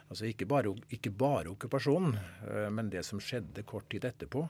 Altså 0.09 0.29
ikke 0.29 0.49
bare, 0.49 0.73
ikke 0.93 1.13
bare 1.13 1.53
okkupasjonen, 1.53 2.17
eh, 2.49 2.69
men 2.73 2.91
det 2.93 3.05
som 3.07 3.21
skjedde 3.23 3.67
kort 3.69 3.91
tid 3.93 4.09
etterpå, 4.11 4.49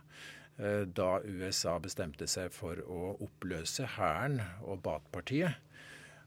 da 0.54 1.16
USA 1.26 1.72
bestemte 1.82 2.28
seg 2.30 2.52
for 2.54 2.78
å 2.86 3.16
oppløse 3.24 3.88
hæren 3.96 4.36
og 4.62 4.84
Baath-partiet. 4.84 5.56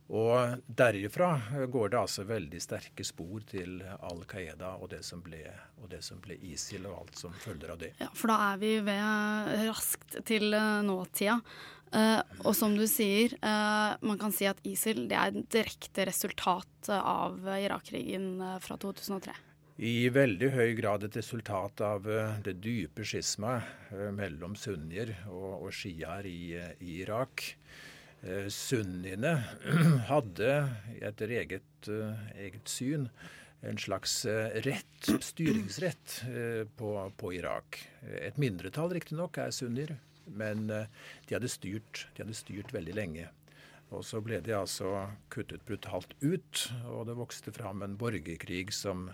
Og 0.08 0.62
derifra 0.72 1.34
går 1.68 1.90
det 1.92 2.00
altså 2.00 2.24
veldig 2.28 2.60
sterke 2.64 3.04
spor 3.04 3.42
til 3.50 3.82
Al 3.84 4.22
Qaida 4.30 4.78
og 4.80 4.92
det 4.94 5.02
som 5.04 5.20
ble, 5.24 5.42
og 5.82 5.90
det 5.92 6.00
som 6.06 6.22
ble 6.24 6.38
ISIL 6.48 6.86
og 6.88 7.02
alt 7.02 7.20
som 7.20 7.34
følger 7.36 7.74
av 7.74 7.82
det. 7.82 7.92
Ja, 8.00 8.08
for 8.16 8.32
da 8.32 8.38
er 8.54 8.62
vi 8.62 8.78
ved 8.88 9.66
raskt 9.68 10.22
til 10.30 10.56
eh, 10.56 10.78
nåtida. 10.88 11.42
Eh, 11.96 12.22
og 12.44 12.56
som 12.56 12.76
du 12.76 12.86
sier, 12.90 13.36
eh, 13.36 13.92
man 14.04 14.20
kan 14.20 14.34
si 14.36 14.48
at 14.48 14.60
ISIL 14.68 15.06
det 15.12 15.20
er 15.20 15.36
et 15.36 15.52
direkte 15.54 16.08
resultat 16.10 16.92
av 16.96 17.44
Irak-krigen 17.58 18.40
eh, 18.44 18.58
fra 18.64 18.80
2003. 18.80 19.36
I 19.78 20.08
veldig 20.10 20.50
høy 20.56 20.72
grad 20.80 21.04
et 21.06 21.20
resultat 21.20 21.84
av 21.86 22.08
eh, 22.10 22.40
det 22.48 22.58
dype 22.64 23.06
skismaet 23.08 23.92
mellom 24.16 24.56
sunnier 24.58 25.14
og, 25.30 25.68
og 25.68 25.76
sjiaer 25.76 26.28
i, 26.28 26.56
i 26.80 27.00
Irak. 27.04 27.46
Eh, 28.26 28.48
Sunniene 28.50 29.36
hadde 30.10 30.54
etter 31.06 31.34
eget, 31.38 31.90
eh, 31.92 32.30
eget 32.48 32.72
syn 32.72 33.06
en 33.62 33.78
slags 33.78 34.24
eh, 34.26 34.58
rett, 34.66 35.10
styringsrett 35.22 36.22
på, 36.78 36.92
på 37.18 37.34
Irak. 37.38 37.80
Et 38.22 38.38
mindretall 38.42 38.96
riktignok 38.98 39.38
er 39.42 39.54
sunnier, 39.54 39.96
men 40.28 40.68
de 40.70 41.34
hadde, 41.36 41.50
styrt, 41.50 42.08
de 42.16 42.24
hadde 42.24 42.38
styrt 42.38 42.74
veldig 42.74 42.96
lenge. 42.98 43.28
Og 43.94 44.04
så 44.04 44.20
ble 44.22 44.42
de 44.44 44.54
altså 44.58 44.92
kuttet 45.34 45.64
brutalt 45.66 46.14
ut, 46.22 46.66
og 46.92 47.08
det 47.08 47.16
vokste 47.18 47.54
fram 47.56 47.86
en 47.86 47.96
borgerkrig 47.98 48.68
som 48.76 49.08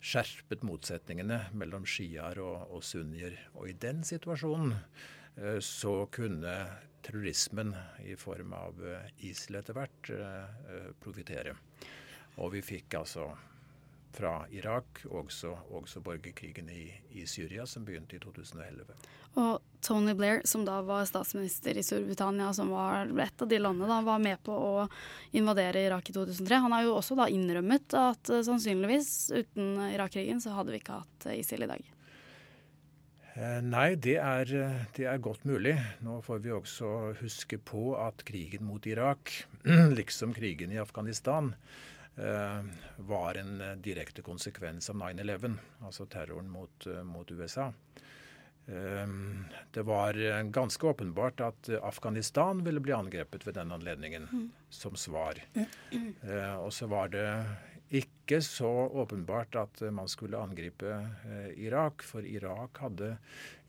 skjerpet 0.00 0.64
motsetningene 0.66 1.42
mellom 1.58 1.86
sjiaer 1.86 2.40
og, 2.42 2.70
og 2.72 2.82
sunnier. 2.86 3.36
Og 3.54 3.70
i 3.70 3.78
den 3.86 4.02
situasjonen 4.06 4.74
så 5.60 5.98
kunne 6.14 6.54
terrorismen 7.06 7.74
i 8.04 8.16
form 8.16 8.52
av 8.52 8.86
eh, 8.86 9.28
ISIL 9.30 9.60
etter 9.60 9.76
hvert 9.76 10.10
eh, 10.10 10.40
eh, 10.74 10.88
profitere. 11.02 11.54
Og 12.42 12.52
vi 12.56 12.62
fikk 12.64 12.98
altså 12.98 13.30
fra 14.16 14.40
Irak 14.50 15.02
også, 15.12 15.52
også 15.76 16.00
borgerkrigen 16.00 16.70
i, 16.72 16.88
i 17.20 17.26
Syria, 17.28 17.66
som 17.68 17.84
begynte 17.84 18.16
i 18.16 18.20
2011. 18.22 18.94
Og 19.36 19.60
Tony 19.84 20.14
Blair, 20.16 20.40
som 20.48 20.64
da 20.64 20.78
var 20.82 21.04
statsminister 21.06 21.76
i 21.76 21.84
Storbritannia, 21.84 22.48
som 22.56 22.72
var 22.72 23.12
et 23.22 23.42
av 23.44 23.50
de 23.50 23.58
landene 23.60 23.90
da, 23.90 24.00
var 24.06 24.22
med 24.24 24.40
på 24.42 24.56
å 24.56 24.86
invadere 25.36 25.84
Irak 25.84 26.08
i 26.10 26.16
2003. 26.16 26.62
Han 26.64 26.72
har 26.72 26.86
jo 26.86 26.96
også 26.96 27.18
da 27.18 27.28
innrømmet 27.28 27.98
at 28.00 28.32
sannsynligvis 28.48 29.12
uten 29.36 29.76
Irak-krigen 29.90 30.40
så 30.40 30.56
hadde 30.56 30.72
vi 30.72 30.80
ikke 30.80 31.02
hatt 31.02 31.28
ISIL 31.36 31.68
i 31.68 31.70
dag. 31.74 31.92
Eh, 33.36 33.58
Nei, 33.64 33.94
det 34.00 34.14
er, 34.16 34.48
eh, 34.56 34.84
det 34.96 35.04
er 35.10 35.18
godt 35.20 35.44
mulig. 35.44 35.74
Nå 36.04 36.20
får 36.24 36.38
vi 36.44 36.52
også 36.56 36.88
huske 37.20 37.58
på 37.60 37.90
at 38.00 38.24
krigen 38.28 38.64
mot 38.64 38.86
Irak, 38.88 39.32
liksom 39.98 40.32
krigen 40.36 40.72
i 40.72 40.78
Afghanistan, 40.80 41.52
eh, 42.16 42.62
var 42.96 43.36
en 43.42 43.60
direkte 43.84 44.24
konsekvens 44.24 44.88
av 44.92 44.96
9-11, 45.02 45.58
altså 45.84 46.06
terroren 46.08 46.48
mot, 46.48 46.88
mot 47.04 47.30
USA. 47.36 47.72
Det 48.66 49.82
var 49.86 50.16
ganske 50.50 50.88
åpenbart 50.90 51.38
at 51.46 51.68
Afghanistan 51.86 52.64
ville 52.66 52.80
bli 52.82 52.90
angrepet 52.96 53.44
ved 53.46 53.54
den 53.54 53.70
anledningen, 53.70 54.24
Mm. 54.32 54.48
som 54.74 54.96
svar. 54.98 55.38
Og 56.64 56.72
så 56.74 56.88
var 56.90 57.06
det 57.14 57.28
ikke 57.94 58.40
så 58.42 58.68
åpenbart 58.98 59.54
at 59.60 59.80
man 59.94 60.08
skulle 60.10 60.40
angripe 60.42 60.90
eh, 60.90 61.50
Irak, 61.62 62.02
for 62.02 62.26
Irak 62.26 62.80
hadde 62.82 63.12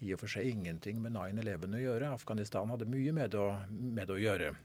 i 0.01 0.13
og 0.13 0.23
for 0.23 0.31
seg 0.31 0.49
ingenting 0.49 1.01
med 1.03 1.13
9-11 1.13 1.77
å 1.77 1.83
gjøre. 1.83 2.13
Afghanistan 2.17 2.73
hadde 2.73 2.89
mye 2.89 3.13
med 3.13 3.35
det 3.35 3.41
å, 3.41 3.51
med 3.69 4.07
det 4.07 4.15
å 4.15 4.21
gjøre. 4.21 4.55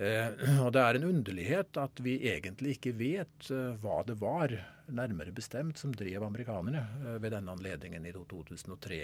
Eh, 0.00 0.60
og 0.64 0.70
det 0.72 0.82
er 0.82 0.96
en 0.96 1.08
underlighet 1.10 1.76
at 1.80 2.00
vi 2.00 2.16
egentlig 2.30 2.78
ikke 2.78 2.96
vet 2.96 3.50
eh, 3.52 3.74
hva 3.82 4.00
det 4.08 4.16
var, 4.22 4.54
nærmere 4.90 5.30
bestemt, 5.30 5.78
som 5.78 5.92
drev 5.94 6.24
amerikanerne 6.24 6.80
eh, 7.04 7.18
ved 7.20 7.34
denne 7.34 7.52
anledningen 7.52 8.06
i 8.08 8.14
2003. 8.16 9.00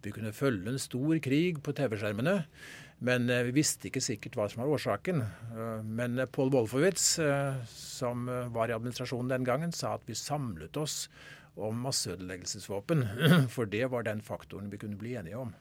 Vi 0.00 0.12
kunne 0.16 0.32
følge 0.32 0.72
en 0.72 0.80
stor 0.80 1.20
krig 1.22 1.60
på 1.62 1.74
TV-skjermene, 1.76 2.38
men 3.04 3.30
eh, 3.32 3.44
vi 3.48 3.56
visste 3.60 3.88
ikke 3.88 4.02
sikkert 4.04 4.36
hva 4.36 4.48
som 4.48 4.62
var 4.62 4.72
årsaken. 4.76 5.22
Eh, 5.24 5.84
men 5.84 6.18
eh, 6.18 6.28
Paul 6.32 6.52
Wolfowitz, 6.54 7.12
som 7.72 8.28
var 8.54 8.72
i 8.72 8.76
administrasjonen 8.76 9.32
den 9.32 9.46
gangen, 9.48 9.72
sa 9.76 9.94
at 9.96 10.04
vi 10.08 10.16
samlet 10.16 10.76
oss 10.80 11.04
om 11.60 11.80
masseødeleggelsesvåpen, 11.84 13.06
for 13.54 13.68
det 13.68 13.86
var 13.92 14.08
den 14.08 14.24
faktoren 14.24 14.72
vi 14.72 14.80
kunne 14.80 15.00
bli 15.00 15.16
enige 15.20 15.40
om. 15.40 15.52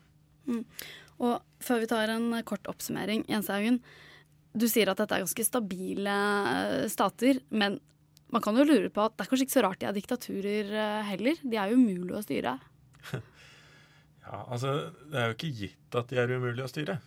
Mm. 0.48 0.64
Og 1.20 1.64
før 1.64 1.84
vi 1.84 1.90
tar 1.92 2.12
en 2.14 2.32
kort 2.48 2.68
oppsummering, 2.72 3.28
Jens 3.28 3.52
Haugen. 3.52 3.84
Du 4.54 4.66
sier 4.70 4.90
at 4.90 4.98
dette 4.98 5.16
er 5.16 5.24
ganske 5.26 5.46
stabile 5.46 6.16
eh, 6.54 6.88
stater, 6.90 7.42
men 7.54 7.78
man 8.30 8.44
kan 8.46 8.58
jo 8.58 8.66
lure 8.68 8.90
på 8.94 9.04
at 9.04 9.16
det 9.18 9.26
er 9.26 9.30
kanskje 9.32 9.48
ikke 9.48 9.58
så 9.58 9.66
rart 9.66 9.82
de 9.82 9.88
er 9.90 9.96
diktaturer 9.98 10.74
eh, 10.74 11.10
heller. 11.10 11.42
De 11.42 11.58
er 11.58 11.72
jo 11.72 11.82
umulige 11.82 12.22
å 12.22 12.26
styre. 12.26 12.58
Ja, 14.30 14.44
altså, 14.54 14.92
Det 15.10 15.18
er 15.18 15.32
jo 15.32 15.34
ikke 15.34 15.56
gitt 15.58 15.96
at 15.98 16.12
de 16.12 16.20
er 16.22 16.30
umulige 16.30 16.68
å 16.68 16.70
styre. 16.70 17.00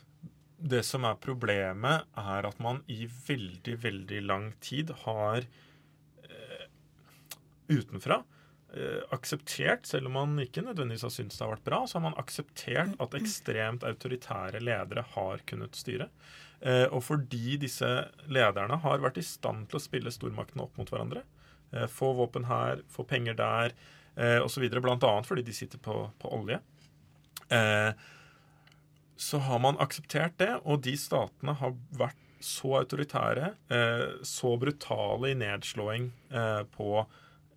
Det 0.58 0.80
som 0.86 1.04
er 1.06 1.20
problemet, 1.22 2.08
er 2.18 2.48
at 2.48 2.58
man 2.62 2.80
i 2.90 3.04
veldig, 3.06 3.76
veldig 3.84 4.22
lang 4.26 4.48
tid 4.62 4.90
har 5.04 5.46
eh, 6.26 6.64
utenfra 7.70 8.18
eh, 8.74 9.00
akseptert, 9.14 9.86
selv 9.86 10.10
om 10.10 10.18
man 10.18 10.34
ikke 10.42 10.64
nødvendigvis 10.66 11.06
har 11.06 11.14
syntes 11.14 11.38
det 11.38 11.46
har 11.46 11.54
vært 11.54 11.68
bra, 11.70 11.80
så 11.86 12.00
har 12.00 12.06
man 12.08 12.18
akseptert 12.18 12.98
at 13.02 13.18
ekstremt 13.18 13.86
autoritære 13.86 14.62
ledere 14.62 15.06
har 15.14 15.46
kunnet 15.46 15.78
styre. 15.78 16.10
Eh, 16.62 16.86
og 16.94 17.02
fordi 17.02 17.56
disse 17.58 17.88
lederne 18.30 18.78
har 18.84 19.02
vært 19.02 19.18
i 19.18 19.26
stand 19.26 19.66
til 19.70 19.80
å 19.80 19.82
spille 19.82 20.12
stormaktene 20.14 20.62
opp 20.62 20.78
mot 20.78 20.90
hverandre, 20.92 21.24
eh, 21.72 21.88
få 21.90 22.12
våpen 22.18 22.46
her, 22.46 22.84
få 22.88 23.06
penger 23.08 23.34
der, 23.38 23.74
eh, 24.16 24.38
osv., 24.38 24.68
bl.a. 24.70 25.14
fordi 25.26 25.42
de 25.42 25.52
sitter 25.56 25.82
på, 25.82 25.96
på 26.22 26.34
olje, 26.38 26.60
eh, 27.50 27.90
så 29.16 29.38
har 29.38 29.58
man 29.62 29.78
akseptert 29.82 30.38
det, 30.38 30.52
og 30.64 30.82
de 30.86 30.94
statene 30.98 31.54
har 31.58 31.74
vært 31.98 32.18
så 32.42 32.76
autoritære, 32.80 33.52
eh, 33.70 34.06
så 34.22 34.56
brutale 34.58 35.30
i 35.30 35.38
nedslåing 35.38 36.10
eh, 36.30 36.62
på 36.74 37.04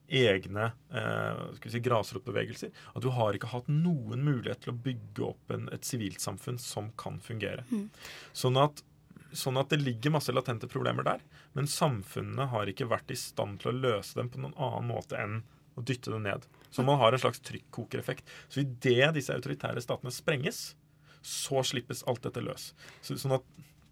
egne 0.07 0.67
eh, 0.93 1.39
si, 1.65 1.79
grasrotbevegelser 1.81 2.69
at 2.93 3.01
du 3.01 3.09
har 3.15 3.33
ikke 3.33 3.49
hatt 3.49 3.69
noen 3.71 4.21
mulighet 4.25 4.61
til 4.61 4.75
å 4.75 4.77
bygge 4.85 5.23
opp 5.25 5.55
en, 5.55 5.65
et 5.73 5.87
sivilsamfunn 5.87 6.59
som 6.61 6.91
kan 6.99 7.17
fungere. 7.25 7.65
Mm. 7.71 7.87
Sånn 8.37 8.61
at 8.61 8.83
Sånn 9.35 9.59
at 9.59 9.71
det 9.73 9.81
ligger 9.81 10.13
masse 10.15 10.31
latente 10.31 10.69
problemer 10.71 11.03
der, 11.03 11.23
men 11.57 11.67
samfunnene 11.67 12.47
har 12.53 12.71
ikke 12.71 12.87
vært 12.87 13.11
i 13.11 13.19
stand 13.19 13.59
til 13.61 13.73
å 13.73 13.75
løse 13.75 14.15
dem 14.15 14.29
på 14.31 14.39
noen 14.39 14.55
annen 14.55 14.87
måte 14.93 15.19
enn 15.19 15.41
å 15.75 15.83
dytte 15.83 16.13
det 16.13 16.21
ned. 16.23 16.47
Så 16.71 16.83
man 16.87 16.99
har 17.01 17.11
en 17.11 17.19
slags 17.19 17.43
trykkokereffekt. 17.43 18.23
Så 18.47 18.63
idet 18.63 19.11
disse 19.17 19.35
autoritære 19.35 19.83
statene 19.83 20.13
sprenges, 20.15 20.69
så 21.25 21.63
slippes 21.67 22.03
alt 22.07 22.23
dette 22.23 22.43
løs. 22.43 22.69
Så, 23.03 23.17
sånn 23.19 23.35
at 23.39 23.47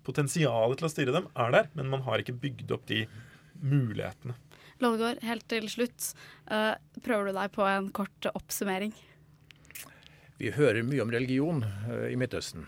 potensialet 0.08 0.80
til 0.80 0.88
å 0.88 0.92
styre 0.92 1.16
dem 1.16 1.30
er 1.40 1.54
der, 1.56 1.70
men 1.76 1.92
man 1.92 2.04
har 2.08 2.24
ikke 2.24 2.36
bygd 2.40 2.72
opp 2.76 2.86
de 2.92 3.04
mulighetene. 3.60 4.36
Lollegård, 4.84 5.22
helt 5.24 5.48
til 5.52 5.68
slutt. 5.72 6.14
eh, 6.52 6.76
prøver 7.04 7.30
du 7.32 7.38
deg 7.38 7.52
på 7.56 7.66
en 7.68 7.90
kort 7.96 8.30
oppsummering? 8.34 8.94
Vi 10.40 10.52
hører 10.52 10.84
mye 10.84 11.04
om 11.04 11.12
religion 11.14 11.64
eh, 11.64 12.12
i 12.12 12.18
Midtøsten. 12.20 12.66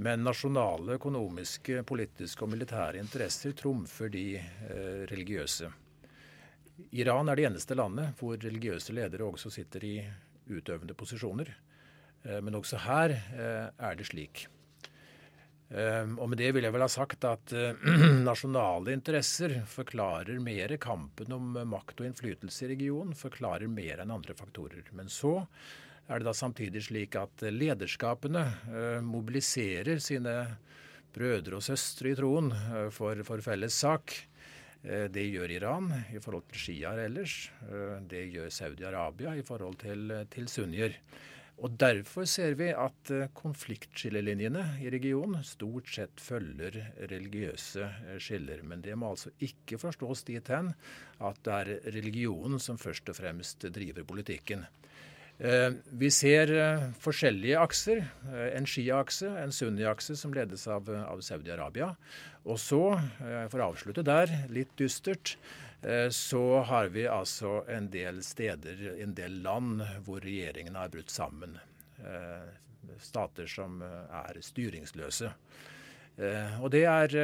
Men 0.00 0.22
nasjonale, 0.24 0.94
økonomiske, 0.96 1.82
politiske 1.84 2.46
og 2.46 2.54
militære 2.54 3.02
interesser 3.02 3.52
trumfer 3.56 4.08
de 4.08 4.24
eh, 4.38 5.02
religiøse. 5.10 5.68
Iran 6.96 7.28
er 7.28 7.36
det 7.36 7.44
eneste 7.50 7.76
landet 7.76 8.14
hvor 8.16 8.38
religiøse 8.40 8.94
ledere 8.96 9.26
også 9.26 9.52
sitter 9.52 9.84
i 9.84 9.98
utøvende 10.48 10.96
posisjoner. 10.96 11.50
Eh, 12.24 12.38
men 12.40 12.56
også 12.56 12.80
her 12.86 13.12
eh, 13.12 13.68
er 13.68 14.00
det 14.00 14.08
slik. 14.08 14.46
Og 15.70 16.24
med 16.26 16.40
det 16.40 16.48
vil 16.50 16.64
jeg 16.66 16.74
vel 16.74 16.82
ha 16.82 16.88
sagt 16.90 17.22
at 17.28 17.52
nasjonale 18.26 18.90
interesser 18.90 19.52
forklarer 19.70 20.40
mer 20.42 20.74
kampen 20.82 21.30
om 21.36 21.52
makt 21.70 22.00
og 22.02 22.08
innflytelse 22.08 22.64
i 22.66 22.70
regionen, 22.72 23.14
forklarer 23.14 23.70
mer 23.70 24.02
enn 24.02 24.10
andre 24.10 24.34
faktorer. 24.34 24.88
Men 24.98 25.06
så 25.06 25.36
er 26.10 26.18
det 26.18 26.26
da 26.26 26.34
samtidig 26.34 26.82
slik 26.88 27.14
at 27.18 27.44
lederskapene 27.54 28.42
eh, 28.66 28.98
mobiliserer 29.04 30.00
sine 30.02 30.34
brødre 31.14 31.58
og 31.60 31.64
søstre 31.64 32.10
i 32.10 32.18
troen 32.18 32.50
eh, 32.50 32.88
for, 32.94 33.22
for 33.26 33.42
felles 33.44 33.78
sak. 33.84 34.16
Eh, 34.82 35.06
Det 35.12 35.28
gjør 35.28 35.54
Iran 35.54 35.90
i 36.10 36.22
forhold 36.22 36.48
til 36.50 36.64
sjiaer 36.64 37.04
ellers. 37.06 37.36
Det 38.10 38.26
gjør 38.34 38.50
Saudi-Arabia 38.50 39.36
i 39.38 39.46
forhold 39.46 39.78
til, 39.84 40.16
til 40.32 40.50
sunnier. 40.50 40.98
Og 41.60 41.74
Derfor 41.76 42.24
ser 42.24 42.54
vi 42.56 42.70
at 42.72 43.10
konfliktskillelinjene 43.36 44.62
i 44.80 44.88
regionen 44.90 45.44
stort 45.44 45.90
sett 45.92 46.22
følger 46.24 46.78
religiøse 47.12 47.90
skiller. 48.16 48.64
Men 48.64 48.80
det 48.80 48.96
må 48.96 49.12
altså 49.12 49.34
ikke 49.44 49.76
forstås 49.78 50.24
dit 50.32 50.48
hen 50.48 50.72
at 51.20 51.42
det 51.44 51.58
er 51.58 51.92
religionen 52.00 52.56
som 52.58 52.80
først 52.80 53.12
og 53.12 53.20
fremst 53.20 53.68
driver 53.76 54.08
politikken. 54.08 54.64
Eh, 55.40 55.72
Vi 55.96 56.10
ser 56.12 56.50
eh, 56.52 56.82
forskjellige 57.00 57.60
akser. 57.60 58.02
Eh, 58.28 58.50
En 58.58 58.66
Shia-akse, 58.68 59.30
en 59.40 59.52
Sunni-akse 59.52 60.16
som 60.16 60.34
ledes 60.36 60.66
av, 60.68 60.90
av 60.90 61.22
Saudi-Arabia. 61.24 61.94
Og 62.44 62.58
så, 62.60 62.82
for 63.52 63.60
å 63.60 63.70
avslutte 63.72 64.04
der, 64.04 64.30
litt 64.48 64.70
dystert, 64.80 65.34
så 66.12 66.40
har 66.64 66.88
vi 66.92 67.02
altså 67.04 67.58
en 67.68 67.90
del 67.92 68.22
steder, 68.24 68.80
en 69.00 69.12
del 69.16 69.42
land, 69.44 69.82
hvor 70.06 70.24
regjeringene 70.24 70.80
har 70.80 70.88
brutt 70.92 71.12
sammen. 71.12 71.58
Stater 73.04 73.44
som 73.44 73.82
er 73.84 74.40
styringsløse. 74.40 75.28
Og 76.64 76.70
det 76.72 76.82
er 76.88 77.16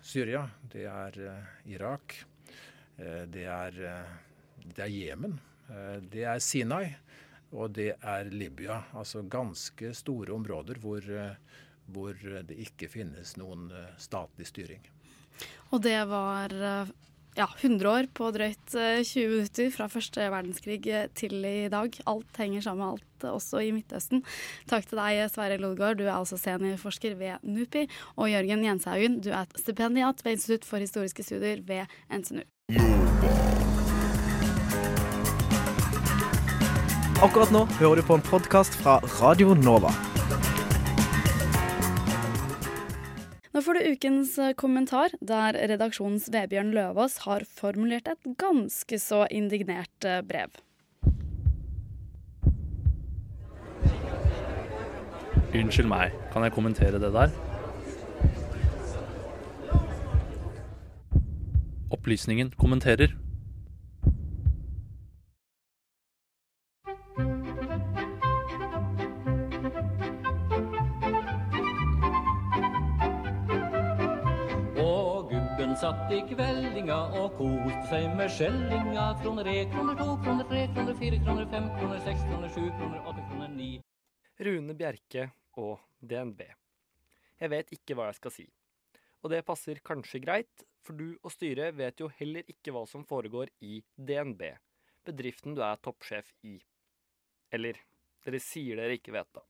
Syria, 0.00 0.46
det 0.72 0.86
er 0.88 1.20
Irak, 1.68 2.16
det 2.96 3.44
er, 3.52 3.82
Jemen, 4.88 5.36
det 6.08 6.24
er 6.24 6.40
Sinai. 6.40 6.86
Og 7.56 7.72
det 7.76 7.94
er 7.96 8.30
Libya. 8.32 8.82
Altså 8.96 9.22
ganske 9.22 9.94
store 9.96 10.34
områder 10.36 10.80
hvor, 10.82 11.00
eh, 11.00 11.36
hvor 11.88 12.14
det 12.48 12.56
ikke 12.68 12.90
finnes 12.92 13.36
noen 13.40 13.70
eh, 13.72 13.92
statlig 14.00 14.48
styring. 14.50 14.82
Og 15.72 15.82
det 15.84 15.98
var 16.10 16.52
eh, 16.52 16.90
ja, 17.38 17.46
100 17.60 17.90
år 17.90 18.08
på 18.16 18.30
drøyt 18.34 18.74
eh, 18.76 19.00
20 19.00 19.32
minutter 19.32 19.70
fra 19.74 19.88
første 19.92 20.28
verdenskrig 20.32 20.82
til 21.18 21.44
i 21.44 21.70
dag. 21.72 22.00
Alt 22.10 22.40
henger 22.42 22.66
sammen 22.66 22.84
med 22.84 22.98
alt, 22.98 23.28
også 23.32 23.62
i 23.64 23.72
Midtøsten. 23.76 24.24
Takk 24.70 24.88
til 24.88 25.00
deg, 25.00 25.24
Sverre 25.32 25.60
Lodgaard, 25.60 26.00
du 26.00 26.06
er 26.08 26.16
altså 26.18 26.40
seniorforsker 26.40 27.16
ved 27.20 27.46
NUPI. 27.46 27.86
Og 28.16 28.32
Jørgen 28.32 28.66
Jenshaugen, 28.66 29.20
du 29.24 29.32
er 29.32 29.48
stipendiat 29.56 30.24
ved 30.24 30.38
Institutt 30.38 30.68
for 30.68 30.84
historiske 30.84 31.24
studier 31.24 31.64
ved 31.68 31.88
NTNU. 32.12 32.44
Akkurat 37.18 37.50
nå 37.50 37.64
hører 37.80 37.98
du 37.98 38.04
på 38.06 38.14
en 38.14 38.22
podkast 38.22 38.76
fra 38.78 38.92
Radio 39.18 39.50
Nova. 39.58 39.90
Nå 43.50 43.62
får 43.66 43.74
du 43.74 43.88
ukens 43.90 44.36
eh, 44.38 44.52
kommentar, 44.54 45.10
der 45.18 45.58
redaksjonens 45.72 46.28
Vebjørn 46.30 46.70
Løvaas 46.76 47.18
har 47.24 47.42
formulert 47.42 48.06
et 48.06 48.30
ganske 48.38 49.00
så 49.02 49.24
indignert 49.34 50.06
eh, 50.06 50.20
brev. 50.22 50.62
Unnskyld 55.58 55.90
meg, 55.90 56.14
kan 56.30 56.46
jeg 56.46 56.54
kommentere 56.54 57.02
det 57.02 57.10
der? 57.18 57.34
Opplysningen 61.90 62.54
kommenterer. 62.54 63.18
Satt 75.78 76.10
i 76.10 76.18
kveldinga 76.26 76.96
og 77.20 77.36
koste 77.38 77.82
seg 77.86 78.08
med 78.18 78.30
skjellinga. 78.34 79.02
Kroner 79.20 79.46
én, 79.46 79.68
kroner 79.70 79.98
to, 79.98 80.06
kroner 80.24 80.46
tre, 80.50 80.64
kroner 80.74 80.96
fire, 80.98 81.18
kroner 81.22 81.46
fem, 81.52 81.68
kroner 81.76 82.00
seks, 82.02 82.24
kroner 82.26 82.50
sju, 82.50 82.64
kroner 82.80 83.04
åtte, 83.06 83.26
kroner 83.28 83.52
ni. 83.52 83.68
Rune 84.42 84.74
Bjerke 84.78 85.28
og 85.62 85.78
DNB. 86.02 86.42
Jeg 87.38 87.52
vet 87.52 87.70
ikke 87.76 87.94
hva 87.94 88.08
jeg 88.08 88.18
skal 88.18 88.34
si. 88.34 88.46
Og 89.22 89.30
det 89.30 89.44
passer 89.46 89.78
kanskje 89.86 90.22
greit, 90.24 90.66
for 90.82 90.98
du 90.98 91.12
og 91.22 91.30
styret 91.34 91.78
vet 91.78 92.02
jo 92.02 92.10
heller 92.18 92.50
ikke 92.50 92.74
hva 92.74 92.82
som 92.90 93.06
foregår 93.06 93.52
i 93.62 93.78
DNB, 93.94 94.42
bedriften 95.06 95.54
du 95.54 95.62
er 95.62 95.78
toppsjef 95.84 96.34
i. 96.42 96.56
Eller, 97.54 97.78
dere 98.26 98.42
sier 98.42 98.82
dere 98.82 98.98
ikke 98.98 99.14
vet 99.14 99.30
da. 99.30 99.46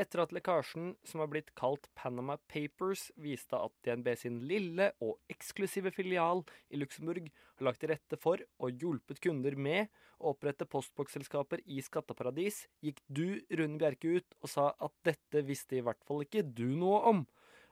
Etter 0.00 0.22
at 0.22 0.30
lekkasjen 0.32 0.94
som 1.04 1.20
har 1.20 1.28
blitt 1.28 1.50
kalt 1.58 1.90
Panama 1.98 2.38
Papers 2.48 3.10
viste 3.20 3.58
at 3.58 3.72
DNB 3.84 4.06
sin 4.16 4.38
lille 4.48 4.86
og 5.04 5.18
eksklusive 5.28 5.92
filial 5.92 6.40
i 6.72 6.78
Luxembourg 6.80 7.26
har 7.28 7.66
lagt 7.66 7.82
til 7.82 7.92
rette 7.92 8.16
for 8.22 8.40
og 8.62 8.80
hjulpet 8.80 9.20
kunder 9.20 9.58
med 9.60 9.90
å 10.16 10.32
opprette 10.32 10.68
postboksselskaper 10.72 11.60
i 11.68 11.82
skatteparadis, 11.84 12.62
gikk 12.84 13.02
du, 13.08 13.42
Rune 13.52 13.76
Bjerke, 13.80 14.20
ut 14.20 14.38
og 14.40 14.52
sa 14.52 14.70
at 14.72 14.94
dette 15.04 15.44
visste 15.44 15.76
i 15.76 15.84
hvert 15.84 16.00
fall 16.08 16.24
ikke 16.24 16.46
du 16.48 16.70
noe 16.80 17.02
om. 17.10 17.20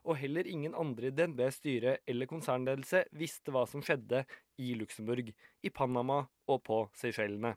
Og 0.08 0.20
heller 0.20 0.48
ingen 0.48 0.76
andre 0.76 1.08
i 1.08 1.14
DNBs 1.16 1.62
styre 1.62 1.96
eller 2.08 2.28
konsernledelse 2.28 3.06
visste 3.16 3.52
hva 3.52 3.64
som 3.68 3.84
skjedde 3.84 4.24
i 4.60 4.74
Luxembourg, 4.76 5.32
i 5.32 5.72
Panama 5.72 6.26
og 6.48 6.62
på 6.68 6.82
Seychellene. 6.96 7.56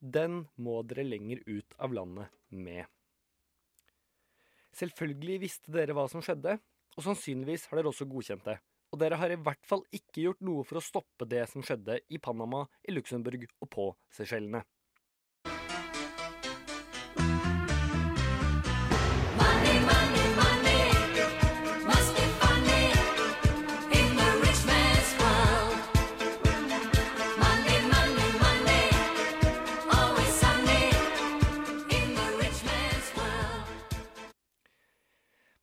Den 0.00 0.44
må 0.60 0.82
dere 0.84 1.06
lenger 1.06 1.40
ut 1.46 1.76
av 1.80 1.94
landet 1.96 2.32
med. 2.52 2.84
Selvfølgelig 4.76 5.40
visste 5.46 5.72
dere 5.72 5.96
hva 5.96 6.04
som 6.12 6.24
skjedde, 6.24 6.58
og 6.96 7.04
sannsynligvis 7.04 7.66
har 7.70 7.80
dere 7.80 7.92
også 7.92 8.08
godkjent 8.08 8.44
det. 8.44 8.58
Og 8.92 9.00
dere 9.00 9.18
har 9.18 9.32
i 9.32 9.38
hvert 9.40 9.64
fall 9.66 9.82
ikke 9.94 10.26
gjort 10.26 10.44
noe 10.44 10.64
for 10.68 10.78
å 10.78 10.84
stoppe 10.84 11.26
det 11.28 11.42
som 11.50 11.64
skjedde 11.64 11.98
i 12.12 12.20
Panama, 12.22 12.66
i 12.86 12.94
Luxembourg 12.94 13.48
og 13.60 13.70
på 13.72 13.86
Seychellene. 14.14 14.62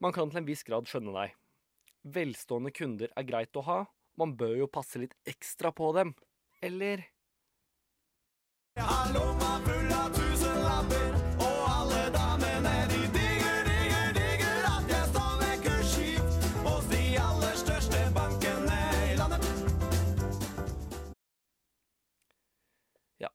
Man 0.03 0.11
kan 0.11 0.27
til 0.27 0.41
en 0.41 0.47
viss 0.49 0.65
grad 0.67 0.89
skjønne 0.91 1.13
deg. 1.15 1.35
Velstående 2.11 2.73
kunder 2.75 3.11
er 3.15 3.23
greit 3.23 3.55
å 3.55 3.61
ha, 3.63 3.75
man 4.19 4.33
bør 4.35 4.57
jo 4.59 4.65
passe 4.67 4.99
litt 4.99 5.13
ekstra 5.23 5.69
på 5.71 5.93
dem, 5.95 6.09
eller? 6.59 7.05
Jeg 8.75 8.83
har 8.89 9.13
lomma 9.15 9.51
full 9.63 9.93
av 9.95 10.09
tusenlapper, 10.17 11.13
og 11.45 11.61
alle 11.71 12.01
damene 12.17 12.73
de 12.91 12.99
digger, 13.13 13.69
digger, 13.69 14.09
digger 14.17 14.67
at 14.73 14.91
jeg 14.91 15.07
stavekker 15.13 15.85
skip 15.93 16.35
hos 16.65 16.89
de 16.91 17.03
aller 17.21 17.55
største 17.61 18.01
bankene 18.17 18.79
i 19.05 19.15
landet. 19.21 19.47
Ja, 23.23 23.31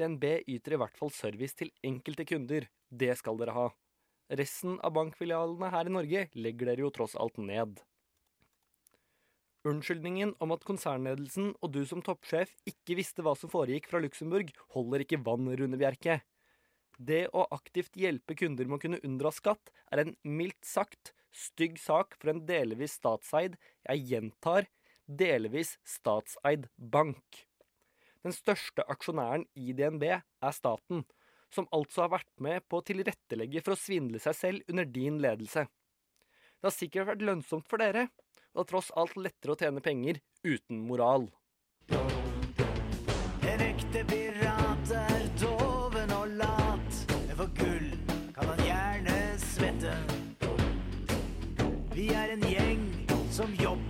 DNB 0.00 0.24
yter 0.56 0.78
i 0.78 0.80
hvert 0.86 0.96
fall 0.96 1.12
service 1.12 1.60
til 1.60 1.74
enkelte 1.84 2.24
kunder, 2.32 2.70
det 2.88 3.12
skal 3.20 3.36
dere 3.44 3.58
ha, 3.58 3.68
Resten 4.28 4.76
av 4.84 4.92
bankfilialene 4.92 5.70
her 5.72 5.88
i 5.88 5.92
Norge 5.94 6.24
legger 6.36 6.68
dere 6.68 6.84
jo 6.84 6.90
tross 6.92 7.14
alt 7.16 7.38
ned. 7.40 7.78
Unnskyldningen 9.68 10.34
om 10.44 10.52
at 10.54 10.64
konsernledelsen 10.68 11.54
og 11.58 11.72
du 11.74 11.80
som 11.88 12.02
toppsjef 12.04 12.52
ikke 12.68 12.96
visste 12.98 13.24
hva 13.24 13.34
som 13.36 13.50
foregikk 13.52 13.88
fra 13.90 14.00
Luxembourg, 14.04 14.52
holder 14.76 15.04
ikke 15.04 15.20
vann, 15.24 15.48
Rune 15.48 15.80
Bjerke. 15.80 16.20
Det 16.98 17.26
å 17.32 17.46
aktivt 17.54 17.96
hjelpe 17.98 18.36
kunder 18.38 18.68
med 18.68 18.78
å 18.78 18.82
kunne 18.84 19.00
unndra 19.06 19.32
skatt, 19.34 19.72
er 19.92 20.04
en 20.04 20.14
mildt 20.22 20.64
sagt 20.66 21.12
stygg 21.34 21.78
sak 21.80 22.16
for 22.18 22.32
en 22.32 22.44
delvis 22.48 22.96
statseid, 22.98 23.56
jeg 23.88 24.06
gjentar, 24.12 24.68
delvis 25.06 25.76
statseid 25.88 26.68
bank. 26.76 27.44
Den 28.24 28.34
største 28.34 28.84
aksjonæren 28.90 29.46
i 29.56 29.72
DNB 29.76 30.04
er 30.10 30.54
staten, 30.54 31.04
som 31.54 31.68
altså 31.72 32.04
har 32.04 32.12
vært 32.18 32.32
med 32.44 32.64
på 32.68 32.80
å 32.80 32.84
tilrettelegge 32.84 33.62
for 33.64 33.74
å 33.74 33.80
svindle 33.80 34.20
seg 34.22 34.36
selv 34.36 34.72
under 34.72 34.88
din 34.88 35.18
ledelse. 35.22 35.66
Det 36.58 36.66
har 36.66 36.74
sikkert 36.74 37.10
vært 37.12 37.24
lønnsomt 37.24 37.68
for 37.70 37.80
dere, 37.82 38.08
og 38.58 38.66
tross 38.68 38.90
alt 38.98 39.16
lettere 39.16 39.54
å 39.54 39.58
tjene 39.58 39.82
penger 39.84 40.20
uten 40.42 40.80
moral. 40.88 41.28
En 43.48 43.64
ekte 43.64 44.04
pirat 44.10 44.94
er 44.98 45.28
doven 45.40 46.14
og 46.18 46.34
lat, 46.40 47.02
men 47.28 47.36
for 47.38 47.54
gull 47.60 47.90
kan 48.36 48.52
han 48.52 48.64
gjerne 48.66 49.18
svette. 49.44 49.94
Vi 51.94 52.10
er 52.14 52.34
en 52.36 52.44
gjeng 52.50 52.84
som 53.34 53.54
jobber 53.58 53.87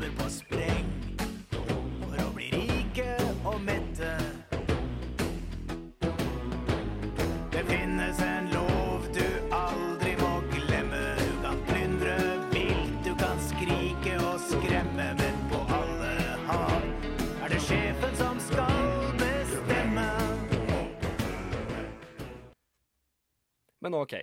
Men 23.89 24.03
ok, 24.03 24.15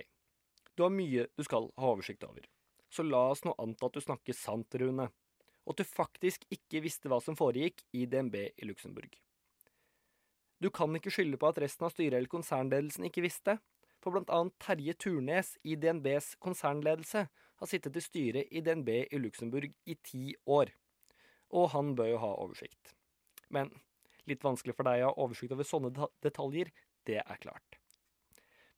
du 0.74 0.82
har 0.84 0.92
mye 0.94 1.24
du 1.34 1.42
skal 1.42 1.64
ha 1.74 1.88
oversikt 1.90 2.22
over. 2.22 2.44
Så 2.86 3.02
la 3.02 3.24
oss 3.32 3.40
nå 3.42 3.50
anta 3.58 3.88
at 3.88 3.96
du 3.96 4.04
snakker 4.04 4.36
sant, 4.38 4.74
Rune, 4.78 5.08
og 5.66 5.72
at 5.72 5.80
du 5.80 5.88
faktisk 5.88 6.44
ikke 6.54 6.84
visste 6.84 7.10
hva 7.10 7.18
som 7.18 7.34
foregikk 7.34 7.82
i 7.98 8.04
DNB 8.06 8.36
i 8.46 8.68
Luxembourg. 8.68 9.16
Du 10.62 10.68
kan 10.70 10.94
ikke 10.94 11.10
skylde 11.10 11.40
på 11.42 11.48
at 11.50 11.58
resten 11.64 11.88
av 11.88 11.90
styret 11.96 12.14
eller 12.14 12.30
konsernledelsen 12.30 13.08
ikke 13.08 13.24
visste, 13.24 13.56
for 13.98 14.14
blant 14.14 14.30
annet 14.30 14.54
Terje 14.62 14.94
Turnes 15.02 15.50
i 15.66 15.74
DNBs 15.74 16.36
konsernledelse 16.46 17.24
har 17.26 17.70
sittet 17.72 17.98
i 17.98 18.04
styret 18.04 18.54
i 18.54 18.62
DNB 18.62 18.92
i 19.02 19.18
Luxembourg 19.18 19.66
i 19.66 19.96
ti 20.06 20.28
år, 20.46 20.70
og 21.58 21.72
han 21.74 21.90
bør 21.98 22.12
jo 22.12 22.22
ha 22.22 22.30
oversikt. 22.44 22.94
Men 23.50 23.74
litt 24.30 24.46
vanskelig 24.46 24.78
for 24.78 24.86
deg 24.86 25.02
å 25.02 25.10
ha 25.10 25.26
oversikt 25.26 25.58
over 25.58 25.66
sånne 25.66 26.06
detaljer, 26.22 26.70
det 27.02 27.18
er 27.24 27.42
klart. 27.42 27.80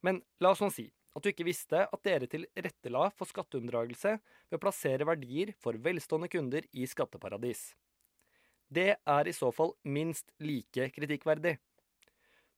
Men 0.05 0.22
la 0.42 0.53
oss 0.55 0.62
nå 0.62 0.70
si 0.72 0.86
at 1.16 1.24
du 1.24 1.30
ikke 1.32 1.46
visste 1.49 1.82
at 1.82 2.05
dere 2.07 2.28
tilrettela 2.30 3.09
for 3.18 3.30
skatteunndragelse 3.30 4.14
ved 4.20 4.59
å 4.59 4.62
plassere 4.62 5.07
verdier 5.09 5.55
for 5.59 5.78
velstående 5.82 6.30
kunder 6.30 6.66
i 6.72 6.86
skatteparadis. 6.86 7.72
Det 8.68 8.90
er 9.01 9.28
i 9.28 9.34
så 9.34 9.49
fall 9.55 9.72
minst 9.88 10.30
like 10.44 10.90
kritikkverdig. 10.94 11.57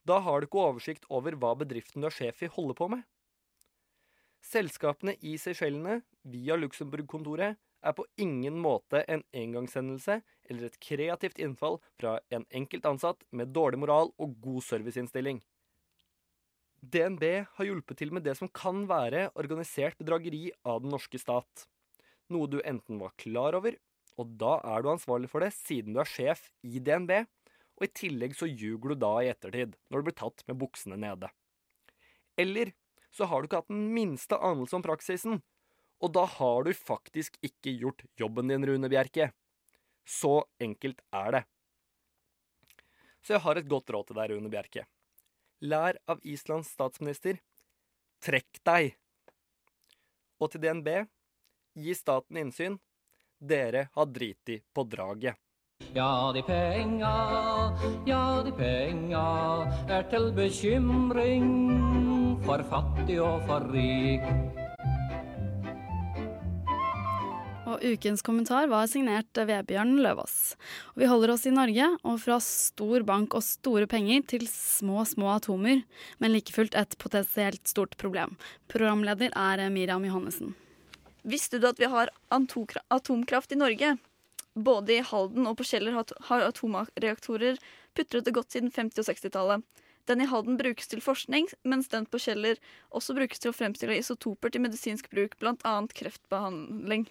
Da 0.04 0.18
har 0.24 0.40
du 0.40 0.48
ikke 0.48 0.66
oversikt 0.66 1.06
over 1.12 1.36
hva 1.38 1.54
bedriften 1.60 2.02
du 2.02 2.08
er 2.08 2.16
sjef 2.16 2.42
i, 2.42 2.50
holder 2.50 2.76
på 2.76 2.88
med. 2.92 3.04
Selskapene 4.44 5.14
i 5.20 5.36
Seychellene, 5.38 6.00
via 6.24 6.56
Luxembourg-kontoret, 6.56 7.58
er 7.80 7.96
på 7.96 8.04
ingen 8.20 8.58
måte 8.60 9.04
en 9.08 9.22
engangshendelse 9.36 10.18
eller 10.50 10.66
et 10.66 10.80
kreativt 10.82 11.38
innfall 11.40 11.78
fra 12.00 12.18
en 12.34 12.44
enkelt 12.52 12.88
ansatt 12.88 13.24
med 13.30 13.54
dårlig 13.56 13.80
moral 13.80 14.12
og 14.20 14.34
god 14.44 14.64
serviceinnstilling. 14.66 15.40
DNB 16.80 17.24
har 17.44 17.66
hjulpet 17.68 17.98
til 18.00 18.12
med 18.14 18.24
det 18.24 18.36
som 18.38 18.48
kan 18.48 18.86
være 18.88 19.28
organisert 19.38 19.98
bedrageri 20.00 20.48
av 20.64 20.80
den 20.80 20.94
norske 20.94 21.20
stat. 21.20 21.66
Noe 22.32 22.48
du 22.48 22.60
enten 22.64 23.00
var 23.02 23.12
klar 23.20 23.58
over, 23.58 23.76
og 24.16 24.32
da 24.40 24.56
er 24.64 24.82
du 24.82 24.90
ansvarlig 24.92 25.28
for 25.32 25.44
det 25.44 25.52
siden 25.56 25.92
du 25.94 26.00
er 26.00 26.08
sjef 26.08 26.48
i 26.64 26.80
DNB, 26.80 27.12
og 27.76 27.86
i 27.86 27.92
tillegg 27.96 28.36
så 28.36 28.48
ljuger 28.48 28.92
du 28.92 29.02
da 29.02 29.12
i 29.20 29.28
ettertid, 29.32 29.76
når 29.88 30.00
du 30.00 30.08
blir 30.08 30.16
tatt 30.16 30.44
med 30.48 30.58
buksene 30.60 30.98
nede. 31.00 31.30
Eller 32.40 32.72
så 33.12 33.28
har 33.28 33.40
du 33.40 33.48
ikke 33.48 33.60
hatt 33.62 33.72
den 33.72 33.90
minste 33.92 34.38
anelse 34.38 34.76
om 34.78 34.84
praksisen, 34.84 35.40
og 36.00 36.14
da 36.16 36.24
har 36.38 36.64
du 36.64 36.72
faktisk 36.76 37.36
ikke 37.44 37.74
gjort 37.82 38.06
jobben 38.16 38.48
din, 38.48 38.64
Rune 38.64 38.88
Bjerke. 38.88 39.32
Så 40.08 40.46
enkelt 40.62 41.02
er 41.12 41.36
det. 41.36 41.42
Så 43.20 43.36
jeg 43.36 43.44
har 43.44 43.60
et 43.60 43.68
godt 43.68 43.92
råd 43.92 44.08
til 44.08 44.16
deg, 44.16 44.32
Rune 44.32 44.52
Bjerke. 44.52 44.86
Lær 45.60 45.98
av 46.08 46.20
Islands 46.24 46.70
statsminister. 46.72 47.36
Trekk 48.24 48.60
deg! 48.64 48.94
Og 50.40 50.48
til 50.52 50.62
DNB, 50.64 50.88
gi 51.76 51.96
staten 51.96 52.38
innsyn. 52.40 52.78
Dere 53.40 53.88
har 53.92 54.08
driti 54.08 54.60
på 54.72 54.84
draget. 54.88 55.36
Ja, 55.96 56.30
de 56.32 56.42
penga, 56.44 57.12
ja, 58.06 58.24
de 58.44 58.52
penga 58.52 59.24
er 59.88 60.04
til 60.12 60.28
bekymring 60.36 61.48
for 62.44 62.64
fattig 62.72 63.20
og 63.24 63.40
for 63.48 63.64
rik. 63.72 64.59
Ukens 67.80 68.22
kommentar 68.22 68.66
var 68.68 68.86
signert 68.86 69.36
Vebjørn 69.36 69.94
Løvaas. 70.04 70.54
Vi 71.00 71.06
holder 71.08 71.32
oss 71.32 71.46
i 71.48 71.52
Norge, 71.54 71.86
og 72.04 72.18
fra 72.20 72.36
stor 72.44 73.04
bank 73.08 73.32
og 73.38 73.44
store 73.44 73.88
penger 73.88 74.26
til 74.34 74.44
små, 74.50 75.00
små 75.08 75.30
atomer, 75.38 75.80
men 76.20 76.34
like 76.34 76.52
fullt 76.52 76.76
et 76.76 76.96
potensielt 77.00 77.64
stort 77.70 77.96
problem. 78.00 78.36
Programleder 78.68 79.32
er 79.32 79.64
Miriam 79.72 80.04
Johannessen. 80.04 80.52
Visste 81.24 81.60
du 81.60 81.68
at 81.70 81.80
vi 81.80 81.88
har 81.88 82.12
atomkraft 82.28 83.52
i 83.52 83.60
Norge? 83.60 83.94
Både 84.54 84.98
i 84.98 85.04
Halden 85.06 85.48
og 85.48 85.56
på 85.60 85.68
Kjeller 85.70 85.96
har 85.96 86.46
atomreaktorer 86.50 87.60
putret 87.96 88.26
det 88.26 88.34
godt 88.36 88.52
siden 88.52 88.72
50- 88.72 89.00
og 89.00 89.08
60-tallet. 89.08 89.64
Den 90.08 90.20
i 90.20 90.28
Halden 90.28 90.56
brukes 90.58 90.88
til 90.90 91.00
forskning, 91.04 91.48
mens 91.64 91.88
den 91.88 92.04
på 92.04 92.20
Kjeller 92.20 92.60
også 92.90 93.14
brukes 93.16 93.40
til 93.40 93.52
å 93.52 93.56
fremstille 93.56 93.96
isotoper 94.00 94.52
til 94.52 94.64
medisinsk 94.64 95.08
bruk, 95.12 95.36
bl.a. 95.40 95.74
kreftbehandling. 95.94 97.06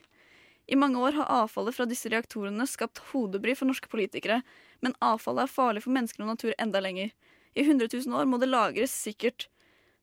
I 0.69 0.77
mange 0.77 1.01
år 1.01 1.15
har 1.17 1.31
avfallet 1.33 1.73
fra 1.73 1.87
disse 1.89 2.11
reaktorene 2.13 2.67
skapt 2.69 3.01
hodebry 3.09 3.55
for 3.57 3.65
norske 3.69 3.89
politikere, 3.89 4.43
men 4.85 4.93
avfallet 5.01 5.47
er 5.47 5.53
farlig 5.53 5.81
for 5.81 5.95
mennesker 5.95 6.21
og 6.21 6.35
natur 6.35 6.53
enda 6.61 6.81
lenger. 6.83 7.09
I 7.57 7.65
100 7.65 7.89
000 7.89 8.13
år 8.13 8.29
må 8.29 8.37
det 8.37 8.51
lagres 8.51 8.93
sikkert. 8.93 9.47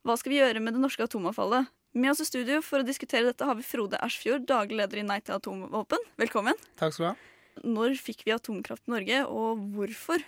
Hva 0.02 0.18
skal 0.18 0.34
vi 0.34 0.40
gjøre 0.40 0.62
med 0.62 0.74
det 0.74 0.82
norske 0.82 1.06
atomavfallet? 1.06 1.70
Med 1.96 2.12
oss 2.12 2.20
i 2.20 2.28
studio 2.28 2.58
for 2.66 2.82
å 2.82 2.86
diskutere 2.86 3.30
dette 3.30 3.46
har 3.46 3.56
vi 3.56 3.64
Frode 3.64 4.00
Ersfjord, 4.02 4.44
daglig 4.50 4.82
leder 4.82 5.00
i 5.00 5.06
Nei 5.06 5.20
til 5.24 5.38
atomvåpen. 5.38 6.02
Velkommen. 6.20 6.58
Takk 6.76 6.92
skal 6.92 7.06
du 7.06 7.08
ha. 7.12 7.16
Når 7.64 7.94
fikk 8.02 8.26
vi 8.26 8.34
atomkraft 8.34 8.84
i 8.84 8.92
Norge, 8.92 9.22
og 9.30 9.62
hvorfor? 9.72 10.20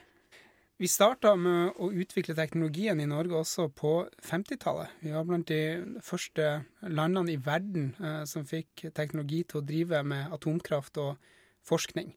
Vi 0.78 0.86
starta 0.86 1.32
med 1.34 1.74
å 1.82 1.88
utvikle 1.90 2.36
teknologien 2.38 3.00
i 3.02 3.06
Norge 3.10 3.34
også 3.40 3.64
på 3.74 4.04
50-tallet. 4.22 4.92
Vi 5.02 5.10
var 5.10 5.24
blant 5.26 5.48
de 5.50 5.98
første 6.06 6.52
landene 6.86 7.34
i 7.34 7.40
verden 7.42 7.88
eh, 7.98 8.20
som 8.30 8.46
fikk 8.46 8.84
teknologi 8.94 9.40
til 9.42 9.58
å 9.58 9.64
drive 9.66 10.04
med 10.06 10.30
atomkraft 10.36 11.02
og 11.02 11.18
forskning. 11.66 12.14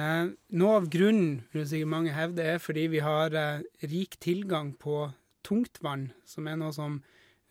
Eh, 0.00 0.32
noe 0.32 0.80
av 0.80 0.88
grunnen 0.88 1.42
vil 1.52 1.68
sikkert 1.68 1.92
mange 1.92 2.16
hevde, 2.16 2.48
er 2.54 2.64
fordi 2.64 2.88
vi 2.96 3.04
har 3.04 3.36
eh, 3.36 3.68
rik 3.92 4.16
tilgang 4.16 4.72
på 4.80 5.02
tungtvann, 5.44 6.08
som 6.24 6.48
er 6.48 6.56
noe 6.56 6.72
som 6.72 7.02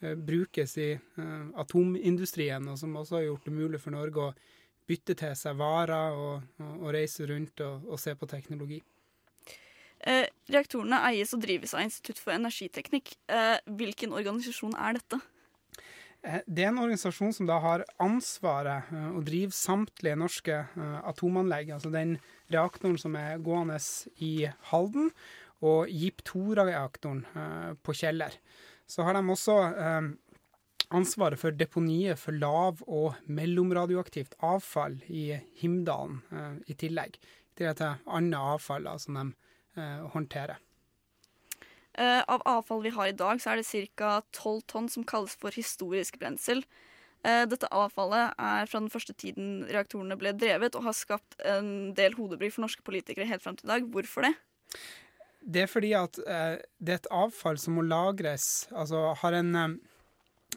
eh, 0.02 0.18
brukes 0.18 0.78
i 0.82 0.96
eh, 0.98 1.48
atomindustrien, 1.62 2.74
og 2.74 2.82
som 2.82 2.98
også 2.98 3.20
har 3.20 3.28
gjort 3.30 3.46
det 3.46 3.60
mulig 3.62 3.86
for 3.86 3.94
Norge 3.94 4.32
å 4.32 4.38
bytte 4.90 5.14
til 5.14 5.38
seg 5.38 5.62
varer 5.62 6.18
og, 6.18 6.56
og, 6.58 6.78
og 6.88 6.96
reise 6.98 7.30
rundt 7.30 7.62
og, 7.62 7.86
og 7.86 8.02
se 8.02 8.18
på 8.18 8.34
teknologi. 8.34 8.82
Eh, 10.08 10.30
reaktorene 10.48 11.02
eies 11.10 11.34
og 11.36 11.42
drives 11.44 11.74
av 11.76 11.84
Institutt 11.84 12.22
for 12.22 12.32
energiteknikk. 12.32 13.18
Eh, 13.28 13.58
hvilken 13.68 14.16
organisasjon 14.16 14.78
er 14.80 14.96
dette? 14.96 15.20
Eh, 16.24 16.42
Det 16.48 16.64
er 16.64 16.70
en 16.70 16.80
organisasjon 16.80 17.34
som 17.34 17.46
da 17.46 17.60
har 17.60 17.84
ansvaret 18.00 18.84
å 18.92 19.24
drive 19.24 19.52
samtlige 19.52 20.16
norske 20.16 20.68
atomanlegg. 21.04 21.72
Altså 21.72 21.92
den 21.92 22.20
reaktoren 22.50 22.98
som 22.98 23.16
er 23.16 23.40
gående 23.40 23.80
i 24.22 24.52
Halden, 24.72 25.12
og 25.62 25.90
JIP 25.90 26.24
2-reaktoren 26.24 27.26
eh, 27.36 27.74
på 27.84 27.94
Kjeller. 27.94 28.32
Så 28.88 29.04
har 29.04 29.14
de 29.14 29.20
også 29.20 30.16
ansvaret 30.90 31.38
for 31.38 31.52
deponiet 31.52 32.18
for 32.18 32.32
lav- 32.32 32.82
og 32.88 33.16
mellomradioaktivt 33.28 34.34
avfall 34.42 35.04
i 35.08 35.38
Himdalen 35.60 36.24
i 36.66 36.74
tillegg. 36.74 37.20
I 37.20 37.54
tillegg 37.60 37.78
til 37.78 38.00
annet 38.08 38.40
avfall 38.40 38.88
da, 38.88 38.98
som 38.98 39.14
de 39.14 39.36
eh, 39.78 40.06
håndtere. 40.14 40.58
Eh, 41.94 42.22
av 42.28 42.42
avfall 42.46 42.84
vi 42.84 42.94
har 42.96 43.10
i 43.10 43.18
dag, 43.18 43.42
så 43.42 43.54
er 43.54 43.60
det 43.60 43.90
ca. 44.00 44.22
12 44.32 44.62
tonn 44.72 44.88
som 44.90 45.04
kalles 45.04 45.36
for 45.40 45.52
historisk 45.56 46.20
brensel. 46.22 46.64
Eh, 47.28 47.44
dette 47.50 47.68
avfallet 47.76 48.38
er 48.38 48.70
fra 48.70 48.80
den 48.80 48.92
første 48.94 49.14
tiden 49.14 49.66
reaktorene 49.68 50.18
ble 50.20 50.34
drevet, 50.38 50.78
og 50.78 50.88
har 50.88 50.96
skapt 50.96 51.36
en 51.44 51.92
del 51.98 52.16
hodebry 52.16 52.52
for 52.54 52.64
norske 52.64 52.86
politikere 52.86 53.28
helt 53.28 53.44
fram 53.44 53.60
til 53.60 53.68
i 53.68 53.74
dag. 53.74 53.92
Hvorfor 53.92 54.30
det? 54.30 54.34
Det 55.40 55.64
er 55.64 55.72
fordi 55.72 55.94
at 55.96 56.16
det 56.20 56.94
er 56.94 57.00
et 57.00 57.12
avfall 57.16 57.58
som 57.60 57.78
må 57.80 57.86
lagres, 57.88 58.68
altså 58.72 59.14
har 59.22 59.40
en 59.40 59.80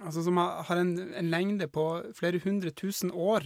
Altså 0.00 0.22
som 0.24 0.38
har, 0.40 0.78
en, 0.80 1.12
en 1.14 1.28
lengde 1.30 1.66
på 1.68 1.82
flere 2.16 2.40
hundre 2.40 2.70
tusen 2.70 3.10
år 3.12 3.44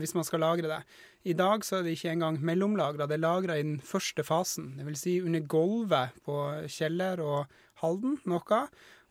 hvis 0.00 0.14
man 0.16 0.26
skal 0.26 0.42
lagre 0.44 0.70
det. 0.70 0.80
I 1.28 1.34
dag 1.38 1.64
så 1.66 1.78
er 1.78 1.86
det 1.86 1.96
ikke 1.96 2.12
engang 2.14 2.40
mellomlagra, 2.42 3.06
det 3.06 3.18
er 3.18 3.22
lagra 3.22 3.58
i 3.58 3.66
den 3.66 3.78
første 3.84 4.24
fasen. 4.26 4.72
Vil 4.86 4.98
si 4.98 5.18
under 5.22 5.44
gulvet 5.44 6.16
på 6.26 6.36
Kjeller 6.70 7.22
og 7.22 7.52
Halden 7.82 8.18
noe, 8.30 8.60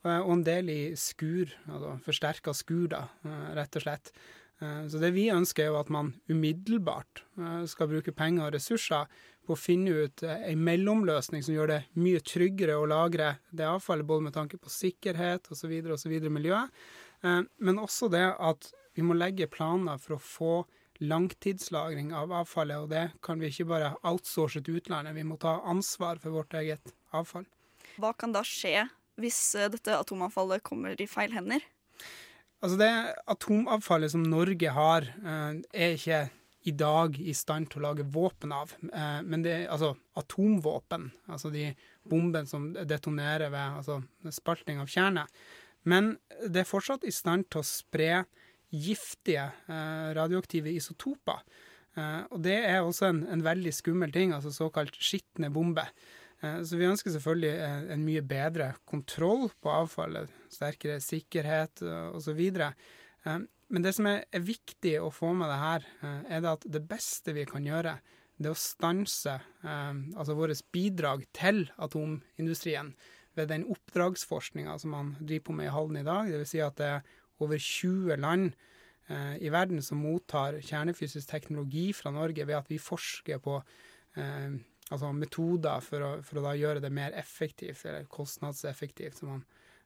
eh, 0.06 0.20
og 0.20 0.34
en 0.38 0.46
del 0.48 0.72
i 0.72 0.82
skur, 1.00 1.52
altså 1.68 1.98
forsterka 2.06 2.56
skur, 2.56 2.88
da, 2.94 3.08
eh, 3.26 3.50
rett 3.60 3.76
og 3.76 3.86
slett. 3.86 4.14
Eh, 4.62 4.88
Så 4.88 5.00
det 5.00 5.14
vi 5.14 5.30
ønsker, 5.32 5.64
er 5.64 5.68
jo 5.74 5.80
at 5.80 5.90
man 5.90 6.14
umiddelbart 6.30 7.24
skal 7.68 7.88
bruke 7.88 8.14
penger 8.14 8.46
og 8.46 8.54
ressurser 8.54 9.08
på 9.48 9.56
å 9.56 9.58
finne 9.58 9.90
ut 10.06 10.22
ei 10.24 10.54
mellomløsning 10.54 11.44
som 11.44 11.56
gjør 11.56 11.68
det 11.68 11.86
mye 11.96 12.20
tryggere 12.20 12.78
å 12.78 12.86
lagre 12.88 13.40
det 13.52 13.66
avfallet, 13.66 14.06
både 14.06 14.24
med 14.24 14.34
tanke 14.34 14.60
på 14.62 14.70
sikkerhet 14.70 15.50
osv. 15.50 15.82
osv. 15.92 16.30
miljø, 16.30 16.70
Eh, 17.24 17.42
men 17.62 17.82
også 17.82 18.10
det 18.12 18.24
at 18.40 18.72
vi 18.96 19.06
må 19.06 19.16
legge 19.18 19.50
planer 19.52 20.00
for 20.02 20.18
å 20.18 20.24
få 20.24 20.54
langtidslagring 21.02 22.12
av 22.14 22.34
avfallet, 22.42 22.78
og 22.78 22.92
det 22.92 23.08
kan 23.26 23.40
vi 23.42 23.50
ikke 23.50 23.70
bare 23.72 23.94
outsource 24.06 24.62
til 24.62 24.78
utlandet, 24.82 25.16
vi 25.18 25.26
må 25.26 25.38
ta 25.42 25.58
ansvar 25.66 26.22
for 26.22 26.36
vårt 26.36 26.54
eget 26.60 26.94
avfall. 27.16 27.48
Hva 27.98 28.14
kan 28.14 28.36
da 28.36 28.44
skje 28.46 28.86
hvis 29.22 29.40
eh, 29.58 29.70
dette 29.74 29.98
atomavfallet 29.98 30.64
kommer 30.66 31.00
i 31.02 31.10
feil 31.10 31.34
hender? 31.36 31.64
Altså 32.62 32.78
det 32.78 32.92
atomavfallet 33.34 34.14
som 34.14 34.24
Norge 34.24 34.76
har, 34.76 35.10
eh, 35.10 35.58
er 35.74 35.98
ikke 35.98 36.22
i 36.70 36.74
dag 36.78 37.18
i 37.18 37.34
stand 37.34 37.72
til 37.72 37.82
å 37.82 37.88
lage 37.88 38.06
våpen 38.06 38.54
av. 38.54 38.76
Eh, 38.86 39.22
Men 39.26 39.42
det 39.42 39.56
er 39.56 39.72
altså 39.74 39.96
atomvåpen, 40.16 41.10
altså 41.28 41.52
de 41.52 41.72
bombene 42.06 42.48
som 42.48 42.70
detonerer 42.74 43.50
ved 43.50 43.82
altså 43.82 44.04
spalting 44.30 44.80
av 44.80 44.88
kjerne. 44.88 45.26
Men 45.84 46.20
det 46.46 46.62
er 46.62 46.70
fortsatt 46.70 47.04
i 47.10 47.14
stand 47.14 47.50
til 47.50 47.64
å 47.64 47.66
spre 47.66 48.26
giftige 48.72 49.50
eh, 49.68 50.10
radioaktive 50.18 50.72
isotoper. 50.72 51.44
Eh, 51.98 52.24
Og 52.32 52.42
det 52.46 52.58
er 52.64 52.80
også 52.82 53.10
en, 53.12 53.22
en 53.28 53.44
veldig 53.44 53.74
skummel 53.76 54.12
ting, 54.16 54.34
altså 54.34 54.54
såkalt 54.56 54.96
skitne 55.00 55.52
bomber. 55.54 55.92
Eh, 56.42 56.62
Så 56.64 56.80
vi 56.80 56.88
ønsker 56.88 57.12
selvfølgelig 57.12 57.54
en, 57.68 57.90
en 57.98 58.06
mye 58.08 58.24
bedre 58.24 58.74
kontroll 58.88 59.50
på 59.62 59.74
avfallet, 59.84 60.32
sterkere 60.52 61.02
sikkerhet 61.04 61.84
osv. 62.16 62.42
Men 63.72 63.86
det 63.86 63.94
som 63.96 64.08
er, 64.10 64.26
er 64.32 64.44
viktig 64.44 64.98
å 65.00 65.12
få 65.14 65.34
med 65.38 65.48
det 65.52 65.60
her, 65.62 65.86
er 66.28 66.42
det 66.42 66.50
at 66.58 66.66
det 66.74 66.82
beste 66.90 67.36
vi 67.38 67.46
kan 67.48 67.64
gjøre, 67.64 67.94
det 68.42 68.50
er 68.50 68.56
å 68.56 68.58
stanse 68.58 69.36
altså 69.62 70.34
vårt 70.36 70.64
bidrag 70.74 71.28
til 71.38 71.68
atomindustrien 71.78 72.90
ved 73.38 73.52
den 73.54 73.64
oppdragsforskninga 73.72 74.74
som 74.82 74.92
man 74.96 75.14
driver 75.22 75.46
på 75.48 75.56
med 75.56 75.70
i 75.70 75.74
Halden 75.76 76.02
i 76.02 76.04
dag. 76.08 76.32
Vil 76.34 76.48
si 76.50 76.60
at 76.66 76.76
det 76.82 76.90
er 76.98 77.06
over 77.42 77.62
20 77.62 78.20
land 78.22 78.52
eh, 79.10 79.38
i 79.42 79.52
verden 79.54 79.82
som 79.86 80.02
mottar 80.04 80.60
kjernefysisk 80.64 81.30
teknologi 81.30 81.90
fra 81.98 82.14
Norge 82.16 82.46
ved 82.48 82.60
at 82.60 82.70
vi 82.72 82.82
forsker 82.82 83.42
på 83.44 83.60
eh, 84.18 84.60
altså 84.92 85.12
metoder 85.16 85.84
for 85.86 86.04
å, 86.06 86.12
for 86.26 86.42
å 86.44 86.54
gjøre 86.58 86.84
det 86.84 86.92
mer 86.94 87.16
effektivt, 87.20 87.84
eller 87.88 88.08
kostnadseffektivt, 88.12 89.20
som 89.20 89.36
man 89.36 89.44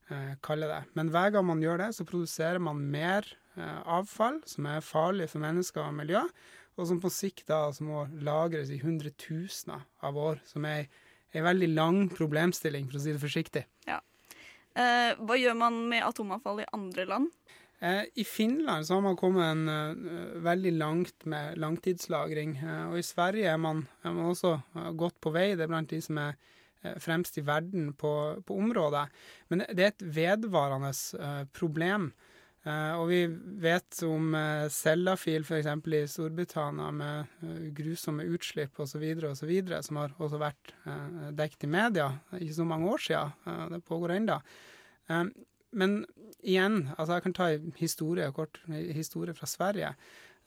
eh, 0.10 0.36
kaller 0.46 0.72
det. 0.72 0.82
Men 0.98 1.12
hver 1.14 1.36
gang 1.36 1.48
man 1.48 1.64
gjør 1.64 1.84
det, 1.84 1.92
så 1.98 2.08
produserer 2.08 2.62
man 2.64 2.82
mer 2.82 3.28
eh, 3.56 3.82
avfall 3.98 4.42
som 4.50 4.70
er 4.72 4.86
farlig 4.86 5.30
for 5.32 5.44
mennesker 5.46 5.86
og 5.86 5.98
miljø, 6.00 6.24
og 6.76 6.90
som 6.90 7.00
på 7.00 7.12
sikt 7.14 7.48
da 7.52 7.68
altså 7.70 7.86
må 7.88 8.04
lagres 8.26 8.72
i 8.74 8.82
hundretusener 8.82 9.86
av 10.04 10.18
år, 10.20 10.42
som 10.48 10.66
er 10.68 10.90
ei 11.36 11.44
veldig 11.44 11.70
lang 11.76 12.02
problemstilling, 12.12 12.90
for 12.90 13.00
å 13.00 13.04
si 13.06 13.14
det 13.16 13.22
forsiktig. 13.22 13.64
Ja. 13.88 14.02
Eh, 14.76 15.12
hva 15.24 15.38
gjør 15.40 15.56
man 15.56 15.78
med 15.88 16.04
atomavfall 16.04 16.64
i 16.64 16.72
andre 16.76 17.06
land? 17.08 17.30
Eh, 17.80 18.04
I 18.16 18.24
Finland 18.28 18.88
har 18.90 19.02
man 19.04 19.18
kommet 19.20 19.48
en, 19.48 19.68
uh, 19.70 20.42
veldig 20.44 20.74
langt 20.76 21.26
med 21.26 21.58
langtidslagring. 21.60 22.58
Uh, 22.60 22.92
og 22.92 23.00
i 23.00 23.06
Sverige 23.06 23.52
er 23.52 23.60
man, 23.62 23.86
er 24.04 24.16
man 24.16 24.32
også 24.32 24.58
uh, 24.76 24.92
godt 24.96 25.20
på 25.24 25.32
vei. 25.36 25.54
Det 25.56 25.68
er 25.68 25.72
blant 25.72 25.92
de 25.92 26.02
som 26.04 26.20
er 26.24 26.38
fremst 27.02 27.40
i 27.40 27.42
verden 27.42 27.96
på, 27.98 28.12
på 28.46 28.56
området. 28.62 29.08
Men 29.50 29.64
det, 29.64 29.74
det 29.74 29.86
er 29.86 29.94
et 29.96 30.04
vedvarende 30.20 30.92
problem. 31.58 32.12
Eh, 32.66 32.94
og 32.98 33.12
vi 33.12 33.20
vet 33.62 34.00
om 34.08 34.32
uh, 34.34 34.66
Sellafield 34.74 35.46
f.eks. 35.46 35.68
i 35.70 36.00
Storbritannia 36.10 36.88
med 36.98 37.36
uh, 37.44 37.68
grusomme 37.78 38.26
utslipp 38.34 38.80
osv., 38.82 39.04
osv., 39.30 39.52
som 39.86 40.00
har 40.02 40.16
også 40.18 40.40
vært 40.42 40.74
uh, 40.88 41.30
dekket 41.38 41.68
i 41.68 41.70
media 41.76 42.08
ikke 42.40 42.58
så 42.58 42.66
mange 42.66 42.90
år 42.90 43.06
siden. 43.06 43.36
Uh, 43.46 43.68
det 43.76 43.84
pågår 43.86 44.16
ennå. 44.16 44.40
Eh, 45.14 45.28
men 45.76 45.96
igjen, 46.40 46.88
altså 46.96 47.20
jeg 47.20 47.26
kan 47.28 47.38
ta 47.38 47.52
historie, 47.78 48.32
kort 48.34 48.62
historie 48.96 49.36
fra 49.36 49.50
Sverige. 49.50 49.90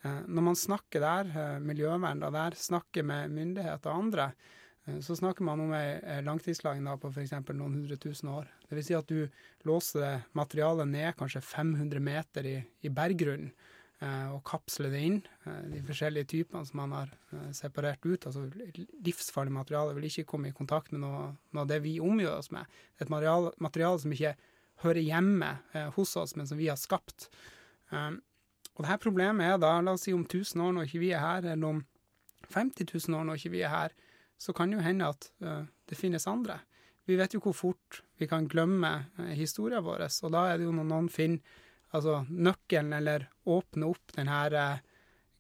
Når 0.02 0.44
man 0.46 0.56
snakker 0.56 1.02
der, 1.02 1.58
miljøvern 1.60 2.22
da, 2.22 2.30
der, 2.32 2.54
snakker 2.56 3.04
med 3.04 3.34
myndigheter 3.34 3.90
og 3.90 4.04
andre, 4.06 4.28
så 5.04 5.16
snakker 5.18 5.44
man 5.44 5.60
om 5.66 5.74
ei 5.76 6.22
langtidslagring 6.24 6.86
på 7.02 7.10
f.eks. 7.10 7.34
noen 7.50 7.76
hundre 7.76 7.98
tusen 8.00 8.30
år. 8.32 8.48
Det 8.68 8.76
vil 8.76 8.84
si 8.84 8.96
at 8.96 9.08
du 9.08 9.24
låser 9.68 10.22
materialet 10.36 10.88
ned 10.90 11.16
kanskje 11.18 11.42
500 11.44 12.02
meter 12.04 12.46
i, 12.46 12.56
i 12.84 12.92
berggrunnen, 12.92 13.50
eh, 14.04 14.28
og 14.34 14.42
kapsler 14.46 14.92
det 14.92 15.00
inn. 15.06 15.16
Eh, 15.46 15.62
de 15.72 15.80
forskjellige 15.88 16.30
typene 16.34 16.68
som 16.68 16.82
man 16.82 16.92
har 16.96 17.14
eh, 17.32 17.48
separert 17.56 18.04
ut. 18.04 18.28
altså 18.28 18.44
Livsfarlig 19.06 19.54
materiale 19.56 19.96
vil 19.96 20.10
ikke 20.10 20.28
komme 20.34 20.52
i 20.52 20.56
kontakt 20.56 20.92
med 20.92 21.02
noe, 21.06 21.32
noe 21.52 21.64
av 21.64 21.72
det 21.72 21.80
vi 21.86 21.96
omgjør 22.04 22.36
oss 22.42 22.52
med. 22.54 22.68
Det 22.94 23.06
er 23.06 23.08
et 23.08 23.16
materiale, 23.16 23.54
materiale 23.64 24.04
som 24.04 24.14
ikke 24.14 24.36
hører 24.84 25.02
hjemme 25.02 25.52
eh, 25.72 25.90
hos 25.96 26.16
oss, 26.16 26.36
men 26.36 26.46
som 26.46 26.58
vi 26.58 26.68
har 26.70 26.78
skapt. 26.78 27.28
Um, 27.90 28.20
og 28.76 28.84
det 28.84 28.92
her 28.92 29.00
problemet 29.02 29.46
er 29.46 29.60
da, 29.60 29.72
la 29.82 29.96
oss 29.96 30.04
si 30.06 30.14
om 30.14 30.26
1000 30.26 30.62
år 30.62 30.74
når 30.76 30.88
ikke 30.88 31.02
vi 31.02 31.12
er 31.16 31.24
her, 31.24 31.48
eller 31.54 31.72
om 31.72 31.80
50 32.54 32.86
000 33.08 33.18
år 33.18 33.26
når 33.26 33.40
ikke 33.40 33.54
vi 33.56 33.64
er 33.66 33.72
her, 33.72 33.94
så 34.38 34.54
kan 34.54 34.70
det 34.70 34.78
jo 34.78 34.84
hende 34.86 35.08
at 35.10 35.30
uh, 35.42 35.64
det 35.90 35.98
finnes 35.98 36.28
andre. 36.30 36.60
Vi 37.08 37.16
vet 37.16 37.32
jo 37.34 37.40
hvor 37.40 37.56
fort 37.56 38.02
vi 38.20 38.28
kan 38.28 38.46
glemme 38.50 38.90
uh, 39.16 39.32
historien 39.32 39.84
vår, 39.84 40.04
og 40.04 40.34
da 40.34 40.44
er 40.50 40.60
det 40.60 40.68
jo 40.68 40.74
når 40.76 40.88
noen 40.92 41.08
finner 41.12 41.64
altså, 41.94 42.22
nøkkelen 42.28 42.92
eller 42.98 43.28
åpner 43.48 43.92
opp 43.92 44.14
denne 44.16 44.38
eh, 44.52 44.80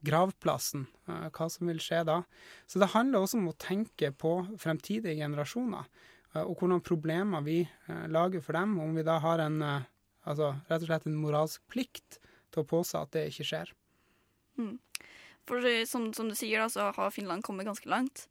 gravplassen, 0.06 0.86
eh, 1.08 1.26
hva 1.34 1.48
som 1.52 1.70
vil 1.70 1.80
skje 1.82 2.04
da. 2.08 2.22
Så 2.66 2.80
det 2.82 2.92
handler 2.94 3.24
også 3.24 3.40
om 3.40 3.50
å 3.52 3.58
tenke 3.60 4.12
på 4.16 4.34
fremtidige 4.60 5.18
generasjoner, 5.20 5.88
eh, 6.34 6.44
og 6.44 6.56
hvordan 6.58 6.84
problemer 6.84 7.44
vi 7.46 7.60
eh, 7.66 8.06
lager 8.12 8.44
for 8.44 8.58
dem, 8.58 8.78
om 8.82 8.96
vi 8.96 9.06
da 9.06 9.18
har 9.24 9.44
en, 9.44 9.60
eh, 9.62 9.88
altså, 10.24 10.54
rett 10.70 10.84
og 10.84 10.90
slett 10.90 11.08
en 11.10 11.20
moralsk 11.20 11.64
plikt 11.70 12.20
til 12.52 12.64
å 12.64 12.68
påse 12.68 12.98
at 12.98 13.12
det 13.16 13.28
ikke 13.32 13.48
skjer. 13.52 13.74
Mm. 14.58 14.76
For 15.48 15.64
eh, 15.68 15.84
som, 15.88 16.10
som 16.16 16.30
du 16.30 16.36
sier, 16.38 16.62
da, 16.62 16.72
så 16.72 16.90
har 16.96 17.14
Finland 17.14 17.44
kommet 17.46 17.68
ganske 17.68 17.90
langt. 17.90 18.28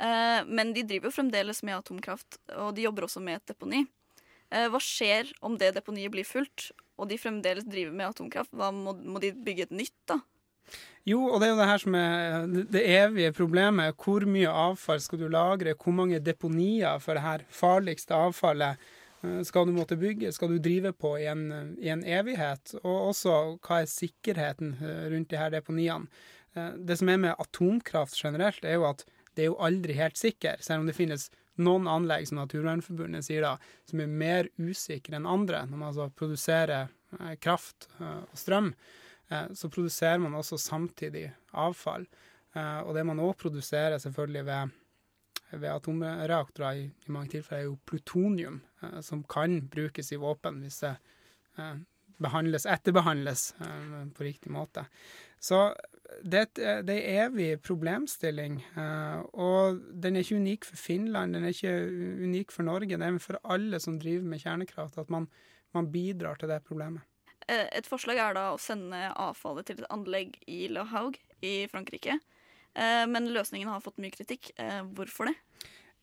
Eh, 0.00 0.42
men 0.48 0.72
de 0.72 0.84
driver 0.88 1.10
jo 1.10 1.16
fremdeles 1.18 1.60
med 1.66 1.76
atomkraft, 1.76 2.38
og 2.56 2.72
de 2.76 2.86
jobber 2.86 3.04
også 3.04 3.20
med 3.24 3.40
et 3.40 3.52
deponi. 3.52 3.84
Eh, 4.50 4.66
hva 4.72 4.80
skjer 4.82 5.28
om 5.44 5.58
det 5.60 5.74
deponiet 5.76 6.12
blir 6.14 6.26
fullt, 6.26 6.70
og 7.00 7.10
de 7.10 7.18
fremdeles 7.20 7.66
driver 7.68 7.92
med 7.96 8.08
atomkraft? 8.08 8.52
Hva 8.56 8.70
må, 8.74 8.96
må 8.96 9.20
de 9.22 9.34
bygge 9.36 9.68
et 9.68 9.74
nytt, 9.76 9.96
da? 10.08 10.20
Jo, 11.08 11.24
og 11.26 11.40
det 11.40 11.48
er 11.48 11.52
jo 11.52 11.58
det 11.58 11.68
her 11.68 11.82
som 11.82 11.94
er 11.98 12.46
det- 12.70 12.86
evige 12.86 13.32
problemet. 13.36 13.96
Hvor 13.96 14.24
mye 14.28 14.48
avfall 14.48 15.00
skal 15.00 15.18
du 15.18 15.28
lagre? 15.28 15.74
Hvor 15.74 15.92
mange 15.96 16.20
deponier 16.20 17.00
for 17.00 17.14
det 17.14 17.22
her 17.24 17.44
farligste 17.50 18.16
avfallet 18.16 18.76
eh, 19.24 19.40
skal 19.44 19.66
du 19.66 19.72
måtte 19.76 20.00
bygge? 20.00 20.32
Skal 20.32 20.48
du 20.48 20.58
drive 20.58 20.92
på 20.92 21.16
i 21.20 21.26
en, 21.28 21.76
i 21.80 21.88
en 21.88 22.04
evighet? 22.04 22.74
Og 22.84 23.10
også 23.12 23.58
hva 23.60 23.82
er 23.82 23.90
sikkerheten 23.90 24.76
rundt 24.80 25.28
de 25.28 25.40
her 25.40 25.50
deponiene? 25.50 26.08
Det 26.54 26.96
som 26.98 27.08
er 27.08 27.16
med 27.16 27.38
atomkraft 27.38 28.16
generelt, 28.18 28.64
er 28.64 28.74
jo 28.74 28.88
at 28.88 29.04
det 29.34 29.44
er 29.44 29.50
jo 29.50 29.60
aldri 29.62 29.94
helt 29.98 30.18
sikker, 30.18 30.60
selv 30.64 30.82
om 30.82 30.88
det 30.88 30.96
finnes 30.96 31.28
noen 31.60 31.88
anlegg, 31.90 32.28
som 32.28 32.40
Naturvernforbundet 32.40 33.26
sier 33.26 33.44
da, 33.44 33.54
som 33.88 34.02
er 34.02 34.10
mer 34.22 34.48
usikre 34.60 35.18
enn 35.18 35.28
andre 35.28 35.64
når 35.68 35.76
man 35.76 35.90
altså 35.90 36.08
produserer 36.16 36.88
eh, 37.18 37.36
kraft 37.42 37.88
eh, 37.98 38.22
og 38.24 38.38
strøm 38.38 38.72
eh, 38.72 39.50
så 39.56 39.70
produserer 39.72 40.20
man 40.22 40.38
også 40.38 40.58
samtidig 40.60 41.30
avfall. 41.50 42.08
Og 42.50 42.88
det 42.96 43.04
man 43.06 43.20
òg 43.22 43.36
produserer 43.38 44.00
selvfølgelig 44.02 44.40
ved, 44.48 44.70
ved 45.52 45.68
atomreaktorer 45.70 46.80
i, 46.80 46.88
mange 47.14 47.36
tilfeller, 47.36 47.60
er 47.60 47.68
jo 47.68 47.76
plutonium, 47.86 48.56
som 49.06 49.20
kan 49.22 49.60
brukes 49.70 50.10
i 50.10 50.18
våpen 50.18 50.58
hvis 50.64 50.80
det 50.82 50.96
behandles, 52.22 52.66
etterbehandles 52.68 53.50
på 54.16 54.26
riktig 54.26 54.52
måte. 54.52 54.86
Så 55.40 55.70
det, 56.22 56.58
er 56.58 56.82
en 56.82 56.90
evig 56.90 57.50
problemstilling, 57.64 58.58
og 59.32 59.78
den 60.02 60.16
er 60.18 60.24
ikke 60.24 60.40
unik 60.42 60.66
for 60.68 60.80
Finland, 60.80 61.36
den 61.36 61.46
er 61.46 61.54
ikke 61.54 61.76
unik 62.26 62.52
for 62.52 62.66
Norge. 62.66 62.98
Det 62.98 63.06
er 63.06 63.20
for 63.22 63.40
alle 63.44 63.80
som 63.80 63.96
driver 64.00 64.26
med 64.28 64.42
kjernekraft, 64.42 64.98
at 65.00 65.12
man, 65.12 65.30
man 65.76 65.88
bidrar 65.92 66.40
til 66.40 66.52
det 66.52 66.60
problemet. 66.68 67.06
Et 67.48 67.88
forslag 67.88 68.20
er 68.20 68.36
da 68.36 68.50
å 68.52 68.60
sende 68.60 68.98
avfallet 69.16 69.70
til 69.70 69.80
et 69.80 69.90
anlegg 69.90 70.36
i 70.50 70.66
La 70.70 70.84
Haug 70.92 71.16
i 71.40 71.64
Frankrike. 71.72 72.20
Men 72.74 73.32
løsningen 73.32 73.72
har 73.72 73.80
fått 73.82 73.98
mye 74.02 74.12
kritikk. 74.14 74.52
Hvorfor 74.94 75.30
det? 75.30 75.38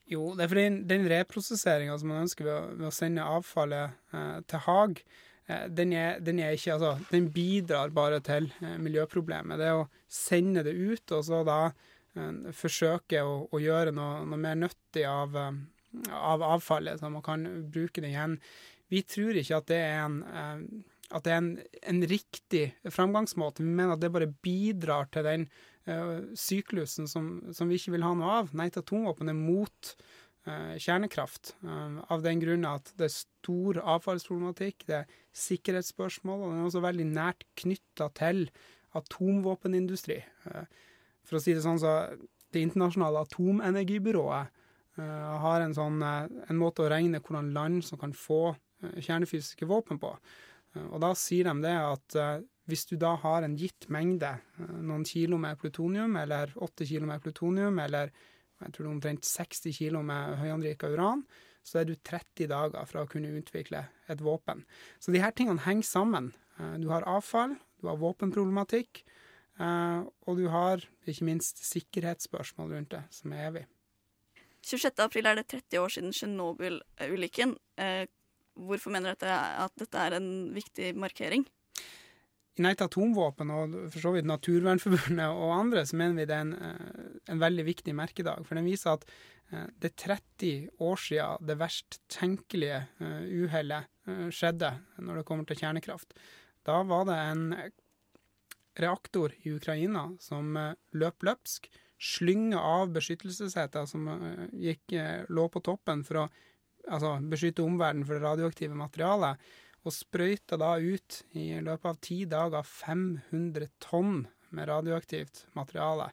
Jo, 0.08 0.30
det 0.36 0.46
er 0.46 0.50
fordi 0.50 0.68
den 0.88 1.06
reprosesseringa 1.10 1.96
som 2.00 2.08
man 2.08 2.24
ønsker 2.24 2.46
ved 2.48 2.86
å, 2.88 2.92
sende 2.94 3.26
avfallet 3.28 3.96
eh, 4.16 4.38
til 4.48 4.62
Haag, 4.64 5.02
eh, 5.02 5.26
den, 5.48 5.92
er, 5.96 6.18
den, 6.20 6.40
er, 6.42 6.56
ikke 6.56 6.74
Altså, 6.76 6.94
den 7.10 7.30
bidrar 7.32 7.92
bare 7.96 8.20
til 8.24 8.50
eh, 8.60 8.76
miljøproblemet. 8.84 9.60
Det 9.60 9.70
å 9.72 9.86
sende 10.12 10.64
det 10.66 10.76
ut, 10.76 11.14
og 11.16 11.24
så 11.24 11.40
da 11.46 11.60
eh, 11.68 12.52
forsøke 12.56 13.22
å, 13.24 13.40
å, 13.48 13.62
gjøre 13.62 13.94
noe, 13.96 14.26
noe 14.28 14.40
mer 14.42 14.58
nyttig 14.60 15.06
av, 15.08 15.38
eh, 15.40 16.12
av, 16.12 16.44
avfallet, 16.56 17.00
så 17.00 17.10
man 17.12 17.24
kan 17.24 17.48
bruke 17.72 18.04
det 18.04 18.12
igjen. 18.12 18.36
Vi 18.92 19.02
tror 19.08 19.40
ikke 19.40 19.62
at 19.62 19.72
det 19.72 19.82
er 19.86 19.98
en 20.04 20.22
eh, 20.28 20.94
at 21.08 21.24
det 21.24 21.32
er 21.32 21.38
en, 21.40 21.52
en, 21.88 22.02
riktig 22.04 22.62
framgangsmåte. 22.92 23.64
Vi 23.64 23.72
mener 23.72 23.94
at 23.94 24.02
det 24.02 24.10
bare 24.12 24.28
bidrar 24.44 25.08
til 25.08 25.24
den 25.24 25.46
uh, 25.88 26.20
syklusen 26.36 27.08
som, 27.08 27.30
som, 27.56 27.70
vi 27.70 27.78
ikke 27.80 27.94
vil 27.94 28.04
ha 28.04 28.10
noe 28.12 28.34
av. 28.42 28.50
Nei 28.52 28.68
til 28.68 28.84
atomvåpen 28.84 29.32
er 29.32 29.38
mot 29.38 29.94
kjernekraft. 30.80 31.54
Uh, 31.64 32.00
av 32.12 32.24
den 32.24 32.42
grunn 32.42 32.66
at 32.68 32.92
det 32.98 33.08
er 33.08 33.14
stor 33.14 33.80
avfallsproblematikk, 33.96 34.86
det 34.88 34.96
er 35.02 35.14
sikkerhetsspørsmål, 35.36 36.42
og 36.42 36.52
den 36.52 36.62
er 36.62 36.68
også 36.70 36.84
veldig 36.84 37.08
nært 37.10 37.46
knytta 37.60 38.10
til 38.18 38.46
atomvåpenindustri. 38.98 40.22
for 41.28 41.36
å 41.36 41.42
si 41.42 41.52
det 41.52 41.62
sånn, 41.62 41.78
så 41.78 42.16
Det 42.48 42.62
internasjonale 42.64 43.20
atomenergibyrået 43.26 44.48
har 44.96 45.60
en, 45.60 45.74
sånn, 45.76 46.00
en 46.00 46.56
måte 46.56 46.80
å 46.80 46.88
regne 46.88 47.20
hvordan 47.20 47.52
land 47.52 47.84
som 47.84 47.98
kan 48.00 48.14
få 48.16 48.56
kjernefysiske 48.80 49.68
våpen 49.68 50.00
på. 50.00 50.14
Og 50.88 50.96
da 51.04 51.12
sier 51.12 51.44
de 51.44 51.60
det 51.60 51.74
at 51.76 52.16
hvis 52.68 52.86
du 52.88 52.96
da 53.00 53.14
har 53.20 53.44
en 53.44 53.56
gitt 53.56 53.86
mengde, 53.92 54.30
noen 54.80 55.04
kilo 55.08 55.38
med 55.40 55.60
plutonium, 55.60 56.16
eller 56.20 56.52
åtte 56.56 56.86
kilo 56.88 57.08
med 57.08 57.22
plutonium, 57.24 57.78
eller 57.80 58.12
jeg 58.58 58.74
tror 58.74 58.84
det 58.84 58.88
er 58.88 58.94
omtrent 58.96 59.28
60 59.28 59.76
kilo 59.76 60.02
med 60.06 60.38
høyanrika 60.40 60.90
uran, 60.90 61.22
så 61.62 61.80
er 61.80 61.88
du 61.88 61.94
30 61.94 62.48
dager 62.50 62.88
fra 62.88 63.04
å 63.04 63.10
kunne 63.10 63.30
utvikle 63.38 63.84
et 64.10 64.22
våpen. 64.24 64.64
Så 64.98 65.12
de 65.14 65.22
her 65.22 65.34
tingene 65.36 65.62
henger 65.66 65.86
sammen. 65.86 66.32
Uh, 66.58 66.74
du 66.80 66.88
har 66.90 67.06
avfall, 67.06 67.56
du 67.78 67.90
har 67.90 68.00
våpenproblematikk, 68.00 69.04
og 69.58 70.38
du 70.38 70.44
har 70.52 70.84
ikke 71.08 71.26
minst 71.26 71.58
sikkerhetsspørsmål 71.66 72.76
rundt 72.76 72.92
det, 72.94 73.00
som 73.10 73.32
er 73.34 73.48
evig. 73.48 73.64
26.4 74.62 75.24
er 75.26 75.40
det 75.40 75.46
30 75.50 75.80
år 75.82 75.94
siden 75.94 76.14
Tsjernobyl-ulykken. 76.14 77.56
Hvorfor 78.58 78.94
mener 78.94 79.18
dere 79.18 79.38
at 79.64 79.74
dette 79.78 79.98
er 80.02 80.18
en 80.18 80.30
viktig 80.54 80.92
markering? 80.98 81.46
I 82.58 82.64
Nei 82.64 82.74
til 82.74 82.88
atomvåpen 82.88 83.50
og 83.54 83.74
for 83.92 84.02
så 84.02 84.12
vidt 84.16 84.26
Naturvernforbundet 84.26 85.30
og 85.30 85.52
andre, 85.54 85.84
så 85.86 85.98
mener 85.98 86.18
vi 86.18 86.26
det 86.26 86.34
er 86.34 86.46
en, 86.46 86.54
eh, 86.58 87.10
en 87.30 87.42
veldig 87.42 87.64
viktig 87.68 87.94
merkedag. 87.94 88.46
For 88.46 88.58
den 88.58 88.66
viser 88.66 88.96
at 88.96 89.04
eh, 89.52 89.68
det 89.78 89.92
er 89.92 90.16
30 90.18 90.82
år 90.82 91.02
siden 91.04 91.46
det 91.46 91.58
verst 91.60 92.00
tenkelige 92.10 92.80
uh, 93.00 93.22
uhellet 93.22 93.86
skjedde 94.34 94.72
når 95.04 95.20
det 95.20 95.26
kommer 95.28 95.46
til 95.46 95.60
kjernekraft. 95.60 96.14
Da 96.66 96.80
var 96.88 97.06
det 97.06 97.18
en 97.28 97.44
reaktor 98.78 99.34
i 99.44 99.52
Ukraina 99.54 100.08
som 100.22 100.56
løp 100.96 101.26
løpsk, 101.26 101.68
slynga 101.98 102.60
av 102.62 102.92
beskyttelsesseter 102.94 103.86
som 103.90 104.06
gikk, 104.54 104.94
lå 105.28 105.48
på 105.52 105.62
toppen 105.66 106.04
for 106.06 106.22
å 106.22 106.28
altså 106.88 107.16
beskytte 107.28 107.64
omverdenen 107.64 108.06
for 108.06 108.16
det 108.16 108.24
radioaktive 108.24 108.78
materialet, 108.78 109.40
og 109.88 109.94
sprøyta 109.94 110.58
da 110.60 110.74
ut 110.76 111.22
i 111.38 111.50
løpet 111.64 111.88
av 111.88 112.00
ti 112.04 112.18
dager 112.28 112.66
500 112.66 113.70
tonn 113.82 114.26
med 114.52 114.68
radioaktivt 114.68 115.46
materiale, 115.56 116.10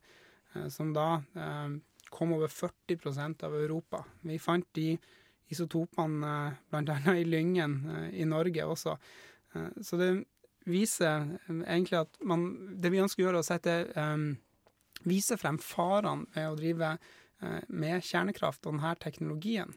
eh, 0.53 0.67
som 0.71 0.93
da 0.95 1.21
eh, 1.35 1.75
kom 2.09 2.33
over 2.35 2.51
40% 2.51 3.43
av 3.43 3.55
Europa. 3.55 4.03
Vi 4.23 4.39
fant 4.39 4.67
de 4.77 4.93
isotopene 5.51 6.31
eh, 6.37 6.61
bl.a. 6.71 7.15
i 7.15 7.27
Lyngen 7.27 7.77
i 8.13 8.25
Norge 8.27 8.65
også. 8.65 8.97
Så 9.55 9.95
det 9.95 10.09
viser 10.67 11.29
egentlig 11.47 12.01
at 12.01 12.17
man 12.27 12.41
Det 12.75 12.89
vi 12.91 12.99
ønsker 12.99 13.23
å 13.23 13.25
gjøre, 13.27 13.39
er 13.39 13.45
å 13.45 13.47
sette 13.47 13.75
Vise 15.07 15.37
frem 15.39 15.55
farene 15.61 16.25
ved 16.33 16.49
å 16.49 16.57
drive 16.59 16.89
med 17.69 18.03
kjernekraft 18.03 18.65
og 18.65 18.75
denne 18.75 18.91
teknologien. 18.99 19.71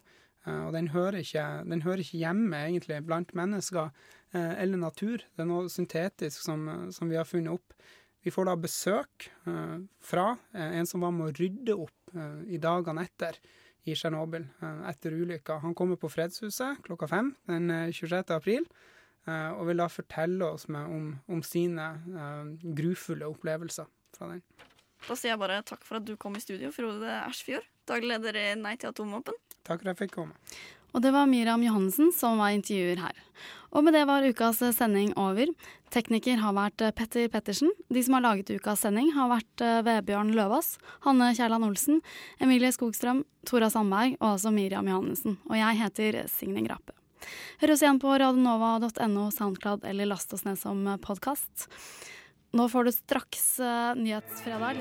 Eh, 0.46 0.64
og 0.66 0.74
den 0.76 0.90
hører, 0.94 1.20
ikke, 1.22 1.44
den 1.68 1.84
hører 1.84 2.04
ikke 2.04 2.22
hjemme 2.22 2.64
egentlig 2.66 3.00
blant 3.06 3.34
mennesker 3.36 3.90
eh, 4.32 4.54
eller 4.62 4.80
natur. 4.80 5.22
Det 5.22 5.44
er 5.44 5.50
noe 5.50 5.70
syntetisk 5.72 6.44
som, 6.44 6.66
som 6.94 7.10
vi 7.10 7.18
har 7.18 7.28
funnet 7.28 7.58
opp. 7.58 7.76
Vi 8.26 8.32
får 8.34 8.48
da 8.48 8.58
besøk 8.58 9.28
eh, 9.48 9.78
fra 10.04 10.28
en 10.52 10.88
som 10.88 11.04
var 11.04 11.14
med 11.14 11.30
å 11.30 11.38
rydde 11.38 11.78
opp 11.78 11.94
i 12.48 12.56
dagene 12.56 13.02
etter 13.04 13.36
i 13.88 13.92
Tsjernobyl 13.92 14.46
etter 14.88 15.12
ulykka. 15.12 15.58
Han 15.60 15.74
kommer 15.76 15.98
på 16.00 16.08
Fredshuset 16.08 16.80
klokka 16.86 17.08
fem 17.08 17.28
den 17.48 17.68
26. 17.92 18.32
april 18.32 18.64
og 19.28 19.60
vil 19.68 19.82
da 19.82 19.90
fortelle 19.92 20.48
oss 20.56 20.64
om, 20.72 21.10
om, 21.28 21.42
sine 21.44 21.90
grufulle 22.64 23.28
opplevelser 23.28 23.84
fra 24.16 24.30
den. 24.32 24.40
Da 25.04 25.18
sier 25.20 25.34
jeg 25.34 25.40
bare 25.44 25.60
takk 25.68 25.84
for 25.84 26.00
at 26.00 26.08
du 26.08 26.14
kom 26.20 26.36
i 26.36 26.40
studio, 26.40 26.72
Frode 26.72 27.12
Ersfjord, 27.12 27.68
daglig 27.88 28.14
leder 28.14 28.40
i 28.40 28.48
Nei 28.60 28.76
til 28.80 28.92
atomvåpen. 28.92 29.36
Takk 29.66 29.82
for 29.82 29.88
at 29.88 29.94
jeg 29.94 30.02
fikk 30.06 30.18
komme. 30.20 30.36
Og 30.96 31.04
det 31.04 31.12
var 31.12 31.28
Miriam 31.28 31.62
Johansen 31.62 32.12
som 32.16 32.38
var 32.40 32.54
intervjuer 32.56 33.00
her. 33.02 33.16
Og 33.76 33.84
med 33.84 33.92
det 33.92 34.06
var 34.08 34.24
ukas 34.24 34.62
sending 34.74 35.10
over. 35.20 35.50
Tekniker 35.92 36.40
har 36.40 36.54
vært 36.56 36.84
eh, 36.84 36.94
Petter 36.96 37.28
Pettersen. 37.32 37.72
De 37.92 38.02
som 38.04 38.16
har 38.16 38.24
laget 38.24 38.52
ukas 38.54 38.84
sending, 38.84 39.10
har 39.12 39.28
vært 39.30 39.64
eh, 39.64 39.80
Vebjørn 39.84 40.32
Løvaas, 40.36 40.76
Hanne 41.04 41.34
Kjærland 41.36 41.68
Olsen, 41.68 42.00
Emilie 42.40 42.72
Skogstrøm, 42.72 43.24
Tora 43.48 43.68
Sandberg 43.72 44.16
og 44.18 44.30
altså 44.34 44.52
Miriam 44.54 44.88
Johannessen. 44.88 45.36
Og 45.50 45.58
jeg 45.60 45.80
heter 45.82 46.22
Signe 46.32 46.64
Grape. 46.64 46.96
Hør 47.60 47.74
oss 47.74 47.84
igjen 47.84 48.00
på 48.00 48.14
radionova.no, 48.14 49.28
Soundcloud 49.34 49.84
eller 49.88 50.08
last 50.08 50.32
oss 50.32 50.46
ned 50.48 50.56
som 50.60 50.86
podkast. 51.04 51.68
Nå 52.56 52.70
får 52.72 52.88
du 52.88 52.94
straks 52.96 53.50
uh, 53.60 53.92
Nyhetsfredag. 53.98 54.80